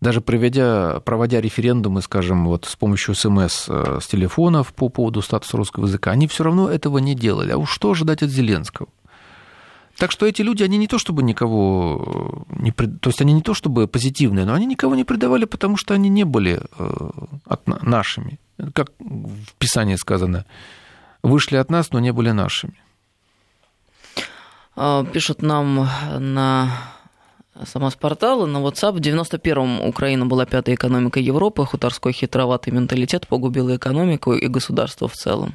даже 0.00 0.20
проведя, 0.20 1.00
проводя 1.00 1.40
референдумы, 1.40 2.00
скажем, 2.02 2.46
вот 2.46 2.64
с 2.64 2.74
помощью 2.74 3.14
СМС 3.14 3.66
э, 3.68 3.98
с 4.00 4.06
телефонов 4.06 4.72
по 4.72 4.88
поводу 4.88 5.20
статуса 5.20 5.56
русского 5.56 5.86
языка, 5.86 6.10
они 6.10 6.26
все 6.26 6.44
равно 6.44 6.70
этого 6.70 6.98
не 6.98 7.14
делали. 7.14 7.52
А 7.52 7.58
уж 7.58 7.70
что 7.70 7.90
ожидать 7.90 8.22
от 8.22 8.30
Зеленского? 8.30 8.88
Так 10.00 10.12
что 10.12 10.24
эти 10.24 10.40
люди, 10.40 10.62
они 10.62 10.78
не 10.78 10.86
то 10.86 10.98
чтобы 10.98 11.22
никого, 11.22 12.46
э, 12.48 12.62
не, 12.62 12.72
то 12.72 13.10
есть 13.10 13.20
они 13.20 13.34
не 13.34 13.42
то 13.42 13.52
чтобы 13.52 13.86
позитивные, 13.86 14.46
но 14.46 14.54
они 14.54 14.64
никого 14.64 14.94
не 14.94 15.04
предавали, 15.04 15.44
потому 15.44 15.76
что 15.76 15.92
они 15.92 16.08
не 16.08 16.24
были 16.24 16.62
э, 16.78 17.10
нашими. 17.82 18.38
как 18.72 18.92
в 18.98 19.52
Писании 19.58 19.96
сказано, 19.96 20.46
вышли 21.22 21.58
от 21.58 21.70
нас, 21.70 21.92
но 21.92 22.00
не 22.00 22.12
были 22.12 22.32
нашими. 22.32 22.82
А, 24.74 25.04
пишут 25.04 25.42
нам 25.42 25.86
на 26.18 26.70
Самоспорталы 27.66 28.46
на 28.46 28.58
WhatsApp. 28.58 28.92
В 28.92 29.00
91-м 29.00 29.82
Украина 29.82 30.24
была 30.24 30.46
пятой 30.46 30.76
экономикой 30.76 31.22
Европы, 31.22 31.66
хуторской 31.66 32.12
хитроватый 32.12 32.72
менталитет 32.72 33.28
погубил 33.28 33.76
экономику 33.76 34.32
и 34.32 34.48
государство 34.48 35.08
в 35.08 35.12
целом. 35.12 35.54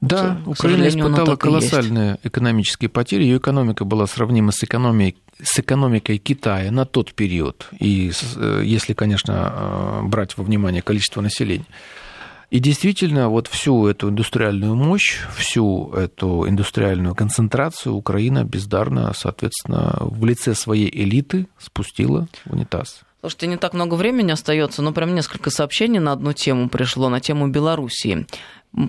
Да, 0.00 0.38
К 0.44 0.48
Украина 0.48 0.88
испытала 0.88 1.36
колоссальные 1.36 2.18
экономические 2.22 2.88
потери. 2.88 3.24
Ее 3.24 3.38
экономика 3.38 3.84
была 3.84 4.06
сравнима 4.06 4.52
с 4.52 4.62
экономией, 4.62 5.16
с 5.42 5.58
экономикой 5.58 6.18
Китая 6.18 6.70
на 6.70 6.84
тот 6.84 7.14
период. 7.14 7.68
И 7.78 8.12
э, 8.36 8.62
если, 8.64 8.92
конечно, 8.92 9.52
э, 9.54 10.02
брать 10.04 10.36
во 10.36 10.44
внимание 10.44 10.82
количество 10.82 11.20
населения. 11.20 11.66
И 12.50 12.60
действительно, 12.60 13.30
вот 13.30 13.48
всю 13.48 13.86
эту 13.88 14.10
индустриальную 14.10 14.76
мощь, 14.76 15.18
всю 15.36 15.90
эту 15.92 16.48
индустриальную 16.48 17.14
концентрацию 17.14 17.94
Украина 17.94 18.44
бездарно, 18.44 19.12
соответственно, 19.12 19.96
в 20.00 20.24
лице 20.24 20.54
своей 20.54 20.88
элиты 20.88 21.48
спустила 21.58 22.28
в 22.44 22.52
унитаз. 22.52 23.00
Слушайте, 23.20 23.46
не 23.46 23.56
так 23.56 23.72
много 23.72 23.94
времени 23.94 24.30
остается, 24.30 24.82
но 24.82 24.92
прям 24.92 25.14
несколько 25.14 25.50
сообщений 25.50 25.98
на 25.98 26.12
одну 26.12 26.32
тему 26.34 26.68
пришло, 26.68 27.08
на 27.08 27.20
тему 27.20 27.48
Белоруссии. 27.48 28.26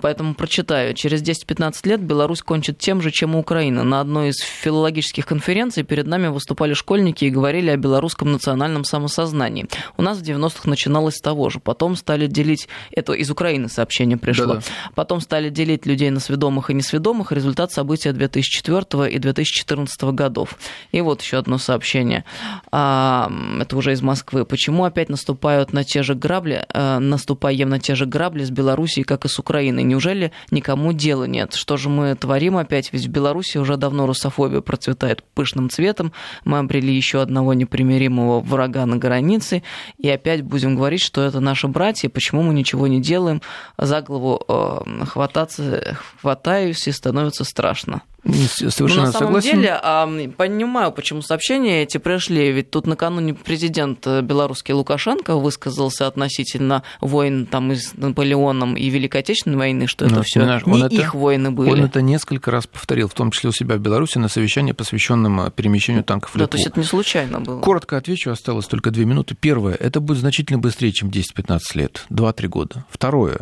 Поэтому 0.02 0.34
прочитаю. 0.34 0.94
Через 0.94 1.22
10-15 1.22 1.88
лет 1.88 2.00
Беларусь 2.00 2.42
кончит 2.42 2.78
тем 2.78 3.00
же, 3.00 3.10
чем 3.12 3.34
и 3.34 3.38
Украина. 3.38 3.84
На 3.84 4.00
одной 4.00 4.30
из 4.30 4.38
филологических 4.38 5.24
конференций 5.26 5.84
перед 5.84 6.06
нами 6.06 6.26
выступали 6.26 6.74
школьники 6.74 7.24
и 7.24 7.30
говорили 7.30 7.70
о 7.70 7.76
белорусском 7.76 8.32
национальном 8.32 8.84
самосознании. 8.84 9.66
У 9.96 10.02
нас 10.02 10.18
в 10.18 10.22
90-х 10.22 10.68
начиналось 10.68 11.16
с 11.16 11.20
того 11.20 11.50
же. 11.50 11.60
Потом 11.60 11.94
стали 11.94 12.26
делить... 12.26 12.68
Это 12.90 13.12
из 13.12 13.30
Украины 13.30 13.68
сообщение 13.68 14.16
пришло. 14.18 14.54
Да-да. 14.54 14.62
Потом 14.94 15.20
стали 15.20 15.50
делить 15.50 15.86
людей 15.86 16.10
на 16.10 16.18
сведомых 16.18 16.70
и 16.70 16.74
несведомых. 16.74 17.30
Результат 17.30 17.70
события 17.70 18.12
2004 18.12 19.12
и 19.12 19.18
2014 19.18 20.02
годов. 20.14 20.58
И 20.90 21.00
вот 21.00 21.22
еще 21.22 21.38
одно 21.38 21.58
сообщение. 21.58 22.24
А, 22.72 23.30
это 23.60 23.76
уже 23.76 23.92
из 23.92 24.02
Москвы. 24.02 24.44
Почему 24.44 24.84
опять 24.84 25.08
наступают 25.10 25.72
на 25.72 25.84
те 25.84 26.02
же 26.02 26.14
грабли, 26.14 26.66
э, 26.72 26.98
наступаем 26.98 27.68
на 27.68 27.78
те 27.78 27.94
же 27.94 28.06
грабли 28.06 28.42
с 28.44 28.50
Белоруссией, 28.50 29.04
как 29.04 29.24
и 29.24 29.28
с 29.28 29.38
Украиной? 29.38 29.75
Украины. 29.76 29.82
Неужели 29.82 30.32
никому 30.50 30.92
дела 30.92 31.24
нет? 31.24 31.54
Что 31.54 31.76
же 31.76 31.88
мы 31.88 32.14
творим 32.14 32.56
опять? 32.56 32.92
Ведь 32.92 33.06
в 33.06 33.10
Беларуси 33.10 33.58
уже 33.58 33.76
давно 33.76 34.06
русофобия 34.06 34.60
процветает 34.60 35.22
пышным 35.34 35.70
цветом. 35.70 36.12
Мы 36.44 36.58
обрели 36.58 36.94
еще 36.94 37.20
одного 37.20 37.54
непримиримого 37.54 38.40
врага 38.40 38.86
на 38.86 38.96
границе. 38.96 39.62
И 39.98 40.08
опять 40.08 40.42
будем 40.42 40.76
говорить, 40.76 41.02
что 41.02 41.22
это 41.22 41.40
наши 41.40 41.68
братья. 41.68 42.08
Почему 42.08 42.42
мы 42.42 42.54
ничего 42.54 42.86
не 42.86 43.00
делаем? 43.00 43.40
За 43.78 44.00
голову 44.02 44.42
э, 44.48 45.04
хвататься, 45.06 45.96
хватаюсь 46.20 46.88
и 46.88 46.92
становится 46.92 47.44
страшно. 47.44 48.02
Совершенно 48.26 49.00
ну, 49.00 49.06
на 49.06 49.12
самом 49.12 49.40
согласен. 49.40 49.60
деле, 49.60 50.28
понимаю, 50.36 50.92
почему 50.92 51.22
сообщения 51.22 51.82
эти 51.82 51.98
пришли. 51.98 52.50
Ведь 52.52 52.70
тут 52.70 52.86
накануне 52.86 53.34
президент 53.34 54.06
э, 54.06 54.22
белорусский 54.22 54.74
Лукашенко 54.74 55.36
высказался 55.36 56.06
относительно 56.06 56.82
войн 57.00 57.46
там 57.46 57.72
и 57.72 57.76
с 57.76 57.94
Наполеоном 57.94 58.76
и 58.76 58.88
Великой 58.88 59.20
Отечественной 59.20 59.56
войны, 59.56 59.86
что 59.86 60.06
это 60.06 60.22
все 60.22 60.40
не 60.40 60.82
это, 60.82 60.94
их 60.94 61.14
войны 61.14 61.50
были. 61.50 61.70
Он 61.70 61.84
это 61.84 62.02
несколько 62.02 62.50
раз 62.50 62.66
повторил, 62.66 63.08
в 63.08 63.14
том 63.14 63.30
числе 63.30 63.50
у 63.50 63.52
себя 63.52 63.76
в 63.76 63.80
Беларуси, 63.80 64.18
на 64.18 64.28
совещании, 64.28 64.72
посвященном 64.72 65.40
э, 65.40 65.50
перемещению 65.50 66.04
танков 66.04 66.30
в 66.32 66.36
Литву. 66.36 66.46
Да, 66.46 66.50
то 66.50 66.56
есть 66.56 66.68
это 66.68 66.80
не 66.80 66.86
случайно 66.86 67.40
было. 67.40 67.60
Коротко 67.60 67.96
отвечу, 67.96 68.30
осталось 68.30 68.66
только 68.66 68.90
две 68.90 69.04
минуты. 69.04 69.36
Первое, 69.38 69.74
это 69.74 70.00
будет 70.00 70.18
значительно 70.18 70.58
быстрее, 70.58 70.92
чем 70.92 71.08
10-15 71.10 71.60
лет, 71.74 72.04
2-3 72.10 72.48
года. 72.48 72.84
Второе, 72.90 73.38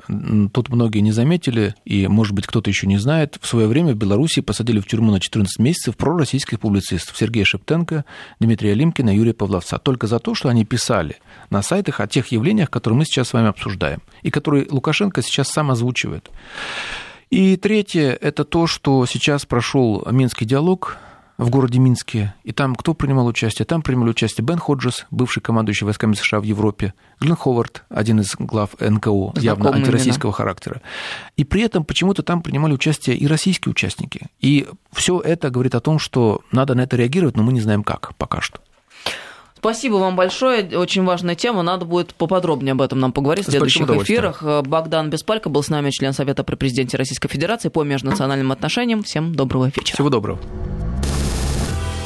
тут 0.52 0.68
многие 0.68 1.00
не 1.00 1.12
заметили, 1.12 1.74
и, 1.84 2.06
может 2.06 2.34
быть, 2.34 2.46
кто-то 2.46 2.70
еще 2.70 2.86
не 2.86 2.98
знает, 2.98 3.38
в 3.40 3.46
свое 3.46 3.66
время 3.66 3.92
в 3.92 3.96
Беларуси 3.96 4.40
посадили 4.40 4.73
посадили 4.74 4.80
в 4.80 4.86
тюрьму 4.86 5.12
на 5.12 5.20
14 5.20 5.58
месяцев 5.58 5.96
пророссийских 5.96 6.60
публицистов 6.60 7.16
Сергея 7.16 7.44
Шептенко, 7.44 8.04
Дмитрия 8.40 8.74
Лимкина, 8.74 9.14
Юрия 9.14 9.32
Павловца. 9.34 9.78
Только 9.78 10.06
за 10.06 10.18
то, 10.18 10.34
что 10.34 10.48
они 10.48 10.64
писали 10.64 11.16
на 11.50 11.62
сайтах 11.62 12.00
о 12.00 12.06
тех 12.06 12.32
явлениях, 12.32 12.70
которые 12.70 12.98
мы 12.98 13.04
сейчас 13.04 13.28
с 13.28 13.32
вами 13.32 13.48
обсуждаем, 13.48 14.00
и 14.22 14.30
которые 14.30 14.66
Лукашенко 14.70 15.22
сейчас 15.22 15.48
сам 15.48 15.70
озвучивает. 15.70 16.30
И 17.30 17.56
третье– 17.56 18.18
это 18.20 18.44
то, 18.44 18.66
что 18.66 19.06
сейчас 19.06 19.44
прошел 19.46 20.06
Минский 20.10 20.46
диалог, 20.46 20.98
в 21.38 21.50
городе 21.50 21.78
Минске. 21.78 22.34
И 22.44 22.52
там 22.52 22.74
кто 22.74 22.94
принимал 22.94 23.26
участие? 23.26 23.66
Там 23.66 23.82
принимали 23.82 24.10
участие 24.10 24.44
Бен 24.44 24.58
Ходжес, 24.58 25.06
бывший 25.10 25.40
командующий 25.40 25.84
войсками 25.84 26.14
США 26.14 26.40
в 26.40 26.44
Европе, 26.44 26.94
Глен 27.20 27.36
Ховард, 27.36 27.84
один 27.88 28.20
из 28.20 28.34
глав 28.38 28.70
НКО, 28.80 28.84
Знакомые 29.10 29.32
явно 29.44 29.70
антироссийского 29.72 30.30
имена. 30.30 30.36
характера. 30.36 30.82
И 31.36 31.44
при 31.44 31.62
этом 31.62 31.84
почему-то 31.84 32.22
там 32.22 32.42
принимали 32.42 32.72
участие 32.72 33.16
и 33.16 33.26
российские 33.26 33.70
участники. 33.72 34.26
И 34.40 34.66
все 34.92 35.20
это 35.20 35.50
говорит 35.50 35.74
о 35.74 35.80
том, 35.80 35.98
что 35.98 36.42
надо 36.52 36.74
на 36.74 36.82
это 36.82 36.96
реагировать, 36.96 37.36
но 37.36 37.42
мы 37.42 37.52
не 37.52 37.60
знаем 37.60 37.82
как 37.82 38.14
пока 38.16 38.40
что. 38.40 38.60
Спасибо 39.56 39.94
вам 39.94 40.14
большое. 40.14 40.76
Очень 40.76 41.04
важная 41.04 41.34
тема. 41.36 41.62
Надо 41.62 41.86
будет 41.86 42.14
поподробнее 42.14 42.72
об 42.72 42.82
этом 42.82 43.00
нам 43.00 43.12
поговорить 43.12 43.46
в 43.46 43.50
следующих 43.50 43.88
эфирах. 43.88 44.42
Богдан 44.42 45.08
Беспалько 45.08 45.48
был 45.48 45.62
с 45.62 45.70
нами, 45.70 45.88
член 45.88 46.12
Совета 46.12 46.44
при 46.44 46.54
президенте 46.54 46.98
Российской 46.98 47.28
Федерации 47.28 47.70
по 47.70 47.82
межнациональным 47.82 48.52
отношениям. 48.52 49.02
Всем 49.02 49.34
доброго 49.34 49.72
вечера. 49.74 49.94
Всего 49.94 50.10
доброго. 50.10 50.38